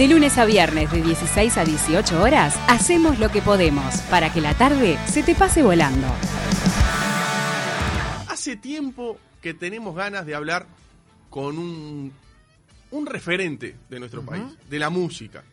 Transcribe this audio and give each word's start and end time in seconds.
De 0.00 0.08
lunes 0.08 0.38
a 0.38 0.46
viernes 0.46 0.90
de 0.90 1.02
16 1.02 1.58
a 1.58 1.64
18 1.66 2.22
horas, 2.22 2.58
hacemos 2.68 3.18
lo 3.18 3.28
que 3.28 3.42
podemos 3.42 3.98
para 4.08 4.32
que 4.32 4.40
la 4.40 4.54
tarde 4.54 4.96
se 5.04 5.22
te 5.22 5.34
pase 5.34 5.62
volando. 5.62 6.06
Hace 8.26 8.56
tiempo 8.56 9.18
que 9.42 9.52
tenemos 9.52 9.94
ganas 9.94 10.24
de 10.24 10.34
hablar 10.34 10.66
con 11.28 11.58
un, 11.58 12.14
un 12.92 13.04
referente 13.04 13.76
de 13.90 14.00
nuestro 14.00 14.24
país, 14.24 14.44
de 14.70 14.78
la 14.78 14.88
música. 14.88 15.44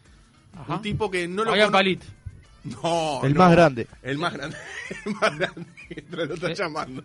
Un 0.70 0.82
tipo 0.82 1.11
que 1.11 1.27
no 1.27 1.43
lo 1.43 1.50
Fabián 1.50 1.70
Palit. 1.70 2.02
No, 2.84 3.21
El 3.23 3.34
no. 3.34 3.39
más 3.39 3.52
grande. 3.52 3.88
El 4.04 4.18
más 4.18 4.33
grande. 4.33 4.57
El 5.05 5.13
más 5.15 5.38
grande. 5.38 5.65
Lo 6.09 6.33
está 6.33 6.54
llamando. 6.54 7.04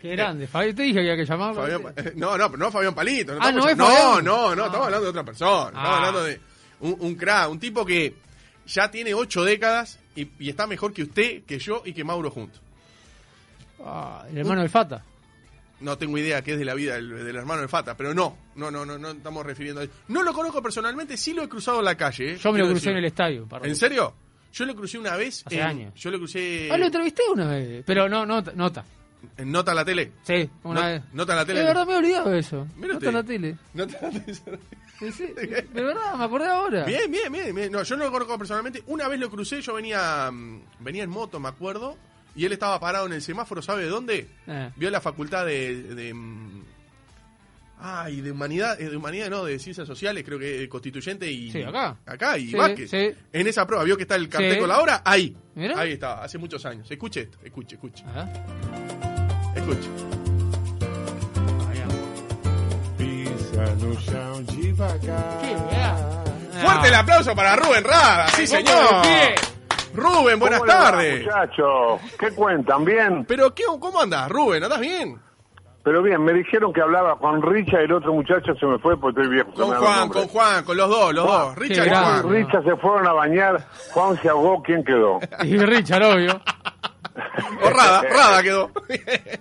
Qué 0.00 0.10
grande. 0.10 0.46
Fabián, 0.46 0.74
te 0.76 0.82
dije 0.82 0.94
que 0.94 1.00
había 1.00 1.16
que 1.16 1.24
llamarlo. 1.24 1.54
Fabián 1.62 1.82
Pa- 1.82 1.92
no, 2.14 2.36
no, 2.38 2.50
pero 2.50 2.58
no 2.64 2.70
Fabián 2.70 2.94
Palito. 2.94 3.32
Ah, 3.32 3.36
estamos 3.50 3.64
¿no 3.64 3.70
es 3.70 3.76
no, 3.76 3.86
Fabián? 3.86 4.24
no, 4.24 4.54
no, 4.54 4.62
Ah. 4.62 4.66
estamos 4.66 4.86
hablando 4.86 5.04
de 5.04 5.10
otra 5.10 5.24
persona. 5.24 5.66
Estamos 5.68 5.88
Ah. 5.88 5.96
hablando 5.96 6.24
de 6.24 6.40
un, 6.80 6.96
un 7.00 7.14
crack, 7.14 7.50
un 7.50 7.58
tipo 7.58 7.84
que 7.86 8.14
ya 8.66 8.90
tiene 8.90 9.14
ocho 9.14 9.44
décadas 9.44 9.98
y, 10.16 10.28
y 10.38 10.48
está 10.50 10.66
mejor 10.66 10.92
que 10.92 11.02
usted, 11.02 11.42
que 11.44 11.58
yo 11.58 11.82
y 11.84 11.92
que 11.92 12.04
Mauro 12.04 12.30
juntos. 12.30 12.60
Ah, 13.84 14.24
el 14.30 14.38
hermano 14.38 14.60
del 14.62 14.70
Fata. 14.70 15.02
No 15.80 15.98
tengo 15.98 16.16
idea 16.16 16.40
qué 16.42 16.52
es 16.52 16.58
de 16.58 16.64
la 16.64 16.72
vida 16.74 16.94
del, 16.94 17.24
del 17.24 17.36
hermano 17.36 17.60
de 17.62 17.68
Fata, 17.68 17.96
pero 17.96 18.14
no, 18.14 18.38
no, 18.54 18.70
no, 18.70 18.86
no, 18.86 18.96
no 18.96 19.10
estamos 19.10 19.44
refiriendo 19.44 19.82
a 19.82 19.86
No 20.08 20.22
lo 20.22 20.32
conozco 20.32 20.62
personalmente, 20.62 21.16
sí 21.16 21.34
lo 21.34 21.42
he 21.42 21.48
cruzado 21.48 21.80
en 21.80 21.84
la 21.84 21.96
calle. 21.96 22.32
¿eh? 22.34 22.38
Yo 22.38 22.52
me 22.52 22.60
lo 22.60 22.68
crucé 22.68 22.90
en 22.90 22.96
el 22.98 23.04
estadio. 23.04 23.46
¿En 23.62 23.76
serio? 23.76 24.14
Yo 24.54 24.64
lo 24.64 24.74
crucé 24.74 24.98
una 24.98 25.16
vez. 25.16 25.42
Hace 25.46 25.56
en- 25.56 25.62
años. 25.62 25.94
Yo 25.96 26.10
lo 26.10 26.18
crucé 26.18 26.68
Ah, 26.72 26.78
lo 26.78 26.86
entrevisté 26.86 27.22
una 27.32 27.48
vez. 27.48 27.82
Pero 27.86 28.08
no, 28.08 28.24
nota. 28.24 28.52
nota. 28.54 28.84
en 29.36 29.50
Nota 29.50 29.74
la 29.74 29.84
Tele. 29.84 30.12
Sí, 30.22 30.48
una 30.62 30.80
No- 30.80 30.86
vez. 30.86 31.02
Nota 31.12 31.32
en 31.32 31.38
la 31.38 31.44
Tele. 31.46 31.58
De 31.60 31.64
verdad 31.66 31.86
me 31.86 31.92
he 31.94 31.96
olvidado 31.96 32.30
de 32.30 32.38
eso. 32.38 32.66
Mira 32.76 32.94
nota 32.94 33.06
usted. 33.06 33.12
la 33.12 33.22
tele. 33.24 33.56
Nota 33.74 33.98
la 34.02 34.10
Tele. 34.10 34.58
Sí, 35.00 35.10
sí, 35.12 35.26
de 35.34 35.82
verdad, 35.82 36.14
me 36.16 36.24
acordé 36.24 36.46
ahora. 36.46 36.84
Bien, 36.84 37.10
bien, 37.10 37.32
bien, 37.32 37.54
bien. 37.54 37.72
No, 37.72 37.82
yo 37.82 37.96
no 37.96 38.04
lo 38.04 38.12
conozco 38.12 38.38
personalmente. 38.38 38.82
Una 38.86 39.08
vez 39.08 39.18
lo 39.18 39.28
crucé, 39.28 39.60
yo 39.60 39.74
venía 39.74 40.30
mm, 40.30 40.60
venía 40.80 41.02
en 41.02 41.10
moto, 41.10 41.40
me 41.40 41.48
acuerdo, 41.48 41.96
y 42.36 42.44
él 42.44 42.52
estaba 42.52 42.78
parado 42.78 43.06
en 43.06 43.12
el 43.14 43.20
semáforo, 43.22 43.60
¿sabe 43.60 43.82
de 43.82 43.88
dónde? 43.88 44.28
Eh. 44.46 44.70
Vio 44.76 44.90
la 44.90 45.00
facultad 45.00 45.46
de... 45.46 45.82
de 45.94 46.14
mm, 46.14 46.62
Ay, 47.86 48.22
de 48.22 48.30
humanidad, 48.30 48.80
eh, 48.80 48.88
de 48.88 48.96
humanidad 48.96 49.28
no, 49.28 49.44
de 49.44 49.58
ciencias 49.58 49.86
sociales, 49.86 50.24
creo 50.24 50.38
que 50.38 50.66
constituyente 50.70 51.30
y... 51.30 51.50
Sí, 51.52 51.62
acá. 51.62 51.98
Acá, 52.06 52.38
y 52.38 52.48
Sí, 52.48 52.56
Vázquez. 52.56 52.88
sí. 52.90 53.10
En 53.30 53.46
esa 53.46 53.66
prueba, 53.66 53.84
vio 53.84 53.94
que 53.98 54.04
está 54.04 54.14
el 54.14 54.26
cartel 54.28 54.54
Sí. 54.54 54.58
con 54.58 54.68
la 54.70 54.80
hora, 54.80 55.02
ahí. 55.04 55.36
Mira. 55.54 55.78
Ahí 55.78 55.92
estaba, 55.92 56.24
hace 56.24 56.38
muchos 56.38 56.64
años. 56.64 56.90
Escuche 56.90 57.20
esto, 57.20 57.38
escuche, 57.44 57.74
escuche, 57.76 58.02
Ah, 58.06 58.26
escuche. 59.54 59.90
Qué 64.24 64.72
weá. 64.72 65.96
Fuerte 66.62 66.88
el 66.88 66.94
Ah. 66.94 66.98
aplauso 67.00 67.34
para 67.34 67.56
Rubén 67.56 67.84
Rada, 67.84 68.28
sí 68.28 68.46
señor. 68.46 69.02
Rubén, 69.94 70.38
buenas 70.40 70.58
¿Cómo 70.60 70.72
le 70.72 70.76
va, 70.78 70.90
tardes. 70.90 71.24
Muchachos, 71.24 72.00
¿qué 72.18 72.30
cuentan? 72.32 72.84
¿Bien? 72.84 73.24
Pero, 73.26 73.54
¿qué, 73.54 73.62
¿cómo 73.78 74.00
andás, 74.00 74.28
Rubén? 74.30 74.64
¿Andás 74.64 74.80
bien? 74.80 75.20
Pero 75.84 76.02
bien, 76.02 76.24
me 76.24 76.32
dijeron 76.32 76.72
que 76.72 76.80
hablaba 76.80 77.18
con 77.18 77.42
Richa 77.42 77.80
y 77.80 77.84
el 77.84 77.92
otro 77.92 78.14
muchacho 78.14 78.54
se 78.58 78.66
me 78.66 78.78
fue 78.78 78.98
porque 78.98 79.20
estoy 79.20 79.34
viejo. 79.34 79.50
se 79.52 79.62
Con 79.62 79.70
Juan, 79.74 80.08
con 80.08 80.28
Juan, 80.28 80.64
con 80.64 80.76
los 80.78 80.88
dos, 80.88 81.14
los 81.14 81.26
dos. 81.26 81.56
Richard 81.56 81.86
y. 81.86 81.90
Juan. 81.90 82.30
Richa 82.30 82.62
se 82.62 82.76
fueron 82.76 83.06
a 83.06 83.12
bañar, 83.12 83.66
Juan 83.92 84.16
se 84.22 84.28
ahogó, 84.30 84.62
¿quién 84.62 84.82
quedó? 84.82 85.18
Y 85.42 85.58
Richard, 85.58 86.02
obvio. 86.04 86.40
O 87.62 87.70
Rada, 87.70 88.02
Rada 88.10 88.42
quedó. 88.42 88.70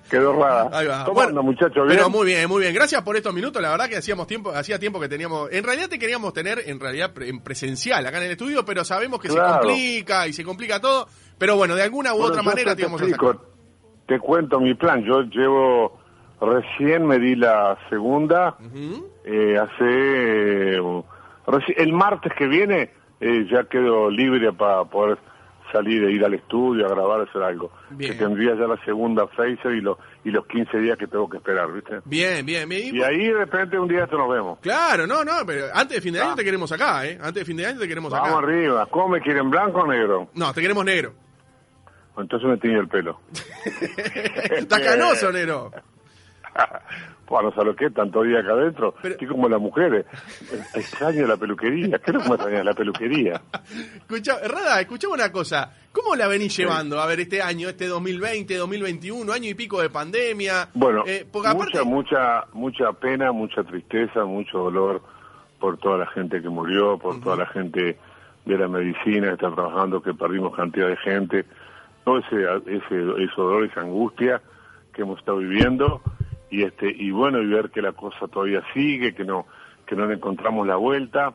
Quedó 0.10 0.34
rara. 0.34 0.70
Ahí 0.74 0.86
va. 0.86 1.06
¿Cómo 1.06 1.16
Bueno, 1.16 1.30
anda, 1.30 1.42
muchachos? 1.42 1.88
¿Bien? 1.88 1.98
Pero 1.98 2.10
muy 2.10 2.26
bien, 2.26 2.48
muy 2.48 2.62
bien. 2.62 2.74
Gracias 2.74 3.02
por 3.02 3.16
estos 3.16 3.34
minutos. 3.34 3.62
La 3.62 3.72
verdad 3.72 3.88
que 3.90 3.98
hacíamos 3.98 4.28
tiempo, 4.28 4.52
hacía 4.52 4.78
tiempo 4.78 5.00
que 5.00 5.08
teníamos. 5.10 5.50
En 5.52 5.64
realidad 5.64 5.90
te 5.90 5.98
queríamos 5.98 6.34
tener 6.34 6.62
en 6.68 6.80
realidad 6.80 7.12
en 7.22 7.40
presencial 7.42 8.06
acá 8.06 8.18
en 8.18 8.26
el 8.26 8.32
estudio, 8.32 8.64
pero 8.66 8.84
sabemos 8.84 9.20
que 9.20 9.30
se 9.30 9.40
complica 9.40 10.28
y 10.28 10.34
se 10.34 10.44
complica 10.44 10.80
todo. 10.80 11.08
Pero 11.38 11.56
bueno, 11.56 11.76
de 11.76 11.84
alguna 11.84 12.14
u 12.14 12.18
Bueno, 12.18 12.32
otra 12.32 12.44
manera 12.44 12.72
te, 12.72 12.76
te 12.76 12.82
íbamos 12.84 13.02
a 13.02 13.06
explico, 13.06 13.32
sacar. 13.34 13.48
te 14.08 14.20
cuento 14.20 14.60
mi 14.60 14.76
plan. 14.76 15.04
Yo 15.04 15.22
llevo, 15.24 16.00
recién 16.46 17.06
me 17.06 17.20
di 17.20 17.36
la 17.36 17.78
segunda, 17.90 18.56
eh, 19.26 19.58
hace, 19.58 20.76
eh, 20.76 20.80
reci- 21.46 21.74
el 21.78 21.94
martes 21.94 22.32
que 22.38 22.48
viene 22.48 22.92
eh, 23.20 23.48
ya 23.52 23.64
quedo 23.66 24.10
libre 24.10 24.52
para 24.54 24.84
poder 24.86 25.18
salir 25.72 26.04
e 26.04 26.12
ir 26.12 26.24
al 26.24 26.34
estudio 26.36 26.86
a 26.86 26.90
grabar, 26.90 27.22
hacer 27.22 27.42
algo. 27.42 27.72
Bien. 27.90 28.12
Que 28.12 28.18
tendría 28.20 28.54
ya 28.56 28.68
la 28.68 28.78
segunda 28.86 29.26
Phaser 29.28 29.74
y, 29.74 29.82
los 29.82 29.98
y 30.24 30.30
los 30.30 30.46
15 30.46 30.78
días 30.78 30.98
que 30.98 31.08
tengo 31.08 31.28
que 31.30 31.38
esperar, 31.38 31.72
¿viste? 31.72 32.00
Bien, 32.06 32.46
bien, 32.46 32.68
bien. 32.70 32.96
Y 32.96 33.02
ahí 33.02 33.28
de 33.28 33.34
repente 33.34 33.80
un 33.80 33.88
día 33.88 34.04
esto 34.04 34.18
nos 34.18 34.30
vemos. 34.30 34.60
Claro, 34.60 35.08
no, 35.08 35.24
no, 35.24 35.32
pero 35.48 35.66
antes 35.74 35.96
de 35.98 36.02
fin 36.02 36.14
de 36.14 36.22
año 36.22 36.32
Ah. 36.34 36.36
te 36.36 36.44
queremos 36.44 36.72
acá, 36.72 37.06
¿eh? 37.08 37.18
Antes 37.20 37.36
de 37.36 37.46
fin 37.46 37.58
de 37.58 37.66
año 37.66 37.80
te 37.80 37.88
queremos 37.88 38.12
Vamos 38.12 38.28
acá. 38.30 38.38
arriba. 38.40 38.86
¿Cómo 38.92 39.08
me 39.10 39.22
quieren, 39.22 39.50
blanco 39.50 39.80
o 39.80 39.88
negro? 39.88 40.30
No, 40.36 40.54
te 40.54 40.62
queremos 40.62 40.86
negro. 40.86 41.14
Entonces 42.18 42.48
me 42.48 42.58
tiñe 42.58 42.78
el 42.78 42.88
pelo. 42.88 43.20
Está 44.56 44.80
canoso, 44.84 45.32
negro. 45.32 45.72
Bueno, 47.26 47.52
¿sabes 47.56 47.76
qué? 47.78 47.90
Tanto 47.90 48.22
día 48.22 48.42
acá 48.42 48.52
adentro. 48.52 48.94
Pero- 49.02 49.14
Estoy 49.14 49.28
como 49.30 49.48
las 49.50 49.60
mujeres. 49.60 50.06
Extraño 50.76 51.26
la 51.26 51.38
peluquería. 51.38 51.98
¿Qué 51.98 52.12
es 52.12 52.14
lo 52.14 52.22
que 52.22 52.30
me 52.30 52.36
extraña 52.36 52.64
la 52.64 52.74
peluquería? 52.74 53.42
Escucha, 53.96 54.38
Rada, 54.48 54.82
escuchame 54.82 55.14
una 55.14 55.32
cosa. 55.32 55.74
¿Cómo 55.94 56.16
la 56.16 56.28
venís 56.28 56.56
llevando? 56.56 57.00
A 57.02 57.08
ver, 57.08 57.22
este 57.22 57.42
año, 57.42 57.70
este 57.70 57.88
2020, 57.88 58.56
2021, 58.56 59.32
año 59.34 59.50
y 59.50 59.54
pico 59.56 59.82
de 59.82 59.90
pandemia. 59.90 60.70
Bueno, 60.76 61.04
Eh, 61.08 61.26
porque 61.32 61.48
aparte, 61.48 61.82
mucha, 61.84 62.44
mucha, 62.54 62.88
mucha 62.88 62.94
pena, 63.00 63.32
mucha 63.32 63.64
tristeza, 63.64 64.26
mucho 64.26 64.58
dolor 64.60 65.02
por 65.60 65.78
toda 65.78 65.98
la 66.00 66.08
gente 66.08 66.42
que 66.42 66.50
murió, 66.50 67.00
por 67.00 67.20
toda 67.22 67.38
la 67.38 67.48
gente 67.48 67.98
de 68.46 68.58
la 68.58 68.68
medicina 68.68 69.28
que 69.30 69.34
está 69.36 69.50
trabajando, 69.52 70.04
que 70.04 70.14
perdimos 70.14 70.56
cantidad 70.56 70.88
de 70.90 70.98
gente. 70.98 71.46
Todo 72.04 72.20
ese, 72.20 72.44
ese, 72.68 73.24
ese 73.24 73.34
dolor, 73.38 73.64
esa 73.66 73.80
angustia 73.82 74.42
que 74.94 75.02
hemos 75.04 75.18
estado 75.20 75.38
viviendo 75.38 76.02
y 76.54 76.64
este 76.64 76.90
y 76.90 77.12
bueno 77.12 77.42
y 77.42 77.48
ver 77.48 77.70
que 77.72 77.82
la 77.82 77.94
cosa 77.94 78.28
todavía 78.28 78.64
sigue, 78.74 79.14
que 79.16 79.26
no 79.26 79.46
que 79.86 79.96
no 79.96 80.06
le 80.06 80.14
encontramos 80.16 80.66
la 80.68 80.76
vuelta. 80.78 81.34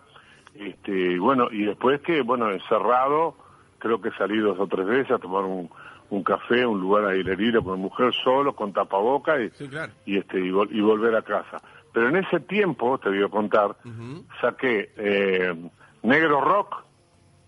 Este, 0.54 0.90
y 1.12 1.18
bueno, 1.18 1.48
y 1.52 1.64
después 1.64 2.00
que, 2.00 2.22
bueno, 2.22 2.50
encerrado, 2.50 3.36
creo 3.78 4.00
que 4.00 4.10
salí 4.12 4.38
dos 4.38 4.58
o 4.58 4.66
tres 4.66 4.86
veces 4.86 5.12
a 5.12 5.18
tomar 5.18 5.44
un, 5.44 5.68
un 6.10 6.22
café, 6.24 6.64
un 6.66 6.80
lugar 6.80 7.04
a 7.04 7.10
aire 7.10 7.36
libre 7.36 7.60
con 7.62 7.74
mi 7.76 7.82
mujer 7.82 8.12
solo, 8.24 8.54
con 8.56 8.72
tapaboca 8.72 9.40
y, 9.40 9.50
Sí, 9.50 9.68
claro. 9.68 9.92
y 10.06 10.16
este 10.18 10.40
y, 10.40 10.50
vol- 10.50 10.70
y 10.72 10.80
volver 10.80 11.14
a 11.14 11.22
casa. 11.22 11.60
Pero 11.92 12.08
en 12.08 12.16
ese 12.16 12.40
tiempo, 12.40 12.98
te 12.98 13.08
voy 13.10 13.22
a 13.22 13.28
contar, 13.28 13.76
saqué 14.40 14.90
eh, 14.96 15.54
Negro 16.02 16.40
Rock, 16.40 16.84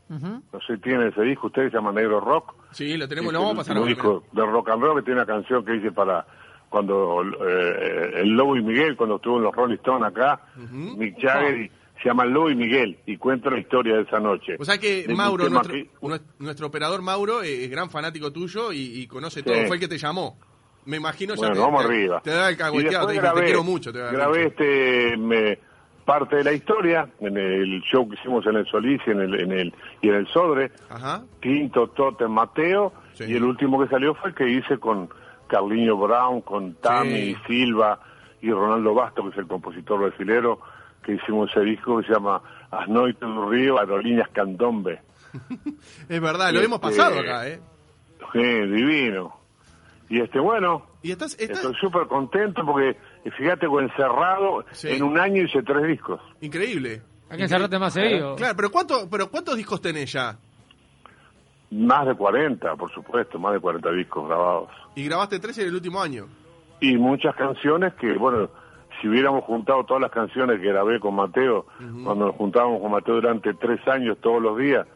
no 0.09 0.43
sé 0.67 0.75
si 0.77 0.81
tiene 0.83 1.09
ese 1.09 1.23
disco, 1.23 1.47
ustedes 1.49 1.71
se 1.71 1.77
llama 1.79 1.93
Negro 1.93 2.21
Rock. 2.21 2.55
Sí, 2.73 2.97
lo 2.97 3.09
tenemos, 3.09 3.29
Es 3.29 3.33
lo 3.35 3.41
vamos 3.41 3.55
a 3.55 3.59
pasar 3.59 3.77
ahora. 3.77 3.89
disco 3.89 4.25
de 4.33 4.45
rock 4.47 4.71
and 4.71 4.83
roll 4.83 4.97
que 4.97 5.03
tiene 5.03 5.21
una 5.21 5.27
canción 5.27 5.65
que 5.65 5.73
dice 5.73 5.93
para 5.93 6.27
cuando 6.71 7.23
eh, 7.47 8.13
el 8.23 8.31
Lobo 8.31 8.57
y 8.57 8.63
Miguel 8.63 8.97
cuando 8.97 9.17
estuvo 9.17 9.37
en 9.37 9.43
los 9.43 9.55
Rolling 9.55 9.75
Stones 9.75 10.09
acá 10.09 10.41
Ujú. 10.57 10.97
Mick 10.97 11.21
Jagger 11.21 11.71
se 12.03 12.09
llama 12.09 12.25
Lobo 12.25 12.49
y 12.49 12.55
Miguel 12.55 12.97
y 13.05 13.19
cuenta 13.19 13.51
la 13.51 13.59
historia 13.59 13.97
de 13.97 14.03
esa 14.03 14.19
noche 14.21 14.57
O 14.59 14.65
sea 14.65 14.79
que 14.79 15.03
De 15.07 15.15
Mauro, 15.15 15.51
nuestro, 15.51 15.75
que- 15.75 15.91
nues- 16.01 16.23
nuestro 16.39 16.69
operador 16.69 17.03
Mauro, 17.03 17.43
eh, 17.43 17.65
es 17.65 17.71
gran 17.71 17.91
fanático 17.91 18.33
tuyo 18.33 18.73
y, 18.73 19.01
y 19.03 19.07
conoce 19.07 19.41
Sí. 19.41 19.45
todo. 19.47 19.67
Fue 19.67 19.77
el 19.77 19.81
que 19.81 19.89
te 19.89 19.99
llamó. 19.99 20.39
Me 20.87 20.97
imagino 20.97 21.35
ya 21.35 21.39
bueno 21.41 21.55
te, 21.55 21.61
vamos 21.61 21.81
te- 21.83 21.87
arriba 21.89 22.21
Te 22.23 22.31
da 22.31 22.49
el 22.49 22.57
cagüeteado, 22.57 23.07
te, 23.09 23.13
dijo, 23.13 23.23
te 23.25 23.29
grabé, 23.31 23.45
quiero 23.45 23.63
mucho. 23.65 23.93
Te 23.93 23.99
grabé 23.99 24.17
mucho. 24.17 24.35
este 24.49 25.17
me- 25.19 25.59
parte 26.07 26.37
de 26.37 26.45
la 26.45 26.53
historia 26.53 27.09
en 27.21 27.37
el 27.37 27.83
show 27.83 28.09
que 28.09 28.15
hicimos 28.15 28.45
en 28.47 28.57
el 28.57 28.67
Solís 28.67 29.01
y 29.07 29.11
en 29.11 29.21
el, 29.21 29.41
en 29.41 29.53
el 29.53 29.75
y 30.01 30.09
en 30.09 30.15
el 30.15 30.27
Sodre 30.29 30.73
Ajá. 30.89 31.23
Quinto, 31.41 31.89
Tote, 31.89 32.27
Mateo, 32.27 32.93
Sí. 33.13 33.25
y 33.29 33.35
el 33.37 33.45
último 33.45 33.81
que 33.83 33.89
salió 33.89 34.15
fue 34.15 34.31
el 34.31 34.35
que 34.35 34.49
hice 34.49 34.79
con 34.79 35.09
Carliño 35.51 35.97
Brown, 35.97 36.41
con 36.43 36.75
Tami 36.77 37.11
Sí. 37.35 37.37
Silva 37.47 38.01
y 38.41 38.51
Ronaldo 38.51 38.95
Basto, 38.95 39.23
que 39.25 39.31
es 39.31 39.37
el 39.39 39.47
compositor 39.47 40.01
brasilero, 40.01 40.61
que 41.03 41.15
hicimos 41.15 41.51
ese 41.51 41.61
disco 41.61 41.99
que 41.99 42.07
se 42.07 42.13
llama 42.15 42.41
As 42.71 42.89
Noites 42.89 43.21
do 43.21 43.49
Río, 43.51 43.79
Aerolíneas 43.79 44.29
Candombe. 44.31 45.01
Es 46.09 46.21
verdad, 46.21 46.47
lo 46.53 46.59
Este- 46.61 46.65
hemos 46.67 46.81
pasado 46.81 47.19
acá, 47.21 47.47
¿eh? 47.49 47.61
Sí, 48.33 48.39
divino. 48.39 49.37
Y 50.09 50.21
este, 50.21 50.39
bueno, 50.41 50.87
Y 51.03 51.13
estás, 51.13 51.35
estás 51.39 51.59
estoy 51.59 51.75
súper 51.81 52.07
contento 52.07 52.63
porque, 52.67 52.97
fíjate, 53.39 53.67
encerrado, 53.67 54.65
Sí. 54.73 54.89
en 54.89 55.03
un 55.03 55.19
año 55.19 55.43
hice 55.43 55.63
tres 55.63 55.87
discos. 55.87 56.21
increíble. 56.41 57.03
Hay 57.31 57.37
que 57.37 57.43
encerrarte 57.45 57.79
más 57.79 57.93
seguido. 57.95 58.35
Claro, 58.35 58.55
pero, 58.57 58.71
¿cuánto, 58.73 59.09
pero 59.09 59.31
¿cuántos 59.31 59.57
discos 59.57 59.81
tenés 59.81 60.13
ya? 60.13 60.37
Más 61.71 62.07
de 62.07 62.15
40, 62.15 62.75
por 62.77 62.91
supuesto, 62.93 63.39
más 63.39 63.53
de 63.53 63.61
40 63.61 63.91
discos 63.93 64.27
grabados. 64.29 64.69
Y 64.97 65.05
grabaste 65.05 65.39
tres 65.39 65.57
en 65.59 65.69
el 65.69 65.75
último 65.75 66.01
año. 66.03 66.27
y 66.81 66.97
muchas 66.97 67.35
canciones 67.37 67.93
que, 67.95 68.15
bueno, 68.15 68.49
si 69.01 69.09
hubiéramos 69.09 69.45
juntado 69.45 69.85
todas 69.85 70.01
las 70.01 70.11
canciones 70.11 70.61
que 70.61 70.67
grabé 70.69 70.99
con 70.99 71.15
Mateo, 71.15 71.67
cuando 72.05 72.27
nos 72.27 72.37
juntábamos 72.37 72.81
con 72.81 72.91
Mateo 72.91 73.17
durante 73.17 73.53
tres 73.55 73.87
años 73.87 74.17
todos 74.21 74.41
los 74.43 74.57
días, 74.59 74.87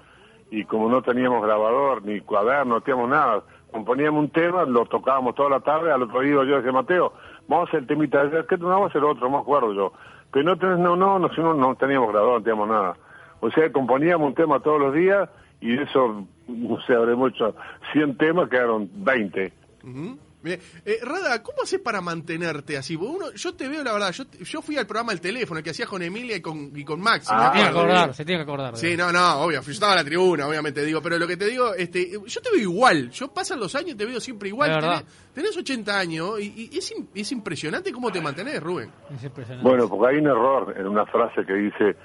y 0.51 0.65
como 0.65 0.89
no 0.89 1.03
teníamos 1.03 1.43
grabador 1.43 2.03
ni 2.05 2.21
cuaderno, 2.21 2.75
no 2.77 2.81
teníamos 2.81 3.11
nada, 3.11 3.43
componíamos 3.71 4.21
un 4.25 4.31
tema, 4.31 4.65
lo 4.65 4.87
tocábamos 4.87 5.35
toda 5.35 5.51
la 5.51 5.61
tarde, 5.61 5.93
al 5.93 6.03
otro 6.03 6.21
día 6.21 6.33
yo 6.45 6.57
decía, 6.57 6.73
Mateo, 6.73 7.13
vamos 7.49 7.67
a 7.67 7.69
hacer 7.69 7.81
el 7.81 7.87
temita, 7.87 8.23
¿qué 8.49 8.57
no 8.57 8.69
vamos 8.69 8.87
a 8.87 8.89
hacer 8.89 9.05
otro? 9.05 9.29
No 9.29 9.37
me 9.37 9.43
acuerdo 9.43 9.73
yo. 9.75 9.93
Pero 10.33 10.45
no, 10.47 10.57
tenés- 10.57 10.79
no, 10.79 10.97
no, 10.97 11.19
nosotros 11.19 11.57
no 11.57 11.75
teníamos 11.77 12.11
grabado, 12.13 12.39
no 12.39 12.43
teníamos 12.43 12.69
nada. 12.69 12.97
O 13.41 13.51
sea, 13.51 13.71
componíamos 13.73 14.27
un 14.29 14.35
tema 14.35 14.59
todos 14.61 14.81
los 14.81 14.95
días 14.95 15.29
y 15.61 15.77
de 15.77 15.83
eso, 15.85 16.25
no 16.49 16.81
sé, 16.87 16.95
habremos 16.95 17.33
hecho 17.33 17.55
100 17.93 18.17
temas, 18.17 18.49
quedaron 18.49 18.89
20. 18.93 19.53
Ujú. 19.85 20.19
Bien. 20.43 20.61
Eh, 20.85 20.99
Rada, 21.03 21.43
¿cómo 21.43 21.63
haces 21.63 21.81
para 21.81 22.03
mantenerte 22.03 22.77
así? 22.77 22.97
Uno, 22.97 23.33
yo 23.35 23.55
te 23.55 23.67
veo, 23.67 23.83
la 23.83 23.95
verdad, 23.95 24.13
yo, 24.13 24.25
yo 24.43 24.61
fui 24.61 24.77
al 24.77 24.87
programa 24.87 25.13
El 25.13 25.21
Teléfono, 25.23 25.57
el 25.57 25.65
que 25.65 25.71
hacías 25.71 25.89
con 25.89 26.03
Emilia 26.03 26.37
y 26.37 26.43
con, 26.43 26.71
y 26.75 26.85
con 26.85 27.01
Maxi. 27.01 27.31
Ah, 27.33 27.39
¿me 27.39 27.45
Se 27.47 27.53
tiene 27.55 27.65
que 27.73 27.79
acordar, 27.79 28.15
se 28.15 28.25
tiene 28.27 28.39
que 28.41 28.43
acordar. 28.51 28.77
Sí, 28.77 28.95
no, 28.95 29.11
no, 29.11 29.37
obvio, 29.41 29.63
yo 29.63 29.71
estaba 29.73 29.93
en 29.93 29.99
la 30.01 30.05
tribuna, 30.05 30.47
obviamente 30.47 30.85
digo, 30.85 31.01
pero 31.01 31.19
lo 31.19 31.27
que 31.27 31.39
te 31.39 31.47
digo, 31.47 31.73
este, 31.75 32.11
yo 32.11 32.41
te 32.43 32.51
veo 32.51 32.61
igual, 32.61 33.09
yo 33.11 33.29
pasan 33.33 33.59
los 33.59 33.75
años 33.75 33.93
y 33.93 33.95
te 33.95 34.05
veo 34.05 34.21
siempre 34.21 34.51
igual. 34.51 34.69
Tenés, 34.99 35.05
tenés 35.33 35.57
80 35.57 35.99
años 35.99 36.39
y, 36.39 36.69
y 36.75 36.77
es, 36.77 36.95
im- 36.95 37.07
es 37.15 37.33
impresionante 37.33 37.91
cómo 37.91 38.13
te 38.13 38.21
mantenés, 38.21 38.63
Rubén. 38.63 38.91
Es 39.15 39.25
impresionante. 39.25 39.67
Bueno, 39.67 39.89
porque 39.89 40.09
hay 40.15 40.21
un 40.21 40.27
error 40.27 40.75
en 40.77 40.87
una 40.89 41.07
frase 41.07 41.43
que 41.47 41.55
dice 41.55 41.97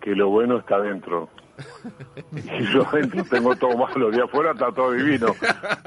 que 0.00 0.16
lo 0.16 0.30
bueno 0.30 0.58
está 0.58 0.80
dentro. 0.80 1.30
Y 2.32 2.64
yo 2.72 2.86
adentro 2.88 3.24
tengo 3.24 3.54
todo 3.56 3.76
malo, 3.76 4.10
de 4.10 4.22
afuera 4.22 4.52
está 4.52 4.72
todo 4.72 4.92
divino, 4.92 5.34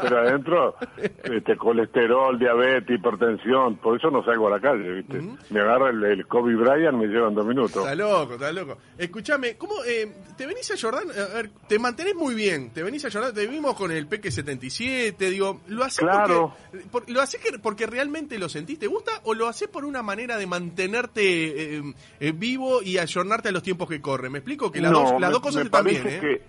pero 0.01 0.19
adentro 0.19 0.75
este 1.23 1.55
colesterol, 1.57 2.37
diabetes, 2.39 2.97
hipertensión, 2.97 3.77
por 3.77 3.97
eso 3.97 4.09
no 4.09 4.23
salgo 4.23 4.47
a 4.47 4.51
la 4.51 4.59
calle, 4.59 4.91
¿viste? 4.91 5.21
Me 5.49 5.59
agarra 5.61 5.89
el, 5.89 6.03
el 6.03 6.27
Kobe 6.27 6.55
Bryant, 6.55 6.97
me 6.97 7.07
llevan 7.07 7.35
dos 7.35 7.45
minutos. 7.45 7.77
Está 7.83 7.95
loco, 7.95 8.33
está 8.33 8.51
loco. 8.51 8.77
Escúchame, 8.97 9.57
¿cómo 9.57 9.75
eh, 9.85 10.11
te 10.37 10.45
venís 10.45 10.69
a 10.71 10.75
Jordán? 10.79 11.09
A 11.11 11.33
ver, 11.35 11.49
te 11.67 11.79
mantenés 11.79 12.15
muy 12.15 12.33
bien, 12.35 12.71
te 12.71 12.83
venís 12.83 13.03
a 13.05 13.11
Jordán, 13.11 13.33
te 13.33 13.45
vimos 13.47 13.75
con 13.75 13.91
el 13.91 14.07
Peque 14.07 14.31
77, 14.31 15.29
digo, 15.29 15.61
¿lo 15.67 15.83
haces 15.83 15.99
Claro. 15.99 16.53
porque, 16.71 16.87
por- 16.89 17.09
¿lo 17.09 17.21
haces 17.21 17.41
que- 17.41 17.59
porque 17.59 17.85
realmente 17.87 18.37
lo 18.39 18.49
sentís, 18.49 18.79
te 18.79 18.87
gusta 18.87 19.11
o 19.23 19.33
lo 19.33 19.47
haces 19.47 19.67
por 19.67 19.83
una 19.85 20.01
manera 20.03 20.37
de 20.37 20.47
mantenerte 20.47 21.77
eh, 21.77 21.83
eh, 22.19 22.31
vivo 22.33 22.81
y 22.81 22.97
ayornarte 22.97 23.49
a 23.49 23.51
los 23.51 23.63
tiempos 23.63 23.89
que 23.89 24.01
corren? 24.01 24.31
¿Me 24.31 24.39
explico? 24.39 24.71
Que 24.71 24.81
las, 24.81 24.91
No, 24.91 24.99
dos, 25.01 25.11
las 25.13 25.29
me- 25.29 25.33
dos 25.33 25.39
cosas 25.41 25.56
me 25.63 25.69
parece 25.69 26.17
¿eh? 26.17 26.19
que, 26.19 26.41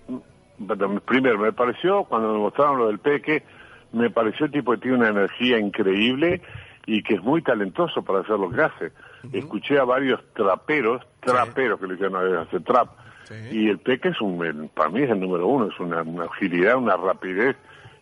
primero, 1.05 1.39
me 1.39 1.53
pareció, 1.53 2.03
cuando 2.05 2.33
me 2.33 2.39
mostraron 2.39 2.77
lo 2.79 2.87
del 2.87 2.99
Peque, 2.99 3.43
me 3.91 4.09
pareció 4.09 4.45
el 4.47 4.51
tipo 4.51 4.71
que 4.73 4.77
tiene 4.79 4.97
una 4.97 5.09
energía 5.09 5.57
increíble 5.59 6.41
y 6.85 7.01
que 7.03 7.15
es 7.15 7.23
muy 7.23 7.41
talentoso 7.41 8.01
para 8.03 8.19
hacer 8.19 8.37
lo 8.39 8.49
que 8.49 8.61
hace. 8.61 8.91
Escuché 9.33 9.77
a 9.79 9.83
varios 9.83 10.21
traperos, 10.33 11.01
traperos 11.19 11.79
que 11.79 11.87
le 11.87 11.95
dicen 11.95 12.15
a 12.15 12.19
veces, 12.19 12.63
trap, 12.63 12.89
Sí. 13.25 13.35
y 13.51 13.69
el 13.69 13.77
Peque 13.77 14.09
es 14.09 14.19
un, 14.21 14.71
para 14.73 14.89
mí 14.89 15.03
es 15.03 15.09
el 15.11 15.19
número 15.19 15.45
uno, 15.45 15.67
es 15.67 15.79
una, 15.79 16.01
una 16.01 16.23
agilidad, 16.25 16.77
una 16.77 16.97
rapidez 16.97 17.55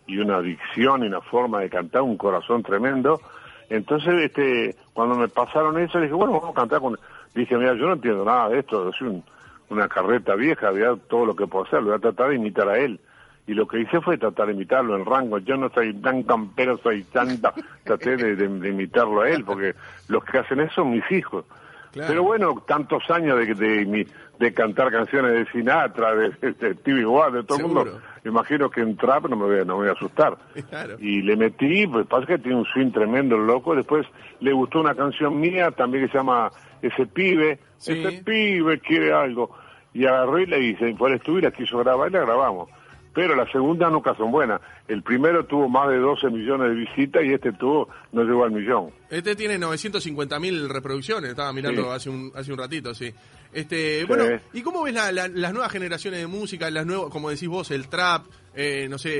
y 0.06 0.16
una 0.18 0.40
dicción 0.40 1.04
y 1.04 1.06
una 1.08 1.20
forma 1.20 1.60
de 1.60 1.68
cantar, 1.68 2.00
un 2.00 2.16
corazón 2.16 2.62
tremendo. 2.62 3.20
Entonces, 3.68 4.14
este, 4.22 4.74
cuando 4.94 5.16
me 5.16 5.28
pasaron 5.28 5.78
eso, 5.78 6.00
dije, 6.00 6.14
bueno, 6.14 6.32
vamos 6.32 6.50
a 6.50 6.54
cantar 6.58 6.80
con... 6.80 6.96
Dije, 7.34 7.58
mira, 7.58 7.74
yo 7.74 7.88
no 7.88 7.92
entiendo 7.92 8.24
nada 8.24 8.48
de 8.48 8.60
esto, 8.60 8.88
es 8.88 8.98
un- 9.02 9.22
una 9.70 9.88
carreta 9.88 10.34
vieja, 10.34 10.70
vea 10.70 10.96
todo 11.08 11.26
lo 11.26 11.36
que 11.36 11.46
puedo 11.46 11.64
hacer, 11.64 11.80
lo 11.80 11.88
voy 11.88 11.96
a 11.96 12.00
tratar 12.00 12.30
de 12.30 12.36
imitar 12.36 12.68
a 12.68 12.78
él. 12.78 13.00
Y 13.46 13.54
lo 13.54 13.66
que 13.66 13.80
hice 13.80 14.00
fue 14.00 14.18
tratar 14.18 14.48
de 14.48 14.52
imitarlo 14.52 14.94
en 14.94 15.06
rango. 15.06 15.38
Yo 15.38 15.56
no 15.56 15.70
soy 15.70 15.94
tan 15.94 16.22
campero, 16.22 16.76
soy 16.78 17.04
tanta. 17.04 17.54
Traté 17.82 18.16
de 18.16 18.68
imitarlo 18.68 19.22
a 19.22 19.30
él, 19.30 19.42
porque 19.44 19.74
los 20.08 20.22
que 20.24 20.38
hacen 20.38 20.60
eso 20.60 20.74
son 20.74 20.90
mis 20.90 21.10
hijos. 21.10 21.46
Claro. 21.92 22.08
Pero 22.08 22.22
bueno, 22.22 22.62
tantos 22.66 23.02
años 23.10 23.38
de, 23.38 23.54
de, 23.54 24.06
de 24.38 24.54
cantar 24.54 24.90
canciones 24.90 25.32
de 25.32 25.46
Sinatra, 25.52 26.14
de, 26.14 26.30
de 26.30 26.74
Stevie 26.74 27.04
Wonder, 27.04 27.42
de 27.42 27.46
todo 27.46 27.58
el 27.58 27.64
mundo, 27.66 28.00
imagino 28.24 28.70
que 28.70 28.80
en 28.82 28.96
trap 28.96 29.26
no 29.28 29.36
me 29.36 29.44
voy 29.46 29.60
a, 29.60 29.64
no 29.64 29.74
me 29.76 29.80
voy 29.84 29.88
a 29.88 29.92
asustar. 29.92 30.36
Claro. 30.68 30.96
Y 31.00 31.22
le 31.22 31.36
metí, 31.36 31.86
pues 31.86 32.06
pasa 32.06 32.26
que 32.26 32.38
tiene 32.38 32.58
un 32.58 32.64
swing 32.66 32.90
tremendo 32.90 33.36
el 33.36 33.46
loco. 33.46 33.74
Después 33.74 34.06
le 34.40 34.52
gustó 34.52 34.80
una 34.80 34.94
canción 34.94 35.40
mía 35.40 35.70
también 35.70 36.04
que 36.06 36.12
se 36.12 36.18
llama 36.18 36.50
Ese 36.82 37.06
pibe, 37.06 37.58
Sí. 37.78 37.92
ese 37.92 38.22
pibe 38.22 38.80
quiere 38.80 39.12
algo. 39.12 39.50
Y 39.94 40.04
agarré 40.06 40.42
y 40.42 40.46
le 40.46 40.60
hice, 40.60 40.90
y 40.90 41.40
la 41.40 41.50
quiso 41.50 41.78
grabar 41.78 42.10
y 42.10 42.12
la 42.12 42.20
grabamos. 42.20 42.68
Pero 43.14 43.34
las 43.34 43.50
segundas 43.50 43.90
nunca 43.90 44.14
son 44.14 44.30
buenas. 44.30 44.60
El 44.86 45.02
primero 45.02 45.44
tuvo 45.46 45.68
más 45.68 45.88
de 45.88 45.96
12 45.98 46.28
millones 46.30 46.68
de 46.68 46.74
visitas 46.76 47.24
y 47.24 47.32
este 47.32 47.52
tuvo, 47.52 47.88
no 48.12 48.22
llegó 48.22 48.44
al 48.44 48.52
millón. 48.52 48.90
Este 49.10 49.34
tiene 49.34 49.58
950 49.58 50.38
mil 50.38 50.68
reproducciones, 50.68 51.30
estaba 51.30 51.52
mirando 51.52 51.82
Sí. 51.82 51.88
hace 51.90 52.10
un 52.10 52.30
hace 52.34 52.52
un 52.52 52.58
ratito, 52.58 52.94
sí. 52.94 53.12
Este, 53.52 54.04
bueno, 54.04 54.24
¿y 54.52 54.60
cómo 54.62 54.82
ves 54.82 54.94
la- 54.94 55.10
la- 55.10 55.26
las 55.28 55.52
nuevas 55.52 55.72
generaciones 55.72 56.20
de 56.20 56.26
música, 56.26 56.70
las 56.70 56.84
nuevas, 56.86 57.06
como 57.10 57.30
decís 57.30 57.48
vos, 57.48 57.70
el 57.70 57.88
trap, 57.88 58.26
eh, 58.54 58.86
no 58.90 58.98
sé, 58.98 59.10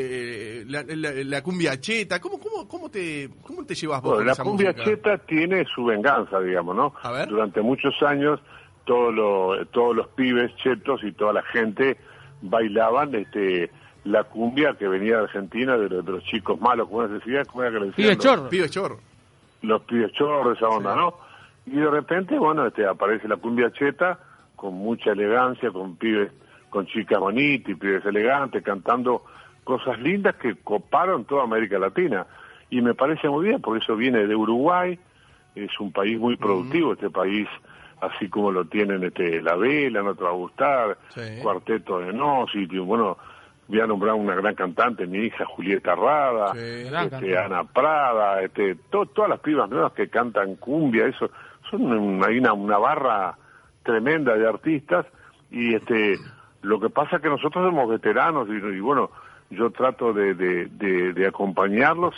eh, 0.60 0.64
la, 0.68 0.84
la- 0.86 1.12
la 1.24 1.42
cumbia 1.42 1.80
cheta? 1.80 2.20
¿Cómo, 2.20 2.38
cómo, 2.38 2.68
cómo 2.68 2.90
te 2.90 3.30
cómo 3.42 3.64
te 3.64 3.74
llevas 3.74 4.02
vos 4.02 4.10
Bueno, 4.10 4.18
con 4.18 4.26
la 4.26 4.32
esa 4.32 4.44
cumbia 4.44 4.70
música? 4.72 4.84
cheta 4.84 5.18
tiene 5.26 5.64
su 5.74 5.84
venganza, 5.86 6.38
digamos, 6.40 6.76
¿no? 6.76 6.92
A 7.02 7.10
ver. 7.10 7.28
Durante 7.28 7.62
muchos 7.62 7.94
años 8.02 8.38
todos 8.84 9.12
los 9.14 9.70
todos 9.70 9.96
los 9.96 10.08
pibes 10.08 10.54
chetos 10.56 11.00
y 11.02 11.12
toda 11.12 11.32
la 11.32 11.42
gente 11.44 11.96
bailaban 12.42 13.14
este 13.14 13.70
la 14.10 14.24
cumbia 14.24 14.74
que 14.78 14.88
venía 14.88 15.16
de 15.18 15.22
Argentina 15.24 15.76
de, 15.76 15.88
los- 15.88 16.04
de 16.04 16.12
los 16.12 16.24
chicos 16.24 16.60
malos, 16.60 16.88
como 16.88 17.06
se 17.08 17.14
decía, 17.14 17.44
¿cómo 17.44 17.62
era 17.62 17.72
que 17.72 17.80
le 17.80 17.86
decían? 17.86 17.96
Pibe 18.08 18.14
Los- 18.14 18.24
chorro. 18.24 18.48
Pibe 18.48 18.68
chorro. 18.70 18.98
los 19.62 19.82
pibes 19.82 20.12
chorros, 20.12 20.56
esa 20.56 20.68
onda, 20.68 20.94
¿no? 20.94 21.14
Y 21.66 21.72
de 21.72 21.90
repente, 21.90 22.38
bueno, 22.38 22.66
este, 22.66 22.86
aparece 22.86 23.26
la 23.28 23.36
cumbia 23.36 23.70
cheta 23.72 24.18
con 24.56 24.74
mucha 24.74 25.10
elegancia, 25.12 25.70
con 25.70 25.96
pibes, 25.96 26.30
con 26.70 26.86
chicas 26.86 27.18
bonitas 27.18 27.70
y 27.70 27.74
pibes 27.74 28.04
elegantes, 28.06 28.62
cantando 28.62 29.24
cosas 29.64 29.98
lindas 29.98 30.36
que 30.36 30.54
coparon 30.56 31.24
toda 31.24 31.42
América 31.44 31.78
Latina. 31.78 32.26
Y 32.70 32.80
me 32.82 32.94
parece 32.94 33.28
muy 33.28 33.46
bien, 33.46 33.60
porque 33.60 33.82
eso 33.84 33.96
viene 33.96 34.26
de 34.26 34.34
Uruguay, 34.36 34.98
es 35.54 35.78
un 35.80 35.90
país 35.92 36.18
muy 36.18 36.36
productivo, 36.36 36.92
este 36.92 37.10
país, 37.10 37.48
así 38.00 38.28
como 38.28 38.52
lo 38.52 38.64
tienen 38.66 39.02
este 39.04 39.42
La 39.42 39.56
Vela, 39.56 40.02
no 40.02 40.14
te 40.14 40.22
va 40.24 40.30
a 40.30 40.34
gustar, 40.34 40.96
Sí. 41.10 41.20
Cuarteto 41.42 41.98
de 41.98 42.12
Nos, 42.12 42.54
y 42.54 42.66
bueno, 42.78 43.18
voy 43.68 43.80
a 43.80 43.86
nombrar 43.86 44.14
una 44.14 44.34
gran 44.34 44.54
cantante, 44.54 45.06
mi 45.06 45.18
hija 45.18 45.44
Julieta 45.44 45.94
Rada, 45.94 46.52
Sí. 46.54 46.88
Este. 47.16 47.38
Ana 47.38 47.64
Prada, 47.64 48.42
este, 48.42 48.74
to- 48.90 49.06
todas 49.06 49.28
las 49.30 49.40
pibas 49.40 49.68
nuevas 49.70 49.92
que 49.92 50.08
cantan 50.08 50.56
cumbia, 50.56 51.06
eso, 51.06 51.30
son 51.70 52.22
hay 52.24 52.38
una, 52.38 52.52
una 52.54 52.78
barra 52.78 53.36
tremenda 53.82 54.34
de 54.34 54.48
artistas 54.48 55.06
y 55.50 55.74
este, 55.74 56.16
lo 56.62 56.80
que 56.80 56.88
pasa 56.90 57.16
es 57.16 57.22
que 57.22 57.28
nosotros 57.28 57.64
somos 57.64 57.88
veteranos 57.88 58.48
y, 58.48 58.52
y 58.52 58.80
bueno, 58.80 59.10
yo 59.50 59.70
trato 59.70 60.12
de, 60.12 60.34
de, 60.34 60.66
de- 60.66 61.12
de 61.12 61.26
acompañarlos 61.26 62.14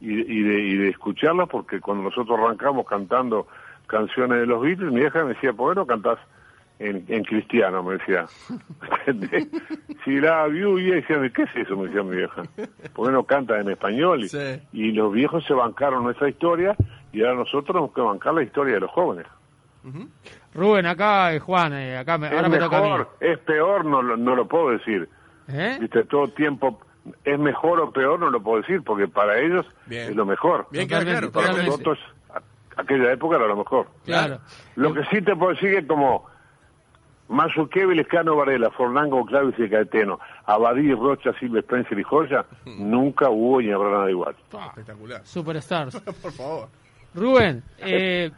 y, 0.00 0.12
y 0.20 0.42
de, 0.42 0.58
y 0.60 0.74
de 0.76 0.88
escucharlos 0.90 1.48
porque 1.48 1.80
cuando 1.80 2.04
nosotros 2.04 2.38
arrancamos 2.38 2.86
cantando 2.86 3.46
canciones 3.86 4.40
de 4.40 4.46
los 4.46 4.62
Beatles, 4.62 4.92
mi 4.92 5.00
hija 5.02 5.22
me 5.24 5.34
decía, 5.34 5.52
¿por 5.52 5.72
qué 5.74 5.80
no 5.80 5.86
cantás 5.86 6.18
en, 6.88 7.04
en 7.08 7.24
cristiano? 7.24 7.82
Me 7.82 7.94
decía. 7.98 8.26
Si 10.04 10.20
la 10.20 10.46
vio 10.46 10.78
y 10.78 10.90
decía, 10.90 11.16
¿qué 11.34 11.42
es 11.42 11.56
eso? 11.56 11.76
Me 11.76 11.86
decía 11.86 12.02
mi 12.02 12.16
vieja. 12.16 12.42
¿Por 12.94 13.06
qué 13.06 13.12
no 13.12 13.24
canta 13.24 13.58
en 13.60 13.70
español? 13.70 14.24
Y, 14.24 14.28
Sí. 14.28 14.60
y 14.72 14.92
los 14.92 15.12
viejos 15.12 15.44
se 15.46 15.54
bancaron 15.54 16.04
nuestra 16.04 16.28
historia 16.28 16.76
y 17.12 17.20
ahora 17.22 17.36
nosotros 17.36 17.66
tenemos 17.66 17.92
que 17.94 18.00
bancar 18.00 18.34
la 18.34 18.42
historia 18.42 18.74
de 18.74 18.80
los 18.80 18.90
jóvenes. 18.90 19.26
Rubén, 20.54 20.86
acá 20.86 21.32
es 21.32 21.42
Juan, 21.42 21.72
eh, 21.74 21.98
acá 21.98 22.16
me, 22.16 22.28
ahora 22.28 22.42
es 22.46 22.48
me 22.50 22.58
toca 22.58 22.78
a 22.78 22.82
mí. 22.82 22.88
mejor, 22.88 23.08
es 23.20 23.38
peor, 23.40 23.84
no, 23.84 24.00
lo- 24.02 24.16
no 24.16 24.34
lo 24.34 24.46
puedo 24.48 24.70
decir. 24.70 25.08
¿Eh? 25.48 25.76
Viste, 25.78 26.04
todo 26.04 26.28
tiempo 26.28 26.80
es 27.22 27.38
mejor 27.38 27.80
o 27.80 27.90
peor, 27.92 28.18
no 28.18 28.30
lo 28.30 28.42
puedo 28.42 28.62
decir, 28.62 28.82
porque 28.82 29.08
para 29.08 29.38
ellos 29.38 29.66
Bien. 29.86 30.08
es 30.10 30.16
lo 30.16 30.24
mejor. 30.24 30.66
Bien, 30.70 30.88
claro. 30.88 31.04
Para 31.04 31.18
claro. 31.20 31.30
totalmente. 31.32 31.70
nosotros, 31.70 31.98
aquella 32.76 33.12
época 33.12 33.36
era 33.36 33.46
lo 33.46 33.56
mejor. 33.56 33.86
Claro. 34.06 34.38
Lo 34.76 34.94
que 34.94 35.04
sí 35.06 35.20
te 35.20 35.36
puedo 35.36 35.52
decir 35.52 35.74
es 35.74 35.86
como 35.86 36.24
Mazzucchetti, 37.28 37.94
Lescano, 37.94 38.36
Varela, 38.36 38.70
Fornango, 38.70 39.24
Clavis 39.24 39.54
y 39.58 39.68
Caetano, 39.68 40.18
Abadí, 40.46 40.92
Rocha, 40.92 41.30
Silva, 41.40 41.60
Spencer 41.60 41.98
y 41.98 42.02
Joya, 42.02 42.44
nunca 42.78 43.30
hubo 43.30 43.60
ni 43.62 43.70
habrá 43.72 43.90
nada 43.90 44.10
igual. 44.10 44.34
Pa, 44.50 44.66
Espectacular. 44.68 45.20
Superstars. 45.24 46.00
Por 46.22 46.32
favor. 46.32 46.68
Rubén, 47.14 47.62
eh, 47.78 48.30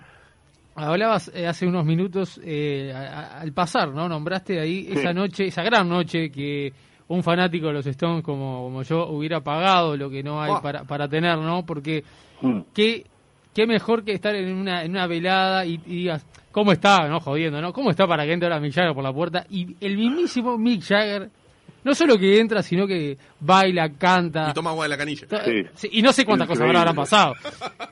hablabas 0.75 1.31
eh, 1.35 1.47
hace 1.47 1.67
unos 1.67 1.85
minutos 1.85 2.41
eh, 2.45 2.93
a- 2.95 2.99
a- 3.37 3.41
al 3.41 3.53
pasar, 3.53 3.89
¿no? 3.93 4.09
Nombraste 4.09 4.61
ahí 4.61 4.87
esa 4.91 5.13
noche, 5.13 5.47
esa 5.47 5.63
gran 5.63 5.89
noche 5.89 6.31
que 6.31 6.73
un 7.09 7.23
fanático 7.23 7.69
de 7.69 7.73
los 7.75 7.87
Stones 7.87 8.23
como, 8.25 8.65
como 8.65 8.83
yo 8.83 9.07
hubiera 9.09 9.41
pagado 9.41 9.97
lo 9.97 10.11
que 10.11 10.23
no 10.23 10.41
hay 10.43 10.53
para, 10.63 10.85
para 10.85 11.09
tener, 11.09 11.39
¿no? 11.39 11.65
Porque 11.65 12.05
Mm. 12.43 12.61
qué, 12.75 13.07
qué 13.55 13.67
mejor 13.67 14.05
que 14.05 14.13
estar 14.13 14.35
en 14.35 14.55
una, 14.55 14.83
en 14.85 14.91
una 14.91 15.07
velada 15.07 15.65
y, 15.65 15.81
y 15.87 15.97
digas, 16.03 16.27
¿cómo 16.57 16.73
está? 16.73 17.07
No, 17.07 17.21
jodiendo, 17.21 17.61
¿no? 17.61 17.71
¿Cómo 17.75 17.91
está 17.91 18.07
para 18.07 18.25
que 18.25 18.33
entre 18.33 18.49
ahora 18.49 18.61
Mick 18.61 18.73
Jagger 18.73 18.95
por 18.95 19.05
la 19.05 19.13
puerta? 19.13 19.45
Y 19.51 19.77
el 19.79 19.99
mismísimo 19.99 20.57
Mick 20.57 20.81
Jagger, 20.83 21.29
no 21.85 21.95
solo 21.95 22.17
que 22.17 22.41
entra, 22.41 22.63
sino 22.63 22.87
que 22.87 23.19
baila, 23.41 23.91
canta. 23.93 24.49
Y 24.51 24.55
toma 24.55 24.71
agua 24.71 24.85
de 24.87 24.89
la 24.89 24.97
canilla. 24.97 25.27
Sí. 25.75 25.89
y 25.93 26.01
no 26.01 26.15
sé 26.15 26.25
cuántas 26.25 26.49
cosas 26.49 26.63
Increíble. 26.63 26.79
habrán 26.79 26.97
pasado. 26.97 27.35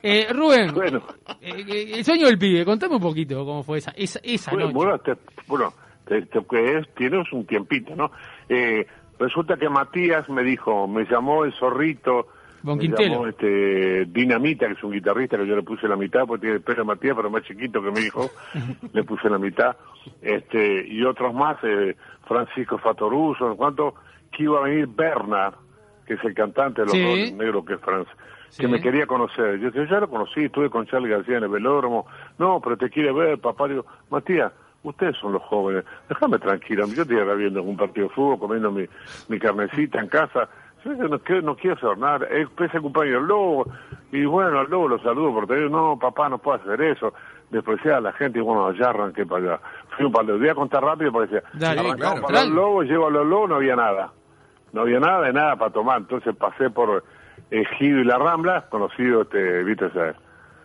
Eh, 0.01 0.27
Rubén, 0.33 0.73
Bueno. 0.73 1.03
eh, 1.41 1.63
eh, 1.67 1.91
el 1.97 2.03
sueño 2.03 2.25
del 2.25 2.39
pibe, 2.39 2.65
contame 2.65 2.95
un 2.95 3.01
poquito 3.03 3.45
cómo 3.45 3.61
fue 3.61 3.77
esa, 3.77 3.91
esa, 3.95 4.19
esa 4.23 4.49
Bueno, 4.49 4.65
noche. 4.71 4.75
bueno, 4.77 4.97
te- 4.97 5.17
bueno, 5.47 5.73
te- 6.07 6.21
te- 6.23 6.43
que 6.49 6.77
es- 6.79 6.87
tienes 6.95 7.31
un 7.31 7.45
tiempito, 7.45 7.95
¿no? 7.95 8.09
Eh, 8.49 8.87
resulta 9.19 9.57
que 9.57 9.69
Matías 9.69 10.27
me 10.29 10.41
dijo, 10.43 10.87
me 10.87 11.05
llamó 11.05 11.45
el 11.45 11.53
zorrito 11.53 12.29
Bon 12.65 12.77
me 12.77 12.87
llamó 12.87 13.27
este 13.27 14.05
Dinamita, 14.05 14.65
que 14.67 14.73
es 14.73 14.83
un 14.83 14.91
guitarrista 14.91 15.37
que 15.37 15.45
yo 15.45 15.55
le 15.55 15.61
puse 15.63 15.87
la 15.87 15.95
mitad, 15.95 16.25
porque 16.25 16.41
tiene 16.41 16.55
el 16.57 16.61
pelo 16.63 16.79
de 16.79 16.83
Matías, 16.85 17.15
pero 17.15 17.29
más 17.29 17.43
chiquito 17.43 17.81
que 17.81 17.91
mi 17.91 17.99
hijo, 18.01 18.29
le 18.93 19.03
puse 19.03 19.29
la 19.29 19.37
mitad. 19.37 19.75
Este, 20.21 20.87
y 20.87 21.03
otros 21.03 21.33
más, 21.33 21.57
eh, 21.63 21.95
Francisco 22.27 22.77
Fatoruso, 22.79 23.51
en 23.51 23.55
cuanto 23.55 23.93
que 24.31 24.43
iba 24.43 24.59
a 24.59 24.63
venir 24.63 24.87
Bernard, 24.87 25.53
que 26.07 26.15
es 26.15 26.23
el 26.23 26.33
cantante 26.33 26.81
de 26.81 26.87
los 26.87 26.93
Sí. 26.95 27.33
Negros, 27.33 27.65
que 27.65 27.73
es 27.75 27.79
Franz, 27.81 28.07
Sí. 28.49 28.61
que 28.63 28.67
me 28.67 28.81
quería 28.81 29.05
conocer. 29.05 29.59
Yo 29.59 29.69
dije, 29.69 29.87
ya 29.89 29.99
lo 29.99 30.09
conocí, 30.09 30.45
estuve 30.45 30.69
con 30.69 30.85
Charlie 30.87 31.09
García 31.09 31.37
en 31.37 31.43
el 31.43 31.49
velódromo. 31.49 32.07
No, 32.39 32.59
pero 32.61 32.77
te 32.77 32.89
quiere 32.89 33.11
ver, 33.11 33.37
papá. 33.39 33.67
Digo, 33.67 33.85
Matías, 34.09 34.51
ustedes 34.83 35.15
son 35.17 35.33
los 35.33 35.41
jóvenes, 35.43 35.83
déjame 36.09 36.39
tranquilo. 36.39 36.85
Yo 36.87 37.03
estoy 37.03 37.19
acá 37.19 37.33
viendo 37.33 37.61
un 37.63 37.77
partido 37.77 38.07
de 38.07 38.13
fútbol, 38.13 38.39
comiendo 38.39 38.71
mi, 38.71 38.85
mi 39.29 39.39
carnecita 39.39 39.99
en 39.99 40.07
casa. 40.07 40.49
Yo 40.85 41.07
no 41.07 41.19
quiero, 41.19 41.41
no 41.41 41.55
quiero 41.55 41.75
hacer 41.75 41.97
nada. 41.97 42.27
Es 42.27 42.47
el 42.73 42.81
cumpleaños 42.81 43.19
del 43.19 43.27
lobo. 43.27 43.65
Y 44.11 44.23
bueno, 44.25 44.59
al 44.59 44.69
lobo 44.69 44.87
lo 44.89 44.99
saludo 44.99 45.33
por 45.33 45.47
teléfono. 45.47 45.89
No, 45.89 45.99
papá, 45.99 46.29
no 46.29 46.37
puedo 46.37 46.57
hacer 46.61 46.79
eso. 46.81 47.13
Despreciar 47.49 47.95
a 47.95 48.01
la 48.01 48.13
gente 48.13 48.39
y 48.39 48.41
bueno, 48.41 48.67
allá 48.67 48.89
arranqué 48.89 49.25
para 49.25 49.43
allá. 49.53 49.59
Fui 49.97 50.05
un 50.05 50.11
par 50.11 50.25
de 50.25 50.33
voy 50.33 50.47
a 50.49 50.55
contar 50.55 50.83
rápido 50.83 51.11
porque 51.11 51.33
decía, 51.35 51.49
Dale. 51.53 51.79
arrancamos 51.81 51.97
claro, 51.99 52.21
para 52.21 52.27
claro. 52.33 52.45
los 52.47 52.55
lobos, 52.55 52.85
llego 52.85 53.07
a 53.07 53.11
los 53.11 53.25
lobos, 53.27 53.49
no 53.49 53.55
había 53.55 53.75
nada. 53.75 54.11
No 54.73 54.81
había 54.81 54.99
nada 54.99 55.21
de 55.21 55.33
nada 55.33 55.55
para 55.55 55.71
tomar. 55.71 55.97
Entonces 55.99 56.35
pasé 56.35 56.69
por 56.69 57.03
Ejido 57.49 57.99
y 57.99 58.03
La 58.03 58.17
Rambla, 58.17 58.65
conocido, 58.69 59.23
este, 59.23 59.63
viste, 59.63 59.87
esa, 59.87 60.09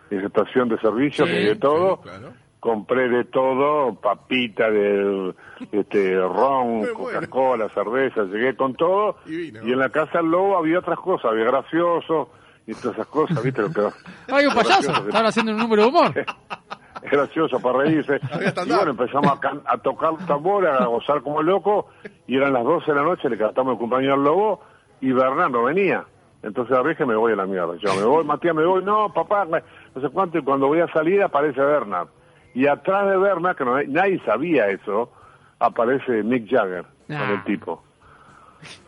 esa 0.09 0.27
estación 0.27 0.69
de 0.69 0.77
servicio 0.79 1.25
Sí, 1.25 1.31
que 1.31 1.39
de 1.39 1.55
todo. 1.55 1.97
sí, 2.03 2.09
claro. 2.09 2.33
Compré 2.61 3.09
de 3.09 3.23
todo, 3.25 3.95
papita, 3.95 4.69
de, 4.69 5.33
este, 5.71 6.15
ron. 6.15 6.85
Coca-Cola, 6.93 7.67
cerveza, 7.69 8.23
llegué 8.23 8.55
con 8.55 8.75
todo. 8.75 9.17
Y 9.25 9.47
en 9.73 9.79
la 9.79 9.89
casa 9.89 10.19
del 10.19 10.29
lobo 10.31 10.55
había 10.57 10.77
otras 10.79 10.99
cosas, 10.99 11.31
había 11.31 11.45
gracioso 11.45 12.29
y 12.67 12.73
todas 12.75 12.97
esas 12.97 13.07
cosas, 13.07 13.43
viste, 13.43 13.63
lo 13.63 13.71
que 13.73 13.81
Ay, 14.31 14.45
un 14.45 14.53
payaso. 14.53 14.91
Estaban 14.91 15.25
haciendo 15.25 15.51
un 15.53 15.57
número 15.57 15.81
de 15.81 15.89
humor. 15.89 16.13
gracioso 17.01 17.59
para 17.59 17.79
reírse. 17.79 18.19
Y 18.65 18.69
bueno, 18.69 18.91
empezamos 18.91 19.31
a, 19.31 19.39
can- 19.39 19.61
a 19.65 19.77
tocar 19.79 20.11
tambores, 20.27 20.69
a 20.71 20.85
gozar 20.85 21.23
como 21.23 21.41
loco, 21.41 21.87
y 22.27 22.37
eran 22.37 22.53
las 22.53 22.63
12 22.63 22.91
de 22.91 22.95
la 22.95 23.03
noche, 23.03 23.27
le 23.27 23.39
cantamos 23.39 23.73
el 23.73 23.79
cumpleaños 23.79 24.13
al 24.13 24.23
lobo, 24.23 24.61
y 25.01 25.11
Bernardo 25.11 25.63
venía. 25.63 26.05
Entonces 26.43 26.77
dije, 26.87 27.05
me 27.07 27.15
voy 27.15 27.33
a 27.33 27.37
la 27.37 27.45
mierda. 27.47 27.75
Yo 27.77 27.93
me 27.95 28.03
voy, 28.03 28.23
Matías, 28.23 28.53
me 28.53 28.65
voy, 28.65 28.83
no, 28.83 29.11
papá, 29.11 29.45
me- 29.45 29.63
no 29.95 30.01
sé 30.01 30.09
cuánto, 30.09 30.37
y 30.37 30.43
cuando 30.43 30.67
voy 30.67 30.79
a 30.81 30.87
salir 30.93 31.23
aparece 31.23 31.59
Bernard. 31.59 32.07
Y 32.53 32.67
atrás 32.67 33.09
de 33.09 33.17
Bernard, 33.17 33.55
que 33.55 33.65
no- 33.65 33.81
nadie 33.83 34.19
sabía 34.25 34.67
eso, 34.69 35.11
aparece 35.59 36.23
Mick 36.23 36.49
Jagger, 36.49 36.83
con 37.07 37.15
Ah. 37.15 37.31
el 37.33 37.43
tipo. 37.45 37.83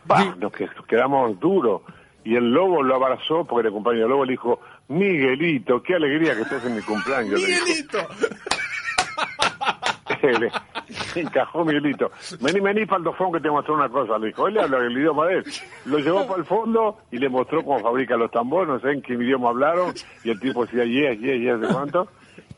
Bah, 0.06 0.36
nos, 0.40 0.52
que- 0.52 0.66
nos 0.76 0.86
quedamos 0.86 1.40
duros. 1.40 1.82
Y 2.26 2.36
el 2.36 2.52
lobo 2.52 2.82
lo 2.84 2.96
abrazó, 2.96 3.44
porque 3.46 3.68
el 3.68 3.74
compañero 3.74 4.08
lobo 4.08 4.26
le 4.26 4.32
dijo, 4.32 4.60
Miguelito, 4.88 5.82
qué 5.82 5.96
alegría 5.96 6.36
que 6.36 6.42
estés 6.44 6.64
en 6.66 6.76
mi 6.76 6.82
cumpleaños. 6.82 7.40
Miguelito. 7.42 7.98
le, 10.22 11.22
encajó 11.22 11.66
Miguelito. 11.66 12.12
Vení, 12.42 12.60
vení, 12.60 12.86
Faldofón, 12.86 13.34
que 13.34 13.40
te 13.42 13.50
mostró 13.52 13.76
una 13.76 13.90
cosa. 13.90 14.18
Le 14.20 14.28
dijo, 14.28 14.48
él 14.48 14.58
habla 14.58 14.78
el 14.78 14.98
idioma 14.98 15.26
de 15.28 15.38
él. 15.40 15.44
Lo 15.86 16.00
llevó 16.00 16.26
para 16.28 16.40
el 16.40 16.46
fondo 16.46 17.00
y 17.12 17.18
le 17.18 17.30
mostró 17.30 17.64
cómo 17.64 17.80
fabrica 17.80 18.16
los 18.16 18.32
tambores, 18.32 18.70
no 18.70 18.80
sé 18.80 18.92
en 18.92 19.02
qué 19.02 19.14
idioma 19.14 19.50
hablaron. 19.50 19.94
Y 20.24 20.30
el 20.30 20.40
tipo 20.40 20.66
decía, 20.66 20.86
yes, 20.86 21.20
yes, 21.20 21.40
yes, 21.42 21.60
¿de 21.62 21.68
cuánto? 21.74 22.08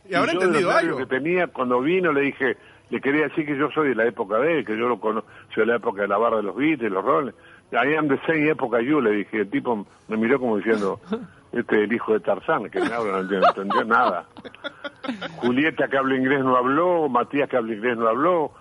¿Y 0.10 0.14
habrá 0.16 0.34
yo 0.34 0.42
entendido 0.42 0.72
algo? 0.72 0.98
que 0.98 1.06
tenía, 1.06 1.48
cuando 1.48 1.82
vino, 1.82 2.12
le 2.12 2.22
dije, 2.22 2.58
le 2.90 3.02
quería 3.02 3.24
decir 3.28 3.46
que 3.46 3.58
yo 3.58 3.70
soy 3.72 3.90
de 3.90 3.96
la 3.96 4.06
época 4.06 4.38
de 4.40 4.60
él, 4.60 4.66
que 4.66 4.78
yo 4.78 4.88
lo 4.88 5.00
conozco, 5.00 5.30
soy 5.54 5.62
de 5.66 5.72
la 5.72 5.76
época 5.78 6.02
de 6.04 6.08
la 6.08 6.18
barra 6.18 6.38
de 6.38 6.44
los 6.44 6.56
Beatles, 6.56 6.92
los 6.92 7.04
roles. 7.04 7.34
I 7.72 7.96
am 7.96 8.08
the 8.08 8.20
same 8.28 8.48
época 8.50 8.80
you, 8.82 9.02
le 9.02 9.12
dije. 9.12 9.42
El 9.42 9.50
tipo 9.50 9.86
me 10.08 10.18
miró 10.18 10.40
como 10.40 10.58
diciendo, 10.58 11.00
este 11.52 11.76
es 11.78 11.84
el 11.90 11.94
hijo 11.94 12.14
de 12.14 12.20
Tarzán, 12.20 12.70
que 12.70 12.80
no 12.80 12.86
entiende- 13.20 13.48
entendió 13.48 13.84
nada. 13.86 14.26
Julieta 15.38 15.88
que 15.88 15.98
habla 15.98 16.16
inglés 16.16 16.44
no 16.44 16.56
habló, 16.58 17.10
Matías 17.10 17.50
que 17.50 17.58
habla 17.58 17.74
inglés 17.74 17.98
no 17.98 18.08
habló. 18.08 18.52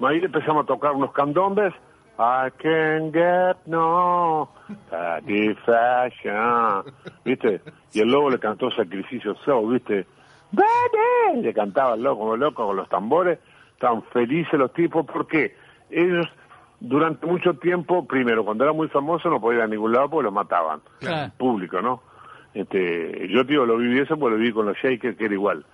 Ahí 0.00 0.20
le 0.20 0.26
empezamos 0.26 0.64
a 0.64 0.66
tocar 0.66 0.92
unos 0.92 1.12
candombes. 1.12 1.72
I 2.18 2.48
can 2.62 3.12
get 3.12 3.56
no 3.66 4.48
satisfaction. 4.90 6.84
¿Viste? 7.24 7.60
Y 7.92 8.00
el 8.00 8.08
lobo 8.08 8.30
le 8.30 8.38
cantó 8.38 8.70
Sacrificio 8.70 9.34
Show, 9.44 9.68
¿viste? 9.70 10.06
¡Vete! 10.52 11.42
Le 11.42 11.52
cantaba 11.54 11.94
el 11.94 12.02
loco 12.02 12.20
como 12.20 12.36
loco 12.36 12.66
con 12.66 12.76
los 12.76 12.88
tambores. 12.88 13.38
Tan 13.78 14.02
felices 14.04 14.58
los 14.58 14.72
tipos 14.72 15.04
porque 15.06 15.54
ellos 15.90 16.26
durante 16.80 17.26
mucho 17.26 17.54
tiempo, 17.54 18.06
primero, 18.06 18.44
cuando 18.44 18.64
era 18.64 18.72
muy 18.72 18.88
famoso 18.88 19.28
no 19.30 19.40
podían 19.40 19.60
ir 19.60 19.64
a 19.64 19.68
ningún 19.68 19.92
lado 19.92 20.10
porque 20.10 20.24
los 20.24 20.32
mataban. 20.32 20.80
Claro. 21.00 21.24
El 21.26 21.32
público, 21.32 21.80
¿no? 21.82 22.02
Este, 22.54 23.28
yo, 23.28 23.44
tío, 23.46 23.66
lo 23.66 23.76
viví 23.76 23.98
eso 23.98 24.16
porque 24.18 24.32
lo 24.34 24.38
viví 24.40 24.52
con 24.52 24.66
los 24.66 24.76
Shakers, 24.78 25.16
que 25.16 25.24
era 25.26 25.34
igual. 25.34 25.64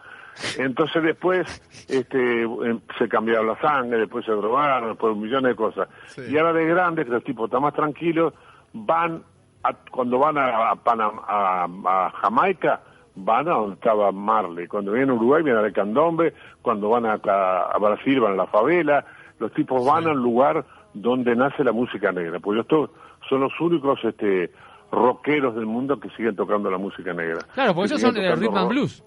Entonces 0.58 1.02
después 1.02 1.46
este, 1.88 2.42
em, 2.42 2.80
se 2.98 3.08
cambiaron 3.08 3.46
la 3.48 3.60
sangre, 3.60 3.98
después 3.98 4.24
se 4.24 4.32
drogaron, 4.32 4.88
después 4.90 5.14
millones 5.16 5.50
de 5.50 5.56
cosas. 5.56 5.88
Sí. 6.06 6.22
Y 6.30 6.38
ahora 6.38 6.54
de 6.54 6.64
grandes, 6.66 7.04
que 7.04 7.10
los 7.12 7.22
tipos 7.24 7.44
están 7.46 7.62
más 7.62 7.74
tranquilos, 7.74 8.32
van, 8.72 9.22
a- 9.62 9.74
cuando 9.90 10.18
van 10.18 10.38
a, 10.38 10.70
a, 10.70 10.74
Panam- 10.76 11.20
a- 11.28 11.68
a 11.84 12.10
Jamaica, 12.10 12.80
van 13.14 13.48
a 13.48 13.52
donde 13.52 13.74
estaba 13.74 14.10
Marley. 14.12 14.66
Cuando 14.66 14.92
vienen 14.92 15.10
a 15.10 15.14
Uruguay 15.14 15.42
vienen 15.42 15.64
al 15.64 15.72
Candombe, 15.72 16.32
cuando 16.62 16.88
van 16.88 17.06
a, 17.06 17.14
a- 17.14 17.78
Brasil 17.78 18.20
van 18.20 18.32
a 18.32 18.36
la 18.36 18.46
favela. 18.46 19.04
Los 19.38 19.52
tipos 19.52 19.84
van 19.84 20.06
al 20.06 20.16
lugar 20.16 20.64
donde 20.94 21.34
nace 21.36 21.64
la 21.64 21.72
música 21.72 22.12
negra. 22.12 22.38
Porque 22.40 22.60
estos 22.60 22.90
son 23.28 23.40
los 23.40 23.52
únicos 23.60 23.98
este, 24.04 24.50
rockeros 24.90 25.54
del 25.54 25.66
mundo 25.66 25.98
que 25.98 26.08
siguen 26.10 26.36
tocando 26.36 26.70
la 26.70 26.78
música 26.78 27.12
negra. 27.12 27.38
Claro, 27.54 27.74
porque 27.74 27.88
Que 27.88 27.94
ellos 27.94 28.00
son 28.02 28.14
de 28.14 28.20
tocando 28.22 28.40
rhythm 28.40 28.56
and 28.56 28.64
rock. 28.64 28.70
blues. 28.72 29.04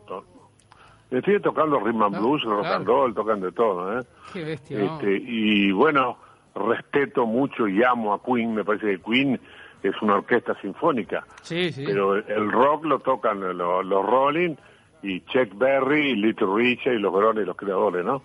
Le 1.11 1.21
siguen 1.21 1.41
tocando 1.41 1.79
rhythm 1.79 2.01
and 2.03 2.15
Ah, 2.15 2.19
blues, 2.19 2.43
rock 2.43 2.59
claro. 2.61 2.75
and 2.77 2.87
roll, 2.87 3.13
tocan 3.13 3.39
de 3.41 3.51
todo, 3.51 3.99
¿eh? 3.99 4.03
Qué 4.33 4.43
bestia. 4.43 4.79
¿no? 4.79 4.85
Este, 4.85 5.15
y 5.17 5.71
bueno, 5.71 6.17
respeto 6.55 7.25
mucho 7.25 7.67
y 7.67 7.83
amo 7.83 8.13
a 8.13 8.21
Queen, 8.23 8.55
me 8.55 8.63
parece 8.65 8.87
que 8.97 8.99
Queen 9.01 9.39
es 9.83 9.93
una 10.01 10.15
orquesta 10.15 10.53
sinfónica, 10.61 11.25
Sí, 11.41 11.71
sí. 11.71 11.83
pero 11.85 12.15
el, 12.15 12.23
el 12.27 12.51
rock 12.51 12.85
lo 12.85 12.99
tocan 12.99 13.39
los, 13.39 13.85
los 13.85 14.05
Rolling 14.05 14.55
y 15.03 15.21
Chuck 15.21 15.55
Berry, 15.55 16.11
y 16.11 16.15
Little 16.15 16.47
Richard 16.55 16.93
y 16.93 16.99
los 16.99 17.13
Verones, 17.13 17.45
los 17.45 17.55
creadores, 17.55 18.03
¿no? 18.03 18.23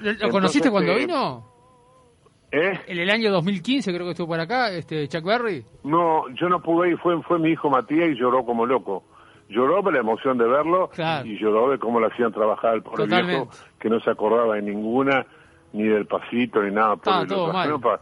¿Lo, 0.00 0.12
lo 0.12 0.28
conociste 0.30 0.70
cuando 0.70 0.92
eh, 0.92 0.98
vino? 1.00 1.46
¿Eh? 2.50 2.78
En 2.86 2.98
el 2.98 3.10
año 3.10 3.30
2015 3.30 3.92
creo 3.92 4.04
que 4.06 4.10
estuvo 4.12 4.28
por 4.28 4.40
acá, 4.40 4.70
este 4.70 5.08
Chuck 5.08 5.24
Berry. 5.24 5.64
No, 5.84 6.28
yo 6.34 6.48
no 6.48 6.60
pude 6.60 6.90
ir, 6.90 6.98
fue, 6.98 7.20
fue 7.22 7.38
mi 7.38 7.50
hijo 7.50 7.70
Matías 7.70 8.10
y 8.10 8.14
lloró 8.14 8.44
como 8.44 8.66
loco. 8.66 9.04
Lloró 9.48 9.82
por 9.82 9.92
la 9.92 10.00
emoción 10.00 10.38
de 10.38 10.46
verlo 10.46 10.88
Claro. 10.88 11.26
y 11.26 11.38
lloró 11.38 11.70
de 11.70 11.78
cómo 11.78 12.00
le 12.00 12.06
hacían 12.06 12.32
trabajar 12.32 12.72
al 12.72 12.82
pobre 12.82 13.04
Totalmente. 13.04 13.32
viejo, 13.42 13.50
que 13.78 13.88
no 13.90 14.00
se 14.00 14.10
acordaba 14.10 14.54
de 14.54 14.62
ninguna, 14.62 15.26
ni 15.74 15.84
del 15.84 16.06
pasito, 16.06 16.62
ni 16.62 16.70
nada. 16.74 16.94
Estaba 16.94 17.18
Pobre, 17.20 17.28
lo 17.30 17.36
todo 17.36 17.50
trajeron 17.52 17.80
mal. 17.82 18.00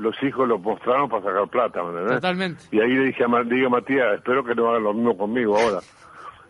Los 0.00 0.20
hijos 0.22 0.48
lo 0.48 0.58
mostraron 0.58 1.08
para 1.08 1.22
sacar 1.22 1.48
plata, 1.48 1.82
¿me 1.82 1.90
entendés? 1.90 2.14
Totalmente. 2.16 2.62
Y 2.72 2.80
ahí 2.80 2.92
le 2.92 3.04
dije 3.04 3.24
a, 3.24 3.42
dije 3.44 3.66
a 3.66 3.68
Matías, 3.68 4.14
espero 4.14 4.42
que 4.44 4.54
no 4.54 4.68
hagan 4.70 4.82
lo 4.84 4.94
mismo 4.94 5.16
conmigo 5.16 5.56
ahora. 5.58 5.78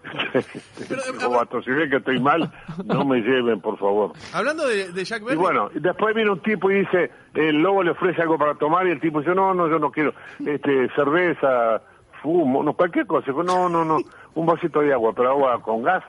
"Vato, 1.31 1.63
si 1.63 1.71
ven 1.71 1.91
que 1.91 1.97
estoy 1.97 2.19
mal, 2.21 2.51
no 2.85 3.05
me 3.05 3.19
lleven, 3.21 3.61
por 3.61 3.79
favor. 3.79 4.13
Hablando 4.33 4.67
de, 4.67 4.93
de 4.93 5.05
Jack 5.05 5.21
Y 5.23 5.25
Berry. 5.27 5.37
bueno, 5.37 5.71
y 5.75 5.81
después 5.81 6.15
viene 6.15 6.31
un 6.31 6.41
tipo 6.41 6.71
y 6.71 6.81
dice, 6.81 7.11
el 7.35 7.57
lobo 7.57 7.83
le 7.83 7.91
ofrece 7.91 8.23
algo 8.23 8.39
para 8.39 8.55
tomar 8.55 8.87
y 8.87 8.93
el 8.93 9.01
tipo 9.01 9.21
dice, 9.21 9.35
no, 9.35 9.53
no, 9.53 9.69
yo 9.69 9.79
no 9.79 9.91
quiero, 9.91 10.15
este, 10.45 10.89
cerveza, 10.95 11.83
fumo, 12.23 12.63
no, 12.63 12.73
cualquier 12.73 13.07
cosa. 13.07 13.27
Dijo, 13.27 13.43
no, 13.43 13.69
no, 13.69 13.85
no, 13.85 13.99
un 14.35 14.47
vasito 14.47 14.81
de 14.81 14.93
agua, 14.93 15.13
pero 15.15 15.31
agua 15.31 15.61
con 15.63 15.83
gas. 15.83 16.03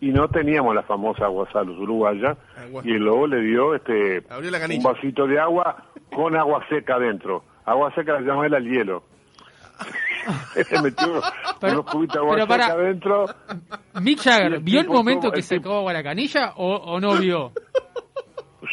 Y 0.00 0.10
no 0.10 0.28
teníamos 0.28 0.74
la 0.74 0.82
famosa 0.82 1.24
agua 1.24 1.48
salus 1.52 1.78
uruguaya. 1.78 2.36
Agua. 2.56 2.82
Y 2.84 2.92
el 2.92 3.02
lobo 3.04 3.26
le 3.26 3.40
dio 3.40 3.74
este 3.74 4.22
un 4.76 4.82
vasito 4.82 5.26
de 5.26 5.38
agua 5.40 5.84
con 6.14 6.36
agua 6.36 6.62
seca 6.68 6.96
adentro. 6.96 7.44
Agua 7.64 7.92
seca 7.94 8.12
la 8.12 8.20
llama 8.20 8.46
él 8.46 8.54
al 8.54 8.64
hielo. 8.64 9.02
Le 10.72 10.80
metió 10.82 11.20
Pero- 11.60 11.72
unos 11.80 11.92
cubitos 11.92 12.14
de 12.14 12.20
agua 12.20 12.34
seca 12.34 12.46
para- 12.46 12.66
adentro. 12.66 13.24
Mick 14.00 14.20
Jagger, 14.20 14.60
¿vio 14.60 14.80
el 14.80 14.88
momento 14.88 15.30
que 15.30 15.40
el 15.40 15.48
tipo- 15.48 15.62
sacó 15.64 15.76
agua 15.78 15.92
la 15.92 16.02
canilla 16.02 16.52
o, 16.56 16.74
o 16.76 17.00
no 17.00 17.14
vio? 17.16 17.52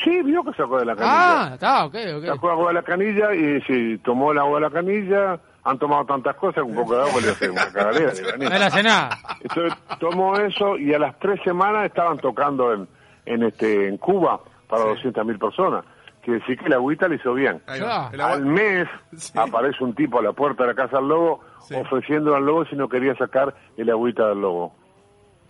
Sí, 0.04 0.22
vio 0.24 0.44
que 0.44 0.52
sacó 0.54 0.80
de 0.80 0.86
la 0.86 0.96
canilla. 0.96 1.44
ah, 1.44 1.54
está, 1.54 1.86
ok, 1.86 1.96
ok. 2.18 2.26
Sacó 2.26 2.50
agua 2.50 2.68
de 2.70 2.74
la 2.74 2.84
canilla 2.84 3.34
y 3.34 3.62
sí, 3.62 3.98
tomó 4.04 4.32
el 4.32 4.40
agua 4.40 4.60
de 4.60 4.62
la 4.66 4.72
canilla. 4.72 5.40
Han 5.66 5.80
tomado 5.80 6.06
tantas 6.06 6.36
cosas, 6.36 6.64
un 6.64 6.76
poco 6.76 6.96
de 6.98 7.04
agua 7.10 7.22
le 7.22 7.30
hace 7.32 7.50
una 7.50 7.66
nada. 8.84 9.18
Entonces 9.42 9.74
tomó 10.00 10.36
eso 10.38 10.78
y 10.78 10.94
a 10.94 11.00
las 11.00 11.18
tres 11.20 11.40
semanas 11.44 11.86
estaban 11.86 12.18
tocando 12.18 12.74
en, 12.74 12.88
en 13.26 13.44
este 13.44 13.88
en 13.88 13.98
Cuba 13.98 14.40
para 14.68 14.84
200.000 14.86 15.40
personas. 15.40 15.86
Quiere 16.22 16.40
decir 16.40 16.58
que 16.60 16.70
la 16.70 16.76
agüita 16.78 17.08
le 17.08 17.16
hizo 17.16 17.34
bien. 17.34 17.62
Ahí 17.68 17.80
va. 17.82 18.08
Ah. 18.18 18.28
Al 18.34 18.46
mes 18.46 18.88
Sí. 19.16 19.32
aparece 19.36 19.84
un 19.84 19.94
tipo 19.96 20.20
a 20.20 20.22
la 20.22 20.32
puerta 20.34 20.64
de 20.64 20.70
la 20.70 20.76
casa 20.76 20.98
del 20.98 21.08
lobo 21.08 21.42
Sí. 21.68 21.76
ofreciendo 21.76 22.36
al 22.36 22.46
lobo 22.46 22.66
si 22.66 22.76
no 22.76 22.90
quería 22.90 23.16
sacar 23.16 23.56
el 23.78 23.90
agüita 23.90 24.28
del 24.28 24.42
lobo. 24.42 24.76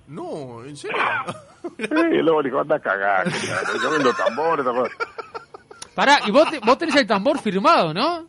No, 0.08 0.64
¿en 0.64 0.76
serio? 0.78 0.98
Sí, 1.78 1.86
el 1.90 2.26
lobo 2.26 2.42
le 2.42 2.50
dijo, 2.50 2.60
anda 2.62 2.76
a 2.76 2.80
cagar, 2.80 3.26
yo 3.82 3.90
vendo 3.90 4.12
tambores, 4.14 4.66
cosas. 4.66 4.90
Pará, 5.96 6.20
y 6.28 6.32
vos, 6.32 6.50
te- 6.52 6.60
vos 6.60 6.78
tenés 6.78 6.96
el 6.98 7.08
tambor 7.08 7.40
firmado, 7.40 7.94
¿no? 7.94 8.26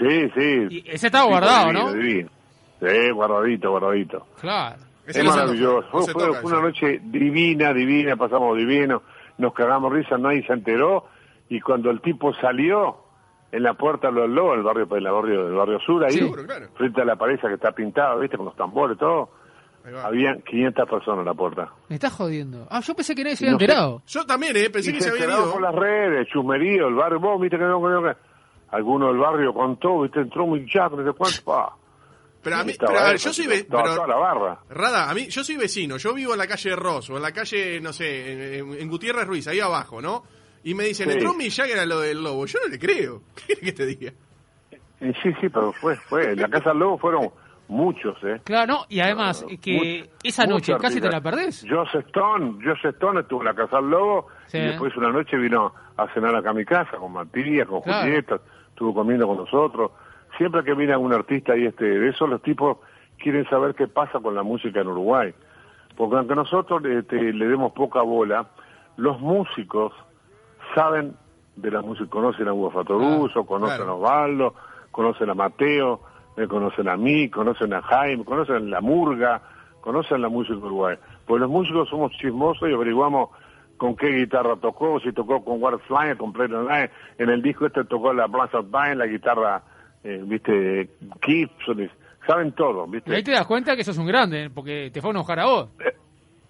Sí, 0.00 0.30
sí. 0.34 0.66
Y 0.70 0.84
ese 0.88 1.06
estaba 1.08 1.26
guardado, 1.26 1.66
divino, 1.66 1.84
¿no? 1.84 1.92
divino. 1.92 2.30
Sí, 2.80 3.10
guardadito, 3.10 3.70
guardadito. 3.70 4.26
Claro. 4.40 4.76
Es 5.06 5.24
maravilloso. 5.24 5.88
Fue, 5.90 6.30
una 6.42 6.60
noche 6.60 7.00
divina, 7.04 7.72
divina, 7.74 8.16
pasamos 8.16 8.56
divino, 8.56 9.02
nos 9.38 9.52
cagamos 9.52 9.92
risa, 9.92 10.16
nadie 10.16 10.46
se 10.46 10.52
enteró 10.52 11.06
y 11.48 11.60
cuando 11.60 11.90
el 11.90 12.00
tipo 12.00 12.32
salió 12.34 12.96
en 13.52 13.62
la 13.62 13.74
puerta 13.74 14.08
de 14.08 14.14
los 14.14 14.30
lobos, 14.30 14.56
el 14.56 14.62
barrio, 14.62 14.82
el 14.84 15.04
barrio, 15.04 15.48
el 15.48 15.54
barrio 15.54 15.80
sur, 15.80 16.04
ahí, 16.04 16.32
frente 16.76 17.02
a 17.02 17.04
la 17.04 17.16
pareja 17.16 17.48
que 17.48 17.54
está 17.54 17.72
pintada, 17.72 18.14
¿viste? 18.16 18.36
Con 18.36 18.46
los 18.46 18.56
tambores, 18.56 18.96
todo. 18.96 19.30
Habían 20.04 20.42
500 20.42 20.88
personas 20.88 21.20
en 21.20 21.24
la 21.24 21.34
puerta. 21.34 21.72
Me 21.88 21.96
estás 21.96 22.12
jodiendo. 22.12 22.66
Ah, 22.70 22.80
yo 22.80 22.94
pensé 22.94 23.14
que 23.14 23.24
nadie 23.24 23.36
se 23.36 23.46
había 23.46 23.52
enterado. 23.52 24.02
Yo 24.06 24.26
también, 24.26 24.54
¿eh? 24.56 24.68
Pensé 24.70 24.92
que 24.92 25.00
se, 25.00 25.08
había 25.08 25.24
ido. 25.24 25.52
por 25.52 25.62
las 25.62 25.74
redes, 25.74 26.28
chumerío, 26.28 26.88
el 26.88 26.94
barrio, 26.94 27.18
vos, 27.18 27.40
viste 27.40 27.56
que 27.56 27.64
no, 27.64 27.80
que 27.80 28.14
Alguno 28.72 29.08
del 29.08 29.18
barrio 29.18 29.52
contó, 29.52 30.02
viste, 30.02 30.20
entró 30.20 30.46
muy 30.46 30.66
chato, 30.66 30.96
no 30.96 31.10
sé 31.10 31.16
cuánto, 31.16 31.76
Pero 32.42 32.56
a 32.56 32.64
mí, 32.64 32.72
pero 32.78 32.98
a 32.98 33.08
ver, 33.08 33.16
yo 33.16 33.32
soy 33.32 33.46
vecino. 33.46 34.06
la 34.06 34.16
barra. 34.16 34.60
Rada, 34.68 35.10
a 35.10 35.14
mí, 35.14 35.26
yo 35.28 35.42
soy 35.42 35.56
vecino, 35.56 35.96
yo 35.96 36.14
vivo 36.14 36.32
en 36.32 36.38
la 36.38 36.46
calle 36.46 36.70
de 36.70 36.76
Ross, 36.76 37.10
o 37.10 37.16
en 37.16 37.22
la 37.22 37.32
calle, 37.32 37.80
no 37.80 37.92
sé, 37.92 38.58
en, 38.58 38.88
Gutiérrez 38.88 39.26
Ruiz, 39.26 39.48
ahí 39.48 39.60
abajo, 39.60 40.00
¿no? 40.00 40.22
Y 40.62 40.74
me 40.74 40.84
dicen, 40.84 41.10
entró 41.10 41.32
un 41.32 41.40
Jagger 41.40 41.78
a 41.78 41.86
lo 41.86 42.00
del 42.00 42.22
lobo. 42.22 42.44
Yo 42.46 42.58
no 42.62 42.68
le 42.68 42.78
creo. 42.78 43.22
¿Qué 43.46 43.56
que 43.56 43.72
te 43.72 43.86
diga? 43.86 44.12
Sí, 45.00 45.32
sí, 45.40 45.48
pero 45.48 45.72
fue, 45.72 45.96
fue. 45.96 46.32
En 46.32 46.40
la 46.40 46.48
casa 46.48 46.70
del 46.70 46.80
lobo 46.80 46.98
fueron 46.98 47.30
muchos, 47.70 48.16
¿eh? 48.24 48.40
Claro, 48.44 48.72
no, 48.72 48.86
y 48.88 49.00
además, 49.00 49.46
que 49.62 50.10
esa 50.22 50.44
noche 50.44 50.74
casi 50.78 51.00
te 51.00 51.08
la 51.08 51.20
perdés. 51.20 51.64
Joseph 51.68 52.06
Stone, 52.08 52.58
Joseph 52.62 52.94
Stone 52.96 53.20
estuvo 53.20 53.40
en 53.40 53.46
la 53.46 53.54
casa 53.54 53.76
del 53.76 53.90
lobo 53.90 54.26
y 54.52 54.58
después 54.58 54.94
una 54.96 55.10
noche 55.10 55.36
vino 55.36 55.72
a 55.96 56.12
cenar 56.12 56.34
acá 56.34 56.50
a 56.50 56.54
mi 56.54 56.64
casa 56.64 56.96
con 56.98 57.12
Matías, 57.12 57.66
con 57.66 57.80
Julieta, 57.80 58.40
estuvo 58.80 58.94
comiendo 58.94 59.26
con 59.26 59.36
nosotros. 59.36 59.90
Siempre 60.38 60.64
que 60.64 60.72
viene 60.72 60.94
algún 60.94 61.12
artista 61.12 61.54
y 61.54 61.66
este, 61.66 61.84
de 61.84 62.08
eso 62.08 62.26
los 62.26 62.40
tipos 62.40 62.78
quieren 63.18 63.46
saber 63.50 63.74
qué 63.74 63.88
pasa 63.88 64.20
con 64.20 64.34
la 64.34 64.42
música 64.42 64.80
en 64.80 64.88
Uruguay. 64.88 65.34
Porque 65.98 66.16
aunque 66.16 66.34
nosotros 66.34 66.82
este, 66.86 67.34
le 67.34 67.46
demos 67.46 67.72
poca 67.72 68.00
bola, 68.00 68.46
los 68.96 69.20
músicos 69.20 69.92
saben 70.74 71.14
de 71.56 71.70
la 71.70 71.82
música, 71.82 72.08
conocen 72.08 72.48
a 72.48 72.54
Hugo 72.54 72.70
Fatoruso, 72.70 73.44
conocen 73.44 73.86
a 73.86 73.92
Osvaldo, 73.92 74.54
conocen 74.90 75.28
a 75.28 75.34
Mateo, 75.34 76.00
me 76.38 76.48
conocen 76.48 76.88
a 76.88 76.96
mí, 76.96 77.28
conocen 77.28 77.74
a 77.74 77.82
Jaime, 77.82 78.24
conocen 78.24 78.70
la 78.70 78.80
murga, 78.80 79.42
conocen 79.82 80.22
la 80.22 80.30
música 80.30 80.56
Uruguay. 80.56 80.96
Pues 81.26 81.38
los 81.38 81.50
músicos 81.50 81.90
somos 81.90 82.12
chismosos 82.12 82.66
y 82.66 82.72
averiguamos 82.72 83.28
con 83.80 83.96
qué 83.96 84.08
guitarra 84.08 84.56
tocó, 84.56 85.00
si 85.00 85.10
tocó 85.10 85.42
con 85.42 85.58
Flyer, 85.80 86.18
con 86.18 86.34
Plato 86.34 86.62
Line, 86.62 86.90
en 87.16 87.30
el 87.30 87.40
disco 87.40 87.64
este 87.64 87.82
tocó 87.84 88.12
la 88.12 88.26
Blast 88.26 88.54
of 88.54 88.66
la 88.70 89.06
guitarra, 89.06 89.62
eh, 90.04 90.20
viste, 90.22 90.90
Gibson, 91.22 91.90
saben 92.26 92.52
todo, 92.52 92.86
viste. 92.86 93.10
Y 93.10 93.14
ahí 93.14 93.22
te 93.22 93.32
das 93.32 93.46
cuenta 93.46 93.74
que 93.74 93.82
sos 93.82 93.96
un 93.96 94.06
grande, 94.06 94.50
porque 94.54 94.90
te 94.92 95.00
fue 95.00 95.08
a 95.08 95.12
enojar 95.12 95.40
a 95.40 95.46
vos. 95.46 95.68
Eh, 95.78 95.96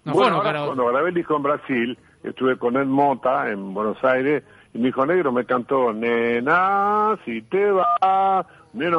no 0.03 0.13
fue 0.13 0.25
a 0.25 0.27
enojar 0.27 0.57
a 0.57 0.59
vos. 0.59 0.67
Cuando 0.75 0.87
grabé 0.87 1.07
el 1.07 1.15
disco 1.15 1.37
en 1.37 1.43
Brasil, 1.43 1.97
estuve 2.21 2.57
con 2.57 2.75
Ed 2.75 2.85
Mota 2.85 3.49
en 3.49 3.73
Buenos 3.73 4.03
Aires, 4.03 4.43
y 4.73 4.79
mi 4.79 4.89
hijo 4.89 5.05
negro 5.05 5.31
me 5.31 5.45
cantó, 5.45 5.93
nena, 5.93 7.17
si 7.23 7.43
te 7.43 7.71
va, 7.71 8.45
nena, 8.73 8.97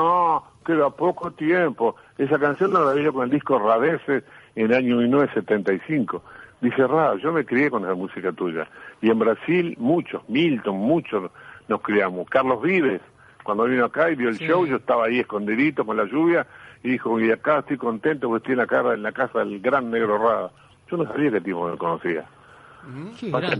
queda 0.64 0.88
poco 0.88 1.32
tiempo. 1.32 1.96
Esa 2.16 2.38
canción 2.38 2.72
la 2.72 2.80
grabé 2.80 3.02
yo 3.02 3.12
con 3.12 3.24
el 3.24 3.30
disco 3.30 3.58
Radeces 3.58 4.24
en 4.54 4.70
el 4.70 4.74
año 4.74 4.96
1975. 4.96 6.22
Dije, 6.62 6.86
Ra, 6.86 7.16
yo 7.16 7.32
me 7.32 7.44
crié 7.44 7.70
con 7.70 7.82
esa 7.82 7.94
música 7.94 8.32
tuya. 8.32 8.68
Y 9.00 9.10
en 9.10 9.18
Brasil, 9.18 9.74
muchos, 9.78 10.22
Milton, 10.28 10.76
muchos 10.76 11.30
nos 11.66 11.82
criamos. 11.82 12.28
Carlos 12.30 12.62
Vives, 12.62 13.00
cuando 13.42 13.64
vino 13.64 13.84
acá 13.84 14.10
y 14.10 14.14
vio 14.14 14.28
el 14.28 14.38
show, 14.38 14.64
yo 14.64 14.76
estaba 14.76 15.06
ahí 15.06 15.18
escondidito 15.18 15.84
con 15.84 15.96
la 15.96 16.04
lluvia 16.04 16.46
y 16.84 16.90
dijo, 16.90 17.20
y 17.20 17.32
acá 17.32 17.58
estoy 17.58 17.76
contento 17.76 18.28
porque 18.28 18.42
estoy 18.42 18.52
en 18.52 18.58
la, 18.58 18.66
cara, 18.68 18.94
en 18.94 19.02
la 19.02 19.10
casa 19.10 19.40
del 19.40 19.60
gran 19.60 19.90
negro 19.90 20.18
Rada. 20.18 20.52
Yo 20.88 20.96
no 20.96 21.04
sabía 21.04 21.32
qué 21.32 21.40
tipo 21.40 21.68
me 21.68 21.76
conocía. 21.76 22.24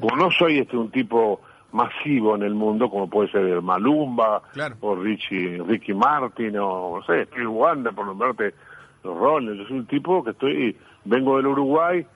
como 0.01 0.17
no 0.17 0.31
soy 0.31 0.59
este 0.59 0.77
un 0.77 0.91
tipo 0.91 1.41
masivo 1.73 2.37
en 2.37 2.43
el 2.43 2.55
mundo, 2.55 2.89
como 2.89 3.11
puede 3.11 3.33
ser 3.33 3.47
el 3.47 3.63
Malumba, 3.63 4.43
o 4.81 4.95
Richie, 4.95 5.61
Ricky 5.67 5.93
Martin, 5.93 6.57
o 6.59 6.99
no 6.99 7.05
sé, 7.05 7.25
Steve 7.27 7.47
Wonder, 7.47 7.93
por 7.93 8.07
nombrarte 8.07 8.55
los 9.03 9.19
roles. 9.19 9.59
Yo 9.59 9.67
soy 9.67 9.79
un 9.79 9.87
tipo 9.87 10.23
que 10.23 10.31
estoy, 10.31 10.77
vengo 11.05 11.39
del 11.39 11.49
Uruguay, 11.49 12.07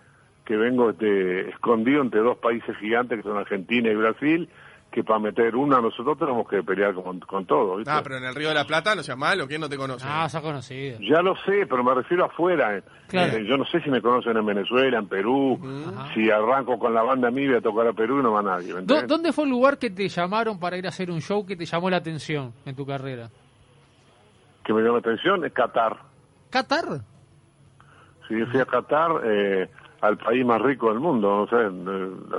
que 0.46 0.56
vengo 0.56 0.90
este, 0.90 1.50
escondido 1.50 2.00
entre 2.00 2.20
dos 2.20 2.38
países 2.38 2.76
gigantes 2.78 3.18
que 3.18 3.28
son 3.28 3.36
Argentina 3.36 3.90
y 3.90 3.96
Brasil, 3.96 4.48
que 4.90 5.02
para 5.02 5.18
meter 5.18 5.56
una 5.56 5.80
nosotros 5.80 6.16
tenemos 6.18 6.48
que 6.48 6.62
pelear 6.62 6.94
con, 6.94 7.20
con 7.20 7.44
todo. 7.44 7.78
Ah, 7.86 8.00
pero 8.02 8.16
en 8.16 8.24
el 8.24 8.34
Río 8.34 8.48
de 8.48 8.54
la 8.54 8.64
Plata 8.64 8.94
no 8.94 9.02
seas 9.02 9.18
malo, 9.18 9.46
¿quién 9.46 9.60
no 9.60 9.68
te 9.68 9.76
conoce? 9.76 10.06
Ah, 10.08 10.28
se 10.28 10.38
ha 10.38 10.40
conocido. 10.40 10.98
Ya 11.00 11.20
lo 11.20 11.34
sé, 11.44 11.66
pero 11.68 11.82
me 11.84 11.94
refiero 11.94 12.24
afuera. 12.24 12.78
Eh. 12.78 12.82
Eh, 13.12 13.44
yo 13.46 13.56
no 13.58 13.64
sé 13.66 13.80
si 13.82 13.90
me 13.90 14.00
conocen 14.00 14.36
en 14.36 14.46
Venezuela, 14.46 14.98
en 14.98 15.08
Perú, 15.08 15.60
si 16.14 16.30
arranco 16.30 16.78
con 16.78 16.94
la 16.94 17.02
banda 17.02 17.30
mí 17.30 17.46
voy 17.46 17.56
a 17.56 17.60
tocar 17.60 17.88
a 17.88 17.92
Perú 17.92 18.22
no 18.22 18.32
va 18.32 18.42
nadie. 18.42 18.72
¿Dónde 18.82 19.32
fue 19.32 19.44
el 19.44 19.50
lugar 19.50 19.78
que 19.78 19.90
te 19.90 20.08
llamaron 20.08 20.58
para 20.58 20.78
ir 20.78 20.86
a 20.86 20.88
hacer 20.88 21.10
un 21.10 21.20
show 21.20 21.44
que 21.44 21.56
te 21.56 21.66
llamó 21.66 21.90
la 21.90 21.98
atención 21.98 22.54
en 22.64 22.74
tu 22.74 22.86
carrera? 22.86 23.28
Que 24.64 24.72
me 24.72 24.80
llamó 24.80 24.94
la 24.94 25.00
atención 25.00 25.44
es 25.44 25.52
Qatar. 25.52 25.96
¿Qatar? 26.50 27.00
Sí, 28.28 28.34
fui 28.50 28.60
a 28.60 28.64
Qatar, 28.64 29.10
eh, 29.24 29.68
al 30.00 30.18
país 30.18 30.44
más 30.44 30.60
rico 30.60 30.88
del 30.90 31.00
mundo, 31.00 31.46
no 31.50 32.38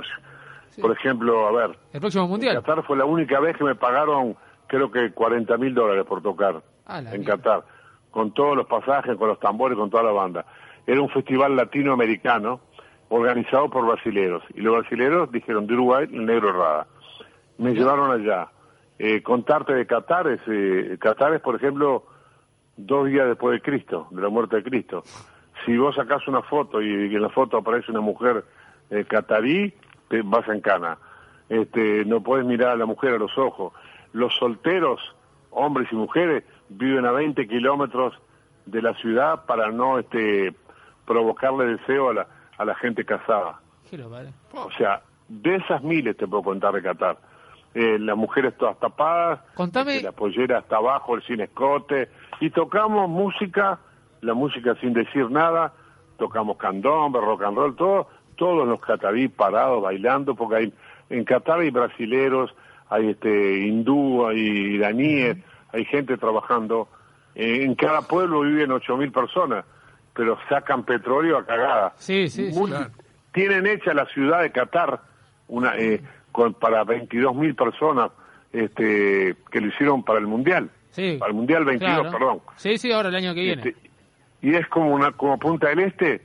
por 0.80 0.92
ejemplo, 0.92 1.46
a 1.46 1.52
ver. 1.52 1.78
El 1.92 2.00
próximo 2.00 2.28
mundial. 2.28 2.56
Qatar 2.56 2.84
fue 2.84 2.96
la 2.96 3.04
única 3.04 3.40
vez 3.40 3.56
que 3.56 3.64
me 3.64 3.74
pagaron, 3.74 4.36
creo 4.66 4.90
que 4.90 5.12
40 5.12 5.56
mil 5.56 5.74
dólares 5.74 6.04
por 6.06 6.22
tocar 6.22 6.62
en 6.88 7.24
Qatar, 7.24 7.64
con 8.10 8.32
todos 8.32 8.56
los 8.56 8.66
pasajes, 8.66 9.16
con 9.16 9.28
los 9.28 9.40
tambores, 9.40 9.76
con 9.76 9.90
toda 9.90 10.04
la 10.04 10.12
banda. 10.12 10.46
Era 10.86 11.02
un 11.02 11.10
festival 11.10 11.56
latinoamericano 11.56 12.60
organizado 13.08 13.68
por 13.68 13.86
brasileros. 13.86 14.42
Y 14.54 14.60
los 14.60 14.78
brasileros 14.78 15.30
dijeron 15.30 15.66
de 15.66 15.74
Uruguay, 15.74 16.08
el 16.10 16.26
negro 16.26 16.52
Rada. 16.52 16.86
Me 17.58 17.74
llevaron 17.74 18.10
allá. 18.10 18.48
Eh, 18.98 19.22
contarte 19.22 19.74
de 19.74 19.86
Qatar 19.86 20.28
es, 20.28 20.40
eh, 20.46 20.96
Qatar 21.00 21.34
es, 21.34 21.40
por 21.40 21.56
ejemplo, 21.56 22.04
dos 22.76 23.06
días 23.06 23.26
después 23.26 23.52
de 23.52 23.62
Cristo, 23.62 24.08
de 24.10 24.22
la 24.22 24.28
muerte 24.28 24.56
de 24.56 24.62
Cristo. 24.62 25.02
Si 25.64 25.76
vos 25.76 25.94
sacás 25.96 26.26
una 26.28 26.42
foto 26.42 26.80
y 26.80 27.14
en 27.14 27.22
la 27.22 27.28
foto 27.28 27.58
aparece 27.58 27.90
una 27.90 28.00
mujer 28.00 28.44
eh, 28.90 29.04
catarí, 29.04 29.74
te 30.08 30.22
vas 30.22 30.48
en 30.48 30.60
cana. 30.60 30.98
Este, 31.48 32.04
no 32.04 32.22
puedes 32.22 32.46
mirar 32.46 32.70
a 32.70 32.76
la 32.76 32.86
mujer 32.86 33.14
a 33.14 33.18
los 33.18 33.36
ojos. 33.38 33.72
Los 34.12 34.34
solteros, 34.36 35.00
hombres 35.50 35.88
y 35.92 35.96
mujeres, 35.96 36.44
viven 36.68 37.06
a 37.06 37.12
20 37.12 37.46
kilómetros 37.48 38.14
de 38.66 38.82
la 38.82 38.94
ciudad 38.94 39.46
para 39.46 39.70
no 39.70 39.98
este, 39.98 40.54
provocarle 41.06 41.76
deseo 41.76 42.10
a 42.10 42.14
la, 42.14 42.26
a 42.58 42.64
la 42.64 42.74
gente 42.74 43.04
casada. 43.04 43.60
O 44.52 44.70
sea, 44.72 45.02
de 45.28 45.56
esas 45.56 45.82
miles 45.82 46.16
te 46.16 46.26
puedo 46.26 46.42
contar 46.42 46.74
de 46.74 46.82
Qatar. 46.82 47.18
Eh, 47.74 47.98
las 47.98 48.16
mujeres 48.16 48.56
todas 48.56 48.78
tapadas, 48.78 49.40
este, 49.92 50.02
la 50.02 50.12
pollera 50.12 50.58
hasta 50.58 50.76
abajo, 50.76 51.14
el 51.14 51.22
sin 51.22 51.40
escote, 51.40 52.08
y 52.40 52.50
tocamos 52.50 53.08
música, 53.08 53.78
la 54.20 54.34
música 54.34 54.74
sin 54.80 54.92
decir 54.92 55.30
nada, 55.30 55.72
tocamos 56.18 56.56
candombe, 56.56 57.20
rock 57.20 57.42
and 57.42 57.56
roll, 57.56 57.76
todo, 57.76 58.08
todos 58.36 58.66
los 58.66 58.80
catarí 58.80 59.28
parados 59.28 59.82
bailando, 59.82 60.34
porque 60.34 60.56
hay, 60.56 60.72
en 61.10 61.24
Qatar 61.24 61.60
hay 61.60 61.70
brasileros, 61.70 62.54
hay 62.90 63.10
este 63.10 63.66
hindú, 63.66 64.26
hay 64.26 64.38
iraníes, 64.38 65.38
hay 65.72 65.84
gente 65.84 66.16
trabajando. 66.16 66.88
En 67.34 67.74
cada 67.74 68.02
pueblo 68.02 68.40
viven 68.40 68.72
ocho 68.72 68.96
mil 68.96 69.12
personas, 69.12 69.64
pero 70.14 70.38
sacan 70.48 70.84
petróleo 70.84 71.38
a 71.38 71.46
cagada. 71.46 71.92
Sí, 71.96 72.28
sí, 72.28 72.52
sí 72.52 72.60
Tienen 73.32 73.66
hecha 73.66 73.94
la 73.94 74.06
ciudad 74.06 74.42
de 74.42 74.50
Qatar 74.50 75.00
una 75.48 75.76
eh, 75.76 76.02
con, 76.32 76.54
para 76.54 76.84
22 76.84 77.34
mil 77.34 77.54
personas 77.54 78.10
este, 78.52 79.36
que 79.50 79.60
lo 79.60 79.68
hicieron 79.68 80.02
para 80.02 80.18
el 80.18 80.26
Mundial. 80.26 80.70
Sí, 80.90 81.16
para 81.18 81.30
el 81.30 81.36
Mundial 81.36 81.64
22, 81.64 82.12
perdón. 82.12 82.40
Sí, 82.56 82.78
sí, 82.78 82.90
ahora 82.92 83.08
el 83.08 83.14
año 83.14 83.34
que 83.34 83.40
viene. 83.40 83.62
Este, 83.68 83.87
y 84.42 84.54
es 84.54 84.66
como 84.68 84.94
una 84.94 85.12
como 85.12 85.38
Punta 85.38 85.68
del 85.68 85.80
Este, 85.80 86.22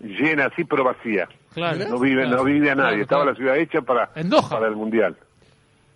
llena 0.00 0.46
así 0.46 0.64
pero 0.64 0.84
vacía. 0.84 1.28
No 1.56 1.98
vive, 1.98 2.26
no 2.26 2.44
vive 2.44 2.70
a 2.70 2.74
nadie. 2.74 3.02
Estaba 3.02 3.26
la 3.26 3.34
ciudad 3.34 3.56
hecha 3.58 3.82
para, 3.82 4.10
para 4.50 4.68
el 4.68 4.76
Mundial. 4.76 5.16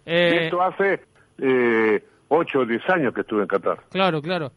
Eh, 0.05 0.45
esto 0.45 0.63
hace 0.63 1.01
eh, 1.39 2.05
8 2.29 2.59
o 2.59 2.67
10 2.67 2.91
años 2.91 3.15
que 3.15 3.23
estuve 3.23 3.43
en 3.43 3.49
Qatar. 3.49 3.79
Claro, 3.91 4.21
claro. 4.21 4.53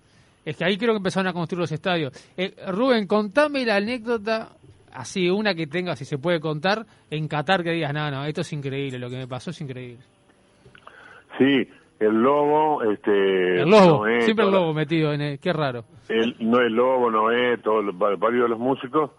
Es 0.46 0.58
que 0.58 0.66
ahí 0.66 0.78
creo 0.78 0.94
que 0.94 0.98
empezaron 0.98 1.28
a 1.28 1.34
construir 1.34 1.62
los 1.62 1.72
estadios. 1.72 2.14
Eh, 2.38 2.54
Rubén, 2.68 3.08
contame 3.08 3.66
la 3.66 3.78
anécdota, 3.78 4.50
así 4.94 5.30
una 5.30 5.54
que 5.54 5.68
tenga, 5.68 5.96
si 5.96 6.06
se 6.06 6.18
puede 6.18 6.40
contar, 6.40 6.86
en 7.10 7.28
Qatar 7.28 7.64
que 7.64 7.72
digas, 7.72 7.94
no, 7.94 8.10
no, 8.10 8.26
esto 8.26 8.42
es 8.42 8.54
increíble, 8.54 9.00
lo 9.00 9.10
que 9.10 9.18
me 9.18 9.28
pasó 9.28 9.52
es 9.52 9.62
increíble. 9.62 10.04
Sí, 11.38 11.70
el 12.00 12.22
lobo, 12.22 12.82
este... 12.84 13.62
El 13.62 13.70
lobo, 13.70 14.06
siempre 14.22 14.46
el 14.46 14.52
lobo 14.52 14.74
metido 14.74 15.14
en 15.14 15.22
el, 15.22 15.40
qué 15.40 15.52
raro. 15.52 15.84
El, 16.08 16.36
no 16.40 16.60
el 16.60 16.74
lobo, 16.74 17.12
no 17.12 17.32
es, 17.32 17.62
todos 17.62 17.86
varios 17.98 18.44
de 18.44 18.50
los 18.50 18.60
músicos 18.60 19.12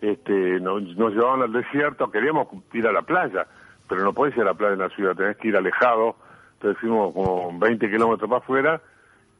este, 0.00 0.60
nos, 0.60 0.82
llevaban 0.82 1.42
al 1.42 1.52
desierto, 1.52 2.10
queríamos 2.10 2.48
ir 2.72 2.86
a 2.86 2.92
la 2.92 3.02
playa, 3.02 3.46
pero 3.88 4.02
no 4.02 4.12
puedes 4.12 4.34
ir 4.36 4.42
a 4.42 4.46
la 4.46 4.54
playa 4.54 4.74
en 4.74 4.78
la 4.78 4.88
ciudad, 4.90 5.14
tenés 5.14 5.36
que 5.36 5.48
ir 5.48 5.56
alejado, 5.56 6.16
entonces 6.54 6.80
fuimos 6.80 7.12
como 7.12 7.58
20 7.58 7.90
kilómetros 7.90 8.28
para 8.28 8.42
afuera 8.42 8.80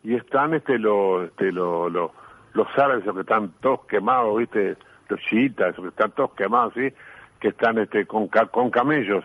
y 0.03 0.15
están 0.15 0.55
este, 0.55 0.79
los, 0.79 1.27
este, 1.27 1.53
los, 1.53 1.93
los 1.93 2.67
árabes, 2.77 3.03
esos 3.03 3.15
que 3.15 3.21
están 3.21 3.53
todos 3.61 3.87
quemados, 3.87 4.39
¿viste? 4.39 4.77
Los 5.09 5.21
chiitas, 5.21 5.75
que 5.75 5.89
están 5.89 6.11
todos 6.13 6.33
quemados, 6.33 6.75
¿sí? 6.75 6.93
Que 7.41 7.49
están 7.49 7.79
este, 7.79 8.07
con, 8.07 8.29
con 8.29 8.71
camellos, 8.71 9.25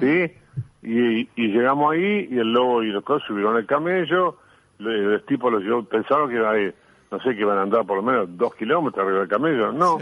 ¿sí? 0.00 0.30
Y, 0.82 1.20
y, 1.20 1.48
llegamos 1.48 1.92
ahí 1.92 2.28
y 2.30 2.38
el 2.38 2.52
lobo 2.52 2.82
y 2.82 2.88
los 2.88 3.04
cosas 3.04 3.26
subieron 3.26 3.56
el 3.56 3.66
camello, 3.66 4.36
el 4.78 5.22
tipo 5.26 5.50
los 5.50 5.62
llevó, 5.62 5.82
pensaron 5.84 6.28
que 6.28 6.36
iba 6.36 6.50
a 6.50 6.58
ir, 6.58 6.74
no 7.10 7.20
sé, 7.20 7.34
que 7.34 7.40
iban 7.40 7.58
a 7.58 7.62
andar 7.62 7.84
por 7.84 7.96
lo 7.96 8.02
menos 8.02 8.28
dos 8.36 8.54
kilómetros 8.54 9.04
arriba 9.04 9.20
del 9.20 9.28
camello, 9.28 9.72
no. 9.72 9.98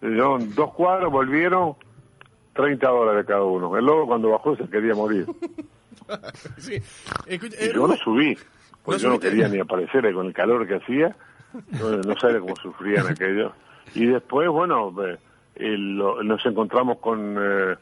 Llevaron 0.00 0.54
dos 0.54 0.72
cuadros, 0.74 1.10
volvieron, 1.10 1.74
30 2.54 2.88
dólares 2.88 3.26
cada 3.26 3.42
uno. 3.42 3.76
El 3.76 3.84
lobo 3.84 4.06
cuando 4.06 4.30
bajó 4.30 4.56
se 4.56 4.68
quería 4.68 4.94
morir. 4.94 5.26
sí. 6.56 6.80
y 7.28 7.72
yo 7.72 7.86
no 7.86 7.96
subí, 7.96 8.36
porque 8.84 9.00
yo 9.00 9.10
no 9.10 9.20
quería 9.20 9.48
ni 9.48 9.60
aparecer 9.60 10.12
con 10.12 10.26
el 10.26 10.32
calor 10.32 10.66
que 10.66 10.76
hacía, 10.76 11.14
no, 11.80 11.96
no 11.98 12.18
sabía 12.18 12.40
cómo 12.40 12.56
sufrían 12.56 13.06
aquellos. 13.10 13.52
Y 13.94 14.06
después, 14.06 14.48
bueno, 14.48 14.92
nos 14.92 16.46
encontramos 16.46 16.98
con, 16.98 17.36
eh, 17.38 17.76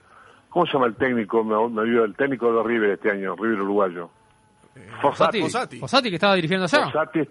¿cómo 0.57 0.64
se 0.64 0.73
llama 0.73 0.87
el 0.87 0.95
técnico? 0.95 1.45
Me, 1.45 1.69
me 1.69 1.85
dio 1.85 2.03
el 2.05 2.14
técnico 2.14 2.51
de 2.51 2.62
River 2.66 2.90
este 2.92 3.11
año, 3.11 3.37
River 3.37 3.61
uruguayo. 3.61 4.09
Eh, 4.75 4.88
Fossati. 5.03 5.42
Fossati. 5.79 6.09
que 6.09 6.14
estaba 6.14 6.35
dirigiendo 6.35 6.64
allá. 6.64 6.87
Fossati 6.87 7.29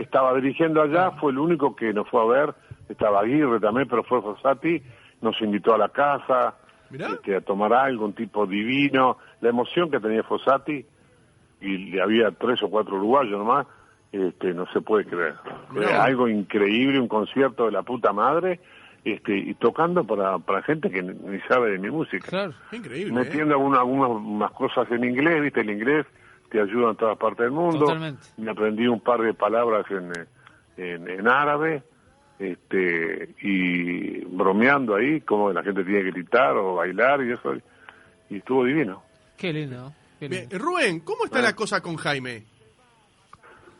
estaba 0.00 0.34
dirigiendo 0.34 0.82
allá, 0.82 1.12
fue 1.12 1.30
el 1.30 1.38
único 1.38 1.76
que 1.76 1.92
nos 1.92 2.08
fue 2.08 2.20
a 2.20 2.24
ver, 2.24 2.54
estaba 2.88 3.20
Aguirre 3.20 3.60
también, 3.60 3.86
pero 3.88 4.02
fue 4.02 4.20
Fossati, 4.20 4.82
nos 5.20 5.40
invitó 5.40 5.72
a 5.72 5.78
la 5.78 5.88
casa, 5.90 6.56
este, 6.90 7.36
a 7.36 7.40
tomar 7.42 7.72
algo, 7.72 8.06
un 8.06 8.12
tipo 8.12 8.44
divino, 8.44 9.18
la 9.40 9.50
emoción 9.50 9.88
que 9.88 10.00
tenía 10.00 10.24
Fossati, 10.24 10.84
y 11.60 11.98
había 12.00 12.32
tres 12.32 12.60
o 12.64 12.68
cuatro 12.70 12.96
uruguayos 12.96 13.38
nomás, 13.38 13.68
este, 14.10 14.52
no 14.52 14.66
se 14.72 14.80
puede 14.80 15.04
creer. 15.04 15.34
algo 15.96 16.26
increíble, 16.26 16.98
un 16.98 17.08
concierto 17.08 17.66
de 17.66 17.70
la 17.70 17.82
puta 17.82 18.12
madre, 18.12 18.58
este, 19.04 19.36
y 19.36 19.54
tocando 19.54 20.04
para, 20.04 20.38
para 20.38 20.62
gente 20.62 20.90
que 20.90 21.02
ni 21.02 21.38
sabe 21.48 21.72
de 21.72 21.78
mi 21.78 21.90
música. 21.90 22.26
Claro, 22.26 22.54
increíble. 22.72 23.12
¿eh? 23.12 23.24
Metiendo 23.24 23.54
algunas, 23.54 23.80
algunas 23.80 24.50
cosas 24.52 24.90
en 24.90 25.04
inglés, 25.04 25.42
viste, 25.42 25.60
el 25.60 25.70
inglés 25.70 26.06
te 26.50 26.60
ayuda 26.60 26.90
en 26.90 26.96
todas 26.96 27.18
partes 27.18 27.40
del 27.40 27.50
mundo. 27.50 27.86
Me 28.36 28.50
aprendí 28.50 28.86
un 28.86 29.00
par 29.00 29.20
de 29.20 29.34
palabras 29.34 29.84
en, 29.90 30.12
en, 30.76 31.08
en 31.08 31.28
árabe, 31.28 31.82
este, 32.38 33.34
y 33.42 34.24
bromeando 34.24 34.96
ahí, 34.96 35.20
como 35.20 35.52
la 35.52 35.62
gente 35.62 35.84
tiene 35.84 36.02
que 36.04 36.10
gritar 36.10 36.56
o 36.56 36.76
bailar 36.76 37.22
y 37.24 37.32
eso, 37.32 37.54
y 38.30 38.36
estuvo 38.38 38.64
divino. 38.64 39.02
Qué 39.36 39.52
lindo. 39.52 39.92
Rubén, 40.52 41.00
¿cómo 41.00 41.26
está 41.26 41.42
la 41.42 41.54
cosa 41.54 41.82
con 41.82 41.96
Jaime? 41.96 42.44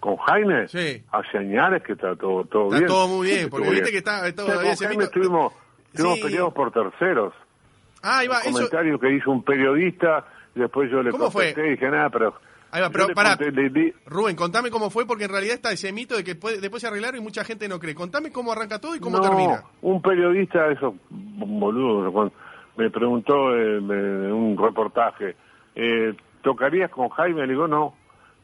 ¿Con 0.05 0.19
Jaime? 0.19 0.69
Sí. 0.69 1.03
Hace 1.12 1.38
años 1.38 1.83
que 1.83 1.95
está 1.95 2.14
todo, 2.14 2.45
todo 2.45 2.64
está 2.64 2.77
bien. 2.77 2.88
todo 2.88 3.09
muy 3.09 3.27
bien, 3.27 3.49
porque 3.49 3.71
viste 3.71 3.90
que 3.90 3.97
está 3.97 4.31
todavía 4.35 4.77
con 4.77 4.87
Jaime 4.87 5.05
estuvimos, 5.05 5.55
estuvimos 5.87 6.19
peleados 6.19 6.53
por 6.53 6.71
terceros. 6.73 7.33
Ah, 8.03 8.19
ahí 8.19 8.29
va, 8.29 8.40
un 8.47 8.53
comentario 8.53 9.01
que 9.01 9.14
hizo 9.14 9.31
un 9.31 9.43
periodista, 9.43 10.27
y 10.55 10.61
después 10.61 10.90
yo 10.90 11.03
le 11.03 11.11
¿Cómo 11.11 11.33
contesté 11.33 11.55
fue? 11.55 11.69
y 11.69 11.71
dije, 11.71 11.88
nada, 11.88 12.11
pero... 12.11 12.35
Ahí 12.71 12.83
va, 12.83 12.90
pero 12.90 13.07
pará, 13.14 13.38
Rubén, 14.05 14.37
contame 14.37 14.71
cómo 14.71 14.90
fue, 14.90 15.07
porque 15.07 15.25
en 15.25 15.31
realidad 15.31 15.55
está 15.55 15.73
ese 15.73 15.90
mito 15.90 16.17
de 16.17 16.23
que 16.23 16.35
después 16.35 16.83
se 16.83 16.87
arreglaron 16.87 17.23
y 17.23 17.25
mucha 17.25 17.43
gente 17.43 17.67
no 17.67 17.81
cree. 17.81 17.95
Contame 17.95 18.31
cómo 18.31 18.53
arranca 18.53 18.79
todo 18.79 18.95
y 18.95 19.01
cómo 19.01 19.17
no, 19.17 19.23
termina. 19.23 19.64
un 19.81 20.03
periodista, 20.03 20.71
eso, 20.71 20.97
boludo, 21.09 22.31
me 22.77 22.90
preguntó 22.90 23.57
en 23.57 23.90
un 23.90 24.59
reportaje, 24.59 25.35
eh, 25.75 26.12
¿tocarías 26.43 26.90
con 26.90 27.09
Jaime? 27.09 27.47
Le 27.47 27.55
digo, 27.55 27.67
no, 27.67 27.95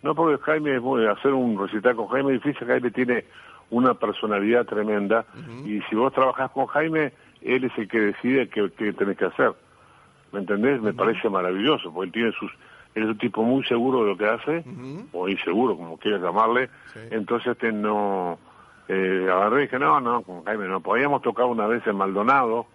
no 0.02 0.14
porque 0.14 0.42
Jaime, 0.42 0.80
hacer 1.08 1.32
un 1.32 1.58
recital 1.58 1.96
con 1.96 2.08
Jaime 2.08 2.34
es 2.34 2.42
difícil, 2.42 2.66
Jaime 2.66 2.90
tiene 2.90 3.24
una 3.70 3.94
personalidad 3.94 4.66
tremenda 4.66 5.24
y 5.64 5.80
si 5.82 5.94
vos 5.94 6.12
trabajás 6.12 6.50
con 6.50 6.66
Jaime, 6.66 7.12
él 7.42 7.64
es 7.64 7.72
el 7.78 7.88
que 7.88 8.00
decide 8.00 8.48
qué, 8.48 8.70
qué 8.76 8.92
tenés 8.92 9.16
que 9.16 9.26
hacer. 9.26 9.52
¿Me 10.32 10.40
entendés? 10.40 10.80
Me 10.80 10.92
parece 10.92 11.28
maravilloso, 11.28 11.92
porque 11.92 12.06
él 12.06 12.12
tiene 12.12 12.32
sus 12.32 12.50
él 12.94 13.04
es 13.04 13.08
un 13.10 13.18
tipo 13.18 13.42
muy 13.42 13.64
seguro 13.64 14.02
de 14.02 14.10
lo 14.10 14.16
que 14.16 14.26
hace, 14.26 14.64
o 15.12 15.28
inseguro, 15.28 15.76
como 15.76 15.96
quieras 15.96 16.22
llamarle, 16.22 16.70
entonces 17.10 17.52
este 17.52 17.72
no, 17.72 18.38
eh, 18.88 19.28
agarré 19.30 19.60
y 19.60 19.62
dije, 19.66 19.78
no, 19.78 20.00
no, 20.00 20.22
con 20.22 20.44
Jaime 20.44 20.66
no, 20.66 20.80
podíamos 20.80 21.22
tocar 21.22 21.46
una 21.46 21.66
vez 21.66 21.86
en 21.86 21.96
Maldonado, 21.96 22.66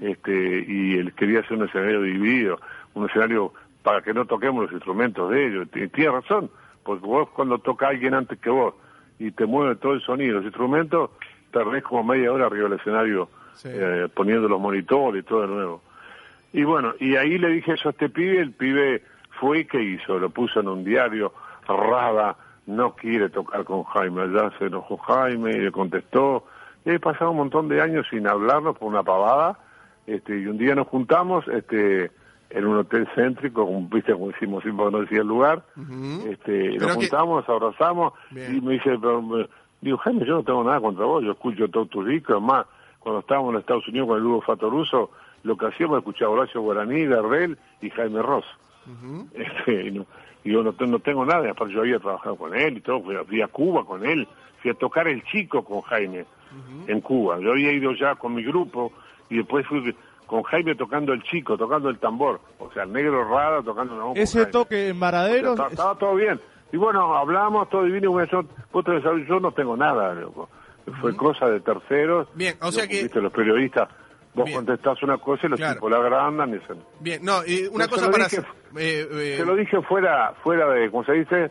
este, 0.00 0.64
y 0.68 0.98
él 0.98 1.12
quería 1.14 1.40
hacer 1.40 1.56
un 1.56 1.64
escenario 1.64 2.02
dividido, 2.02 2.60
un 2.94 3.06
escenario 3.06 3.52
para 3.88 4.02
que 4.02 4.12
no 4.12 4.26
toquemos 4.26 4.64
los 4.64 4.72
instrumentos 4.72 5.30
de 5.30 5.46
ellos, 5.46 5.66
y 5.74 5.88
tiene 5.88 6.10
razón, 6.10 6.50
porque 6.82 7.06
vos 7.06 7.30
cuando 7.30 7.58
toca 7.58 7.88
alguien 7.88 8.12
antes 8.12 8.38
que 8.38 8.50
vos, 8.50 8.74
y 9.18 9.30
te 9.30 9.46
mueve 9.46 9.76
todo 9.76 9.94
el 9.94 10.02
sonido, 10.02 10.34
los 10.34 10.44
instrumentos, 10.44 11.08
tardés 11.52 11.82
como 11.84 12.04
media 12.04 12.30
hora 12.30 12.44
arriba 12.44 12.68
del 12.68 12.78
escenario, 12.78 13.30
eh, 13.64 14.06
poniendo 14.12 14.46
los 14.46 14.60
monitores 14.60 15.22
y 15.22 15.26
todo 15.26 15.40
de 15.40 15.46
nuevo. 15.48 15.80
Y 16.52 16.64
bueno, 16.64 16.92
y 17.00 17.16
ahí 17.16 17.38
le 17.38 17.48
dije 17.48 17.72
eso 17.72 17.88
a 17.88 17.92
este 17.92 18.10
pibe, 18.10 18.42
el 18.42 18.52
pibe 18.52 19.04
fue 19.40 19.66
que 19.66 19.82
hizo, 19.82 20.18
lo 20.18 20.28
puso 20.28 20.60
en 20.60 20.68
un 20.68 20.84
diario, 20.84 21.32
Rada 21.66 22.36
no 22.66 22.94
quiere 22.94 23.30
tocar 23.30 23.64
con 23.64 23.84
Jaime, 23.84 24.24
allá 24.24 24.52
se 24.58 24.66
enojó 24.66 24.98
Jaime 24.98 25.52
y 25.52 25.60
le 25.60 25.72
contestó, 25.72 26.44
y 26.84 26.90
he 26.90 27.00
pasado 27.00 27.30
un 27.30 27.38
montón 27.38 27.70
de 27.70 27.80
años 27.80 28.06
sin 28.10 28.26
hablarnos 28.26 28.76
por 28.76 28.88
una 28.88 29.02
pavada, 29.02 29.58
este, 30.06 30.38
y 30.40 30.46
un 30.46 30.58
día 30.58 30.74
nos 30.74 30.88
juntamos, 30.88 31.48
este, 31.48 32.10
en 32.50 32.66
un 32.66 32.78
hotel 32.78 33.06
céntrico, 33.14 33.66
como 33.66 33.88
viste 33.88 34.12
como 34.12 34.30
hicimos 34.30 34.62
siempre 34.62 34.90
no 34.90 35.00
decía 35.00 35.20
el 35.20 35.26
lugar, 35.26 35.62
este, 36.26 36.78
nos 36.78 36.94
juntamos, 36.94 37.46
nos 37.46 37.48
abrazamos, 37.48 38.12
y 38.30 38.60
me 38.60 38.74
dice, 38.74 38.96
pero, 39.00 39.48
digo, 39.80 39.98
Jaime, 39.98 40.24
yo 40.24 40.36
no 40.36 40.42
tengo 40.42 40.64
nada 40.64 40.80
contra 40.80 41.04
vos, 41.04 41.22
yo 41.22 41.32
escucho 41.32 41.68
todos 41.68 41.90
tus 41.90 42.06
discos, 42.06 42.36
además, 42.36 42.66
cuando 43.00 43.20
estábamos 43.20 43.54
en 43.54 43.60
Estados 43.60 43.86
Unidos 43.88 44.08
con 44.08 44.18
el 44.18 44.24
Hugo 44.24 44.40
Fatoruso, 44.42 45.10
lo 45.42 45.56
que 45.56 45.66
hacíamos 45.66 45.98
escuchar 45.98 46.28
Horacio 46.28 46.60
Guaraní, 46.60 47.06
Gardel 47.06 47.58
y 47.80 47.90
Jaime 47.90 48.22
Ross. 48.22 48.44
Este, 49.34 49.88
y, 49.88 50.50
yo 50.50 50.62
no, 50.62 50.74
no, 50.78 50.98
tengo 51.00 51.26
nada, 51.26 51.50
aparte 51.50 51.74
yo 51.74 51.80
había 51.80 51.98
trabajado 51.98 52.36
con 52.36 52.54
él 52.54 52.78
y 52.78 52.80
todo, 52.80 53.02
fui 53.02 53.42
a, 53.42 53.48
Cuba 53.48 53.84
con 53.84 54.06
él, 54.06 54.26
fui 54.62 54.70
a 54.70 54.74
tocar 54.74 55.06
el 55.06 55.22
chico 55.24 55.62
con 55.64 55.82
Jaime 55.82 56.24
en 56.86 57.00
Cuba. 57.02 57.38
Yo 57.40 57.50
había 57.50 57.72
ido 57.72 57.92
ya 57.92 58.14
con 58.14 58.34
mi 58.34 58.42
grupo 58.42 58.92
y 59.28 59.36
después 59.36 59.66
fui 59.66 59.94
con 60.28 60.42
Jaime 60.44 60.76
tocando 60.76 61.12
el 61.12 61.22
chico, 61.24 61.56
tocando 61.56 61.88
el 61.88 61.98
tambor, 61.98 62.40
o 62.58 62.70
sea, 62.72 62.84
el 62.84 62.92
negro 62.92 63.24
raro 63.28 63.64
tocando 63.64 63.94
una 63.94 64.20
Ese 64.20 64.46
toque 64.46 64.88
en 64.88 64.98
Maradero. 64.98 65.54
estaba, 65.54 65.96
todo 65.96 66.14
bien. 66.14 66.38
Y 66.70 66.76
bueno, 66.76 67.16
hablamos, 67.16 67.68
todo 67.70 67.84
divino, 67.84 68.12
vos 68.12 68.28
yo 69.26 69.40
no 69.40 69.52
tengo 69.52 69.76
nada, 69.76 70.14
Fue 71.00 71.16
cosa 71.16 71.46
de 71.46 71.60
terceros. 71.60 72.28
Bien, 72.34 72.54
o 72.60 72.70
sea 72.70 72.86
que... 72.86 73.08
Los 73.14 73.32
periodistas 73.32 73.88
Vos 74.34 74.50
contestás 74.52 75.02
una 75.02 75.18
cosa 75.18 75.46
y 75.46 75.50
los 75.50 75.60
tipos 75.60 75.90
la 75.90 75.96
agrandan 75.96 76.54
y 76.54 76.58
se... 76.60 76.74
Bien, 77.00 77.24
no, 77.24 77.44
y 77.44 77.66
una 77.72 77.88
cosa 77.88 78.10
para... 78.10 78.24
Dije, 78.24 78.42
eh, 78.76 79.08
eh, 79.10 79.34
se 79.38 79.44
lo 79.44 79.56
dije 79.56 79.80
fuera, 79.82 80.34
fuera 80.44 80.68
de, 80.72 80.90
¿cómo 80.90 81.04
se 81.04 81.12
dice? 81.12 81.50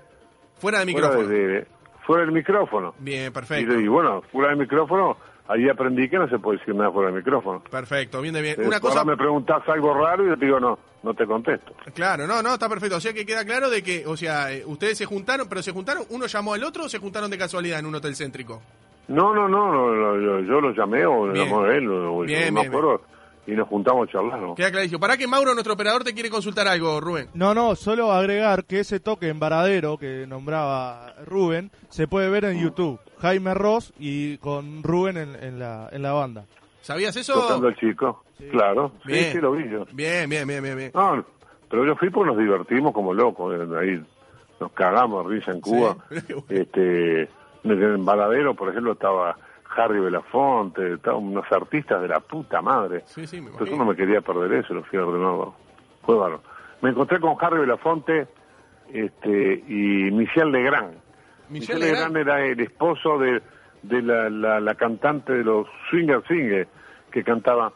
Fuera 0.60 0.80
de 0.80 0.86
micrófono. 0.86 1.26
Fuera, 1.26 1.30
de, 1.30 1.68
fuera 2.06 2.24
del 2.24 2.32
micrófono. 2.32 2.94
Bien, 3.00 3.34
perfecto. 3.34 3.80
Y, 3.80 3.88
bueno, 3.88 4.22
fuera 4.32 4.50
del 4.50 4.60
micrófono, 4.60 5.18
ahí 5.47 5.69
aprendí 5.69 6.10
que 6.10 6.17
no 6.17 6.27
se 6.27 6.39
puede 6.39 6.60
decir 6.60 6.75
nada 6.75 6.91
fuera 6.91 7.10
del 7.10 7.17
micrófono. 7.17 7.62
Perfecto, 7.69 8.21
bien 8.21 8.33
bien. 8.33 8.55
una 8.65 8.79
cosa... 8.79 8.99
Ahora 8.99 9.12
me 9.12 9.17
preguntás 9.17 9.67
algo 9.67 9.93
raro 9.93 10.31
y 10.31 10.38
te 10.38 10.45
digo 10.45 10.60
no, 10.60 10.77
no 11.03 11.13
te 11.13 11.25
contesto. 11.25 11.73
Claro, 11.93 12.27
no, 12.27 12.41
no, 12.41 12.53
está 12.53 12.69
perfecto. 12.69 12.97
O 12.97 12.99
sea 12.99 13.13
que 13.13 13.25
queda 13.25 13.45
claro 13.45 13.69
de 13.69 13.81
que, 13.81 14.05
o 14.05 14.17
sea, 14.17 14.51
eh, 14.51 14.63
ustedes 14.65 14.97
se 14.97 15.05
juntaron, 15.05 15.47
pero 15.49 15.62
se 15.62 15.71
juntaron, 15.71 16.03
uno 16.10 16.25
llamó 16.25 16.53
al 16.53 16.63
otro 16.63 16.86
o 16.86 16.89
se 16.89 16.99
juntaron 16.99 17.29
de 17.29 17.38
casualidad 17.38 17.79
en 17.79 17.86
un 17.86 17.95
hotel 17.95 18.15
céntrico. 18.15 18.62
No, 19.07 19.33
no, 19.33 19.47
no, 19.47 20.41
yo, 20.41 20.60
lo 20.60 20.71
llamé 20.73 21.05
o 21.05 21.27
lo 21.27 21.33
llamó 21.33 21.65
él, 21.65 21.89
o, 21.89 22.19
bien, 22.21 22.53
no 22.53 22.62
me 22.62 22.67
acuerdo 22.67 23.01
y 23.47 23.53
nos 23.53 23.67
juntamos 23.67 24.07
a 24.07 24.12
charlar. 24.12 24.39
¿no? 24.39 24.55
Queda 24.55 24.71
clarísimo. 24.71 24.99
¿Para 24.99 25.17
que 25.17 25.25
Mauro, 25.25 25.53
nuestro 25.53 25.73
operador, 25.73 26.03
te 26.03 26.13
quiere 26.13 26.29
consultar 26.29 26.67
algo, 26.67 26.99
Rubén? 26.99 27.29
No, 27.33 27.53
no, 27.53 27.75
solo 27.75 28.12
agregar 28.12 28.65
que 28.65 28.81
ese 28.81 28.99
toque 28.99 29.29
en 29.29 29.39
Varadero 29.39 29.97
que 29.97 30.25
nombraba 30.27 31.13
Rubén 31.25 31.71
se 31.89 32.07
puede 32.07 32.29
ver 32.29 32.45
en 32.45 32.60
YouTube. 32.60 32.99
Jaime 33.19 33.53
Ross 33.53 33.93
y 33.97 34.38
con 34.38 34.83
Rubén 34.83 35.17
en, 35.17 35.60
la, 35.60 35.89
en 35.91 36.01
la 36.01 36.12
banda. 36.12 36.45
¿Sabías 36.81 37.15
eso? 37.15 37.33
Tocando 37.33 37.69
el 37.69 37.75
chico, 37.75 38.23
claro. 38.51 38.91
Bien. 39.05 39.25
Sí, 39.25 39.31
sí, 39.31 39.38
lo 39.39 39.51
vi 39.53 39.69
yo. 39.69 39.86
Bien, 39.93 40.29
bien, 40.29 40.47
bien, 40.47 40.63
bien. 40.63 40.91
No, 40.93 41.25
pero 41.69 41.86
yo 41.86 41.95
fui 41.95 42.10
porque 42.10 42.31
nos 42.31 42.38
divertimos 42.38 42.93
como 42.93 43.13
locos. 43.13 43.55
Eh, 43.55 43.79
ahí 43.79 44.05
nos 44.60 44.71
cagamos 44.73 45.25
risa 45.25 45.51
en 45.51 45.62
Cuba. 45.62 45.97
este 46.49 47.29
En 47.63 48.05
Varadero, 48.05 48.53
por 48.53 48.69
ejemplo, 48.69 48.93
estaba 48.93 49.38
Harry 49.78 50.00
Belafonte, 50.00 50.98
unos 51.13 51.46
artistas 51.52 52.02
de 52.02 52.08
la 52.08 52.20
puta 52.20 52.62
madre. 52.62 53.04
Sí, 53.06 53.28
sí, 53.28 53.40
me 53.42 53.52
Entonces 53.52 53.76
uno 53.76 53.86
me 53.86 53.96
quería 53.96 54.22
perder 54.22 54.54
eso, 54.54 54.74
lo 54.74 54.84
fui 54.84 54.98
a 54.98 55.02
de 55.02 55.08
nuevo. 55.08 55.56
Fue 56.04 56.16
bárbaro. 56.16 56.42
Me 56.82 56.90
encontré 56.90 57.20
con 57.20 57.36
Harry 57.40 57.60
Belafonte 57.60 58.28
este, 58.94 59.63
y 59.68 60.12
Michel 60.12 60.52
Legrand. 60.52 60.98
Michel, 61.50 61.80
Legrand 61.80 62.18
era 62.18 62.46
el 62.46 62.60
esposo 62.60 63.18
de, 63.18 63.42
de 63.84 64.02
la, 64.02 64.30
la, 64.30 64.60
la 64.60 64.76
cantante 64.76 65.34
de 65.34 65.44
los 65.44 65.68
Swinger 65.90 66.22
Singers, 66.28 66.70
que 67.12 67.24
cantaba 67.24 67.72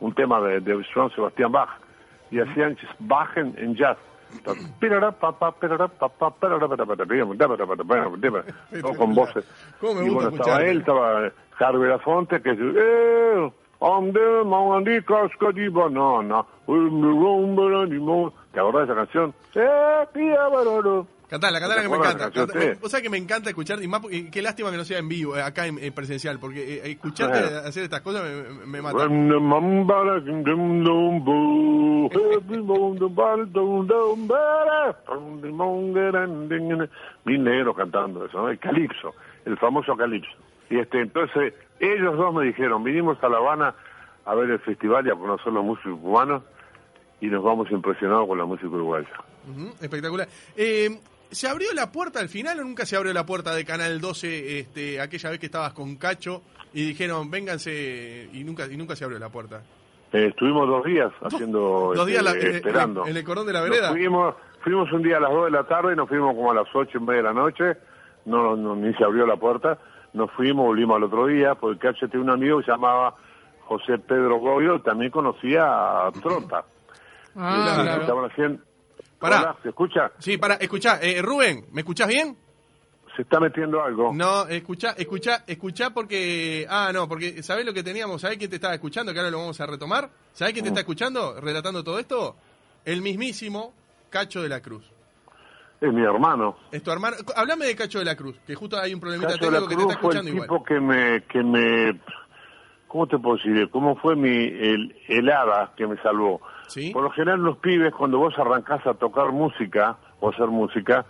un 0.00 0.14
tema 0.14 0.40
de, 0.40 0.60
de 0.60 0.84
Sebastián 1.14 1.52
Bach 1.52 1.70
y 2.30 2.40
hacían 2.40 2.76
bajen 2.98 3.54
en 3.56 3.74
jazz. 3.74 3.96
Todo 8.80 8.94
con 8.94 9.14
voces. 9.14 9.44
¿Cómo 9.80 9.94
me 9.94 10.06
y 10.06 10.10
bueno, 10.10 10.30
estaba 10.30 10.62
él, 10.62 10.78
estaba 10.78 11.32
Harvey 11.58 11.88
Lafonte, 11.88 12.40
que 12.40 12.50
dice, 12.52 12.64
eh, 12.76 13.52
rumbo, 16.58 17.84
limón". 17.84 18.32
¿Te 18.52 18.60
acordás 18.60 18.88
de 18.88 18.92
esa 18.92 19.02
canción? 19.02 19.34
Eh, 19.54 20.06
tía, 20.12 20.48
baroro. 20.48 21.06
Cantala, 21.28 21.60
cantala 21.60 21.82
que 21.82 21.88
me 21.88 21.98
¿Te 21.98 22.08
acuerdas 22.08 22.30
encanta. 22.30 22.52
Canta-? 22.52 22.80
Vos 22.80 22.90
sabés 22.90 23.02
que 23.02 23.10
me 23.10 23.18
encanta 23.18 23.50
escuchar, 23.50 23.82
y 23.82 23.88
más, 23.88 24.00
qué 24.32 24.40
lástima 24.40 24.70
que 24.70 24.78
no 24.78 24.84
sea 24.84 24.98
en 24.98 25.08
vivo, 25.08 25.36
eh, 25.36 25.42
acá 25.42 25.66
en, 25.66 25.78
en 25.78 25.92
presencial, 25.92 26.38
porque 26.38 26.76
eh, 26.76 26.90
escucharte 26.92 27.38
Ajá. 27.38 27.68
hacer 27.68 27.84
estas 27.84 28.00
cosas 28.00 28.22
me, 28.66 28.80
mata. 28.80 29.06
Mil 37.24 37.44
negros 37.44 37.76
cantando 37.76 38.24
eso, 38.24 38.38
¿no? 38.38 38.48
El 38.48 38.58
calipso, 38.58 39.14
el 39.44 39.58
famoso 39.58 39.96
calipso. 39.96 40.32
Y 40.70 40.78
este, 40.78 41.00
entonces, 41.00 41.52
ellos 41.78 42.16
dos 42.16 42.34
me 42.34 42.44
dijeron, 42.44 42.82
vinimos 42.84 43.22
a 43.22 43.28
La 43.28 43.36
Habana 43.36 43.74
a 44.24 44.34
ver 44.34 44.50
el 44.50 44.60
festival 44.60 45.06
y 45.06 45.10
a 45.10 45.14
conocer 45.14 45.52
los 45.52 45.64
músicos 45.64 45.98
cubanos 46.00 46.42
y 47.20 47.26
nos 47.26 47.42
vamos 47.42 47.70
impresionados 47.70 48.26
con 48.26 48.38
la 48.38 48.44
música 48.44 48.68
uruguaya. 48.68 49.08
Espectacular. 49.80 50.28
Eh, 50.56 50.88
¿Se 51.30 51.46
abrió 51.48 51.72
la 51.74 51.92
puerta 51.92 52.20
al 52.20 52.28
final 52.28 52.58
o 52.60 52.64
nunca 52.64 52.86
se 52.86 52.96
abrió 52.96 53.12
la 53.12 53.26
puerta 53.26 53.54
de 53.54 53.64
Canal 53.64 54.00
12 54.00 54.58
este, 54.60 55.00
aquella 55.00 55.30
vez 55.30 55.38
que 55.38 55.46
estabas 55.46 55.72
con 55.74 55.96
Cacho 55.96 56.42
y 56.72 56.86
dijeron 56.86 57.30
vénganse 57.30 58.30
y 58.32 58.44
nunca 58.44 58.66
y 58.66 58.76
nunca 58.76 58.96
se 58.96 59.04
abrió 59.04 59.18
la 59.18 59.28
puerta? 59.28 59.62
Eh, 60.12 60.28
estuvimos 60.30 60.66
dos 60.66 60.84
días 60.84 61.12
haciendo, 61.22 61.92
Dos 61.94 62.06
días 62.06 62.24
este, 62.24 62.40
la- 62.40 62.48
en- 62.48 62.54
esperando. 62.56 63.06
en 63.06 63.16
el 63.16 63.24
cordón 63.24 63.46
de 63.46 63.52
la 63.52 63.60
Nos 63.60 63.70
vereda. 63.70 63.90
fuimos, 63.90 64.34
fuimos 64.64 64.90
un 64.92 65.02
día 65.02 65.18
a 65.18 65.20
las 65.20 65.30
2 65.30 65.44
de 65.46 65.50
la 65.50 65.64
tarde 65.64 65.92
y 65.92 65.96
nos 65.96 66.08
fuimos 66.08 66.34
como 66.34 66.50
a 66.50 66.54
las 66.54 66.66
ocho 66.74 66.96
y 66.98 67.00
media 67.00 67.16
de 67.18 67.22
la 67.24 67.32
noche. 67.34 67.64
No, 68.24 68.56
no, 68.56 68.74
ni 68.74 68.92
se 68.94 69.04
abrió 69.04 69.26
la 69.26 69.36
puerta. 69.36 69.78
Nos 70.14 70.30
fuimos, 70.32 70.64
volvimos 70.66 70.96
al 70.96 71.04
otro 71.04 71.26
día, 71.26 71.54
porque 71.54 71.78
Cacho 71.78 72.08
tenía 72.08 72.24
un 72.24 72.30
amigo 72.30 72.58
que 72.58 72.64
se 72.64 72.70
llamaba 72.72 73.14
José 73.66 73.98
Pedro 73.98 74.36
Goyo, 74.38 74.80
también 74.80 75.10
conocía 75.10 76.06
a 76.06 76.10
Trota. 76.12 76.64
Ah, 77.36 77.74
claro. 77.84 78.00
Estaban 78.00 78.30
haciendo... 78.30 78.62
Pará. 79.18 79.40
Hola, 79.40 79.56
¿Se 79.62 79.68
escucha? 79.70 80.12
Sí, 80.18 80.38
para, 80.38 80.54
escuchá, 80.54 80.98
eh, 81.02 81.20
Rubén, 81.22 81.66
¿me 81.72 81.80
escuchás 81.80 82.08
bien? 82.08 82.36
Se 83.16 83.22
está 83.22 83.40
metiendo 83.40 83.82
algo. 83.82 84.12
No, 84.14 84.46
escuchá, 84.46 84.94
escuchá, 84.96 85.42
escuchá 85.46 85.90
porque... 85.90 86.66
Ah, 86.70 86.90
no, 86.94 87.08
porque 87.08 87.42
¿sabés 87.42 87.66
lo 87.66 87.74
que 87.74 87.82
teníamos? 87.82 88.20
¿Sabés 88.20 88.38
quién 88.38 88.48
te 88.48 88.56
estaba 88.56 88.74
escuchando? 88.74 89.12
Que 89.12 89.18
ahora 89.18 89.32
lo 89.32 89.38
vamos 89.38 89.60
a 89.60 89.66
retomar. 89.66 90.08
¿Sabés 90.32 90.52
quién 90.52 90.64
te 90.64 90.68
está 90.68 90.80
escuchando 90.80 91.40
relatando 91.40 91.82
todo 91.82 91.98
esto? 91.98 92.36
El 92.84 93.02
mismísimo 93.02 93.74
Cacho 94.08 94.40
de 94.40 94.48
la 94.48 94.60
Cruz. 94.60 94.84
Es 95.80 95.92
mi 95.92 96.02
hermano. 96.02 96.56
Es 96.70 96.80
tu 96.82 96.92
hermano. 96.92 97.16
Háblame 97.34 97.66
de 97.66 97.74
Cacho 97.74 97.98
de 97.98 98.04
la 98.04 98.14
Cruz, 98.14 98.36
que 98.46 98.54
justo 98.54 98.78
hay 98.78 98.94
un 98.94 99.00
problemita 99.00 99.32
Cacho 99.32 99.46
de 99.46 99.50
la 99.50 99.66
técnico 99.66 99.68
que 99.68 99.76
te 99.76 99.82
está 99.82 100.00
fue 100.00 100.10
el 100.12 100.16
escuchando 100.16 100.30
igual. 100.30 100.48
tipo 100.48 100.64
que 100.64 100.80
me, 100.80 101.22
que 101.24 101.42
me, 101.42 102.00
¿cómo 102.88 103.06
te 103.06 103.18
puedo 103.18 103.36
decir? 103.36 103.70
¿Cómo 103.70 103.96
fue 103.96 104.16
mi, 104.16 104.28
el, 104.28 104.96
el 105.08 105.30
hada 105.30 105.72
que 105.76 105.86
me 105.86 105.96
salvó? 105.98 106.40
¿Sí? 106.66 106.90
Por 106.90 107.04
lo 107.04 107.10
general 107.10 107.40
los 107.40 107.58
pibes, 107.58 107.94
cuando 107.94 108.18
vos 108.18 108.36
arrancás 108.38 108.86
a 108.86 108.94
tocar 108.94 109.30
música 109.32 109.96
o 110.20 110.30
hacer 110.30 110.48
música, 110.48 111.06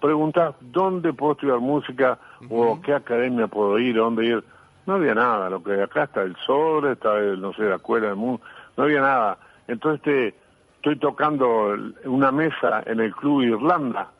preguntás 0.00 0.54
dónde 0.60 1.12
puedo 1.12 1.32
estudiar 1.32 1.60
música 1.60 2.18
o 2.48 2.80
qué 2.80 2.94
academia 2.94 3.46
puedo 3.46 3.78
ir, 3.78 3.96
dónde 3.96 4.26
ir. 4.26 4.44
No 4.86 4.94
había 4.94 5.14
nada, 5.14 5.48
lo 5.48 5.62
que 5.62 5.80
acá 5.80 6.04
está 6.04 6.22
el 6.22 6.36
sobre, 6.44 6.92
está 6.92 7.18
el, 7.18 7.40
no 7.40 7.52
sé, 7.52 7.62
la 7.62 7.76
escuela 7.76 8.08
del 8.08 8.16
mundo, 8.16 8.42
no 8.76 8.84
había 8.84 9.00
nada. 9.00 9.38
Entonces 9.68 10.02
te, 10.02 10.34
estoy 10.76 10.96
tocando 10.96 11.76
una 12.04 12.32
mesa 12.32 12.82
en 12.86 12.98
el 12.98 13.14
Club 13.14 13.42
Irlanda, 13.42 14.10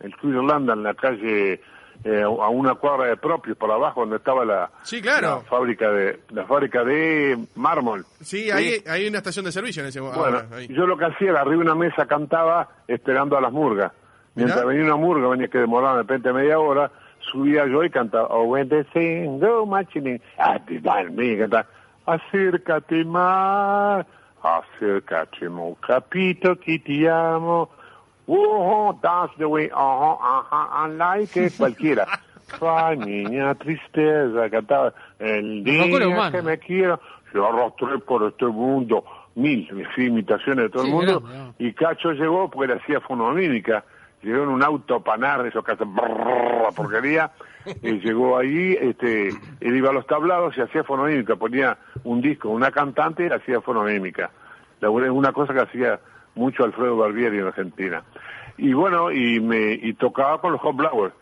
el 0.00 0.14
Club 0.16 0.42
Irlanda 0.42 0.72
en 0.72 0.82
la 0.82 0.94
calle 0.94 1.60
eh, 2.04 2.22
a 2.22 2.48
una 2.48 2.74
cuadra 2.74 3.06
de 3.06 3.16
propios 3.16 3.56
por 3.56 3.70
abajo 3.70 4.00
donde 4.00 4.16
estaba 4.16 4.44
la, 4.44 4.70
Sí, 4.82 5.00
claro. 5.02 5.42
la 5.42 5.50
fábrica 5.50 5.90
de 5.90 6.20
la 6.30 6.44
fábrica 6.44 6.84
de 6.84 7.38
mármol. 7.56 8.04
Sí, 8.20 8.50
ahí 8.50 8.82
hay 8.88 9.06
una 9.08 9.18
estación 9.18 9.44
de 9.44 9.52
servicio 9.52 9.82
en 9.82 9.88
ese 9.88 10.00
Bueno, 10.00 10.16
ahora, 10.16 10.46
ahí. 10.52 10.68
yo 10.68 10.86
lo 10.86 10.96
que 10.96 11.06
hacía 11.06 11.30
era 11.30 11.40
arriba 11.40 11.56
de 11.64 11.70
una 11.70 11.74
mesa 11.74 12.06
cantaba 12.06 12.68
esperando 12.86 13.36
a 13.36 13.40
las 13.40 13.52
murgas. 13.52 13.92
Mientras 14.34 14.58
Mirá. 14.64 14.68
venía 14.68 14.84
una 14.84 14.96
murga, 14.96 15.28
venía 15.28 15.48
que 15.48 15.58
demoraba 15.58 15.94
de 15.96 16.02
repente 16.02 16.32
media 16.32 16.58
hora, 16.58 16.90
subía 17.32 17.66
yo 17.66 17.82
y 17.82 17.90
cantaba, 17.90 18.28
oh, 18.28 18.44
when 18.44 18.68
they 18.68 18.84
sing, 18.92 19.40
go 19.40 19.64
marching, 19.66 20.20
cantaba, 20.36 21.66
acércate 22.06 23.04
más, 23.04 24.06
acércate 24.42 25.48
más, 25.48 25.74
capito 25.86 26.56
que 26.56 26.78
te 26.78 27.08
amo, 27.08 27.70
oh, 28.26 28.98
that's 29.02 29.36
the 29.38 29.46
way, 29.46 29.68
ajá, 29.72 30.18
ajá, 30.20 30.86
I 30.86 30.90
like 30.96 31.46
it, 31.46 31.52
cualquiera. 31.56 32.06
Ay, 32.60 32.96
niña, 32.98 33.54
tristeza, 33.56 34.48
cantaba, 34.50 34.92
el 35.18 35.64
día 35.64 35.84
humana. 36.06 36.30
que 36.30 36.42
me 36.42 36.58
quiero, 36.58 37.00
yo 37.34 37.46
arrastré 37.46 37.98
por 37.98 38.22
este 38.24 38.46
mundo, 38.46 39.04
mil, 39.34 39.68
imitaciones 39.96 40.64
de 40.64 40.68
todo 40.70 40.82
el 40.84 40.88
Sí, 40.88 40.94
mundo, 40.94 41.20
grande, 41.20 41.38
¿no? 41.38 41.54
y 41.58 41.72
Cacho 41.72 42.12
llegó 42.12 42.48
porque 42.50 42.72
le 42.74 42.80
hacía 42.80 43.00
fonomímica, 43.00 43.84
llegó 44.22 44.44
en 44.44 44.50
un 44.50 44.62
auto 44.62 45.00
panar, 45.00 45.44
esos 45.46 45.64
que 45.64 45.72
hacen 45.72 45.92
la 45.94 46.70
porquería, 46.74 47.32
y 47.82 47.92
llegó 48.00 48.38
ahí, 48.38 48.76
este, 48.80 49.30
él 49.60 49.76
iba 49.76 49.90
a 49.90 49.92
los 49.92 50.06
tablados 50.06 50.56
y 50.56 50.60
hacía 50.60 50.84
fonomímica, 50.84 51.34
ponía 51.34 51.76
un 52.04 52.20
disco, 52.20 52.48
una 52.50 52.70
cantante 52.70 53.26
y 53.26 53.28
hacía 53.28 53.60
fonomímica. 53.60 54.30
La 54.80 54.90
una 54.90 55.32
cosa 55.32 55.52
que 55.52 55.60
hacía 55.62 55.98
mucho 56.36 56.62
Alfredo 56.64 56.96
Barbieri 56.96 57.38
en 57.38 57.46
Argentina. 57.48 58.04
Y 58.58 58.72
bueno, 58.72 59.10
y 59.10 59.40
me 59.40 59.72
y 59.72 59.92
tocaba 59.94 60.40
con 60.40 60.52
los 60.52 60.60
Hot 60.60 60.76
Blowers. 60.76 61.14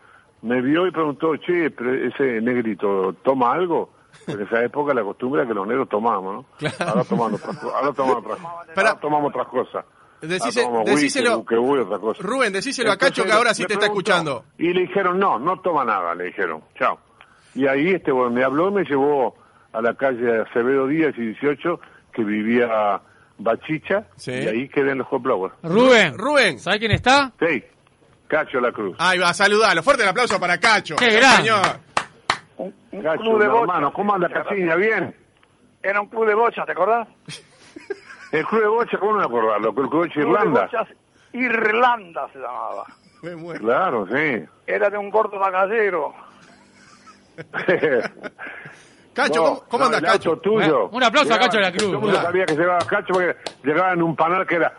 Me 0.43 0.61
vio 0.61 0.85
y 0.85 0.91
preguntó, 0.91 1.35
che, 1.37 1.71
pero 1.71 1.91
ese 1.93 2.39
negrito, 2.41 3.13
¿toma 3.23 3.51
algo? 3.53 3.89
En 4.27 4.39
esa 4.41 4.63
época 4.63 4.93
la 4.93 5.03
costumbre 5.03 5.41
era 5.41 5.47
que 5.49 5.53
los 5.55 5.67
negros 5.67 5.89
tomábamos, 5.89 6.45
¿no? 6.61 6.67
Ahora 6.85 7.03
tomamos 7.03 7.33
otras 7.41 7.57
cosas. 7.57 7.73
Ahora 7.75 7.93
tomamos 7.93 8.17
otras 8.23 8.37
cosas. 8.39 8.75
Pará. 8.75 8.89
Ahora 8.89 8.99
tomamos 9.01 9.29
otras 9.29 9.47
cosas. 9.47 9.85
Decise- 10.21 10.61
Ahora 10.63 10.67
tomamos 10.85 10.89
whisky, 11.01 11.19
decíselo- 11.19 11.81
otra 11.83 11.99
cosa. 11.99 12.23
Rubén, 12.23 12.53
decíselo 12.53 12.89
a 12.91 12.93
Entonces, 12.93 13.15
Cacho 13.17 13.25
que 13.27 13.33
ahora 13.33 13.53
sí 13.53 13.65
te 13.65 13.73
está 13.73 13.87
preguntó, 13.87 14.11
escuchando. 14.11 14.43
Y 14.57 14.71
le 14.73 14.81
dijeron, 14.81 15.19
no, 15.19 15.37
no 15.39 15.59
toma 15.59 15.83
nada, 15.83 16.15
le 16.15 16.25
dijeron, 16.25 16.61
chao. 16.79 16.99
Y 17.55 17.67
ahí 17.67 17.89
este 17.89 18.11
bueno, 18.11 18.31
me 18.31 18.43
habló 18.43 18.69
y 18.69 18.73
me 18.73 18.83
llevó 18.85 19.35
a 19.73 19.81
la 19.81 19.93
calle 19.95 20.41
Acevedo 20.41 20.87
Díaz 20.87 21.13
y 21.17 21.21
18, 21.27 21.79
que 22.13 22.23
vivía 22.23 23.01
Bachicha, 23.37 24.05
Sí. 24.15 24.31
y 24.31 24.47
ahí 24.47 24.69
quedé 24.69 24.91
en 24.91 24.99
los 24.99 25.07
Hot 25.07 25.21
Blowers. 25.21 25.53
Rubén. 25.63 26.17
Rubén. 26.17 26.59
¿Sabes 26.59 26.79
quién 26.79 26.91
está? 26.91 27.31
Sí, 27.39 27.63
Cacho 28.27 28.59
La 28.59 28.71
Cruz. 28.71 28.95
Ahí 28.99 29.19
va, 29.19 29.33
saludalo. 29.33 29.83
Fuerte 29.83 30.03
el 30.03 30.09
aplauso 30.09 30.39
para 30.39 30.57
Cacho. 30.59 30.95
Qué 30.95 31.11
Sí, 31.11 31.17
grande. 31.17 31.37
señor. 31.37 31.65
Un, 32.57 32.73
un 32.91 33.01
Cacho, 33.03 33.21
club 33.21 33.39
de 33.39 33.45
hermano, 33.45 33.91
¿cómo 33.93 34.15
anda 34.15 34.29
Caciña? 34.29 34.75
¿Bien? 34.75 35.13
Era 35.83 36.01
un 36.01 36.07
club 36.07 36.25
de 36.27 36.33
bocha, 36.33 36.65
¿te 36.65 36.71
acordás? 36.71 37.07
El 38.31 38.45
Club 38.47 38.61
de 38.61 38.67
Bocha, 38.67 38.97
¿cómo 38.97 39.11
no 39.13 39.19
me 39.19 39.25
acordarlo? 39.25 39.69
El 39.69 39.75
Club 39.75 39.91
de 39.91 39.97
Bocha 39.97 40.13
Club 40.13 40.25
de 40.25 40.29
Irlanda. 40.31 40.61
bochas 40.63 40.87
Irlanda 41.33 42.27
se 42.33 42.39
llamaba. 42.39 42.85
Me 43.21 43.35
muero. 43.35 43.59
Claro, 43.59 44.07
sí. 44.07 44.43
Era 44.65 44.89
de 44.89 44.97
un 44.97 45.09
gordo 45.11 45.37
bagallero. 45.39 46.13
Cacho, 49.15 49.43
¿cómo, 49.43 49.63
cómo 49.69 49.79
no, 49.79 49.85
anda 49.85 49.97
el 49.97 50.03
Cacho? 50.05 50.37
tuyo. 50.37 50.89
Un 50.89 51.03
aplauso 51.03 51.33
a 51.33 51.39
Cacho 51.39 51.57
de 51.57 51.63
la 51.63 51.71
Cruz, 51.71 51.83
Todo 51.83 51.91
el 51.93 51.97
mundo 51.99 52.07
¿verdad? 52.11 52.23
sabía 52.25 52.45
que 52.45 52.55
llegaba 52.55 52.79
Cacho 52.79 53.13
porque 53.13 53.35
llegaba 53.63 53.93
en 53.93 54.01
un 54.03 54.15
panal 54.15 54.45
que 54.45 54.55
era 54.55 54.73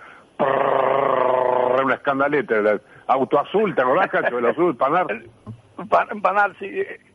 una 1.82 1.94
escandaleta. 1.94 2.56
El 2.56 2.80
auto 3.06 3.38
azul, 3.40 3.74
¿te 3.74 3.82
acordás, 3.82 4.10
Cacho? 4.10 4.38
El 4.38 4.46
azul, 4.46 4.76
panar. 4.76 5.06
Un, 5.78 5.88
pan- 5.90 6.08
un 6.10 6.22
panar, 6.22 6.56
sí, 6.58 6.70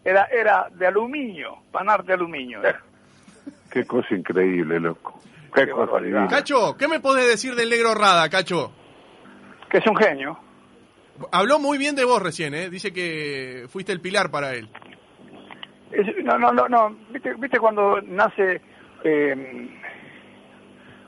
era, 0.06 0.26
era 0.26 0.68
de 0.72 0.86
aluminio, 0.86 1.64
panar 1.72 2.04
de 2.04 2.14
aluminio. 2.14 2.60
era. 2.64 2.80
Qué 3.72 3.86
cosa 3.88 4.14
increíble, 4.14 4.80
loco. 4.80 5.20
Qué, 5.52 5.62
Qué 5.66 5.72
cosa 5.72 5.86
barbaridad. 5.86 6.20
divina. 6.20 6.28
Cacho, 6.38 6.78
¿qué 6.78 6.88
me 6.88 7.00
podés 7.00 7.26
decir 7.28 7.56
del 7.56 7.72
negro 7.72 7.96
Rada, 7.96 8.30
Cacho? 8.30 8.72
Que 9.68 9.80
es 9.80 9.88
un 9.88 9.96
genio. 9.96 10.38
Habló 11.32 11.58
muy 11.58 11.80
bien 11.80 11.96
de 11.96 12.06
vos 12.06 12.22
recién, 12.22 12.54
¿eh? 12.54 12.70
Dice 12.70 12.94
que 12.94 13.66
fuiste 13.68 13.92
el 13.94 14.00
pilar 14.00 14.30
para 14.30 14.54
él. 14.54 14.70
Es- 15.91 16.23
no, 16.23 16.38
no, 16.38 16.51
no, 16.51 16.67
no. 16.67 16.95
¿Viste, 17.10 17.34
viste 17.36 17.60
cuando 17.60 17.99
nace, 18.01 18.62
eh, 19.04 19.69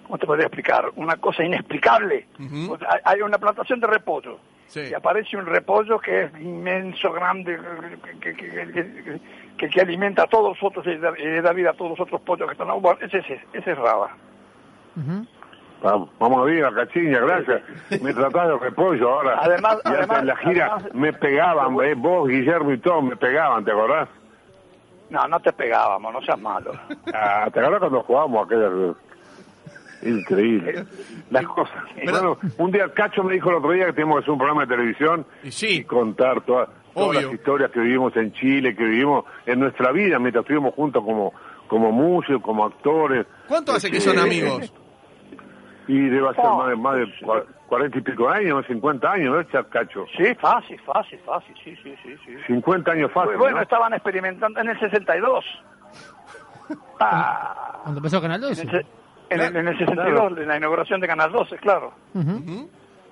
¿cómo 0.04 0.18
te 0.18 0.26
podría 0.26 0.46
explicar? 0.48 0.86
Una 0.96 1.16
cosa 1.18 1.44
inexplicable. 1.44 2.28
Sea, 2.38 2.90
hay- 2.92 3.02
hay 3.06 3.22
una 3.22 3.38
plantación 3.38 3.80
de 3.80 3.88
repollo. 3.88 4.40
Sí. 4.68 4.82
Y 4.90 4.94
aparece 4.94 5.38
un 5.38 5.46
repollo 5.46 6.00
que 6.00 6.24
es 6.24 6.32
inmenso, 6.42 7.12
grande, 7.12 7.60
que, 8.22 8.34
que, 8.34 8.36
que- 8.36 8.72
que- 8.72 9.20
que- 9.58 9.70
que 9.70 9.82
alimenta 9.82 10.24
a 10.24 10.28
todos 10.28 10.58
los 10.60 10.64
otros 10.72 10.86
y 10.88 10.98
da, 10.98 11.14
y 11.18 11.42
da 11.42 11.54
vida 11.54 11.70
a 11.72 11.74
todos 11.74 11.92
los 11.92 12.00
otros 12.00 12.22
pollos 12.22 12.48
que 12.48 12.54
están 12.54 12.70
ahí. 12.72 12.80
Bueno, 12.80 12.98
ese, 13.02 13.20
ese, 13.20 13.40
ese 13.54 13.72
es 13.72 13.78
Raba. 13.78 14.16
Ujú. 14.96 15.26
Vamos, 15.84 16.10
vamos 16.18 16.40
a 16.42 16.44
ver, 16.46 16.74
Cachiña, 16.74 17.20
gracias. 17.20 17.62
Me 18.02 18.14
tratás 18.14 18.48
de 18.48 18.58
repollo 18.58 19.10
ahora. 19.14 19.38
Además- 19.42 19.80
y 19.84 19.88
antes 19.90 20.00
además- 20.00 20.20
en 20.22 20.28
la 20.28 20.36
gira 20.38 20.66
además- 20.74 20.94
me 20.96 21.14
pegaban, 21.14 21.78
eh, 21.84 21.94
vos, 21.96 22.28
Guillermo 22.30 22.72
y 22.72 22.78
todos 22.80 23.04
me 23.04 23.16
pegaban, 23.18 23.64
¿te 23.66 23.72
acordás? 23.72 24.08
No, 25.10 25.28
no 25.28 25.40
te 25.40 25.54
pegábamos, 25.54 26.12
no 26.14 26.22
seas 26.22 26.40
malo. 26.40 26.72
Ah, 27.14 27.48
¿Te 27.54 27.60
acordás 27.60 27.80
cuando 27.80 28.02
jugábamos 28.04 28.46
aquella... 28.48 28.70
Increíble. 30.02 30.86
Las 31.30 31.46
cosas. 31.48 31.76
Bueno, 32.04 32.38
un 32.58 32.72
día 32.72 32.92
Cacho 32.94 33.24
me 33.24 33.36
dijo 33.36 33.50
el 33.50 33.56
otro 33.56 33.72
día 33.72 33.86
que 33.86 33.94
teníamos 33.94 34.18
que 34.18 34.22
hacer 34.24 34.32
un 34.32 34.38
programa 34.38 34.62
de 34.66 34.68
televisión 34.68 35.26
Y 35.44 35.52
sí. 35.52 35.68
y 35.78 35.84
contar 35.86 36.42
toda- 36.42 36.68
todas 36.94 37.10
Obvio. 37.10 37.22
las 37.22 37.34
historias 37.34 37.72
que 37.72 37.80
vivimos 37.80 38.16
en 38.18 38.34
Chile, 38.34 38.76
que 38.76 38.84
vivimos 38.84 39.24
en 39.46 39.60
nuestra 39.62 39.92
vida 39.94 40.20
mientras 40.20 40.44
estuvimos 40.44 40.74
juntos 40.76 41.04
como, 41.06 41.32
como 41.68 41.92
músicos, 41.94 42.42
como 42.42 42.66
actores. 42.66 43.26
¿Cuánto 43.48 43.72
hace 43.72 43.90
que 43.90 44.02
son 44.02 44.20
amigos? 44.20 44.74
Y 45.88 46.08
debe 46.10 46.34
ser 46.36 46.46
más 46.46 46.68
de, 46.70 46.76
más 46.78 46.96
de 46.96 47.06
cua- 47.22 47.46
cuarenta 47.68 47.98
y 47.98 48.02
pico 48.02 48.30
años, 48.30 48.66
50 48.68 49.12
años, 49.12 49.36
¿no, 49.36 49.44
Cha- 49.44 49.64
Cacho? 49.66 50.06
Sí, 50.18 50.34
fácil, 50.36 50.80
fácil, 50.82 51.20
fácil, 51.26 51.56
sí, 51.64 51.76
sí, 51.84 51.96
sí. 52.04 52.16
sí. 52.26 52.36
50 52.48 52.92
años 52.92 53.12
fácil, 53.12 53.38
bueno, 53.38 53.58
¿no? 53.58 53.62
estaban 53.64 53.94
experimentando 53.94 54.60
en 54.62 54.70
el 54.70 54.80
62. 54.80 55.44
Ah, 57.00 57.80
Cuando 57.84 58.00
empezó 58.00 58.22
Canal 58.22 58.42
en, 58.44 58.50
12. 58.50 58.62
el, 58.62 58.70
se- 58.70 58.86
en, 59.30 59.42
el, 59.42 59.56
en 59.58 59.68
el 59.68 59.78
62, 59.78 60.38
en 60.38 60.48
la 60.48 60.58
inauguración 60.58 61.02
de 61.02 61.08
Canal 61.08 61.32
12, 61.32 61.58
claro. 61.58 61.94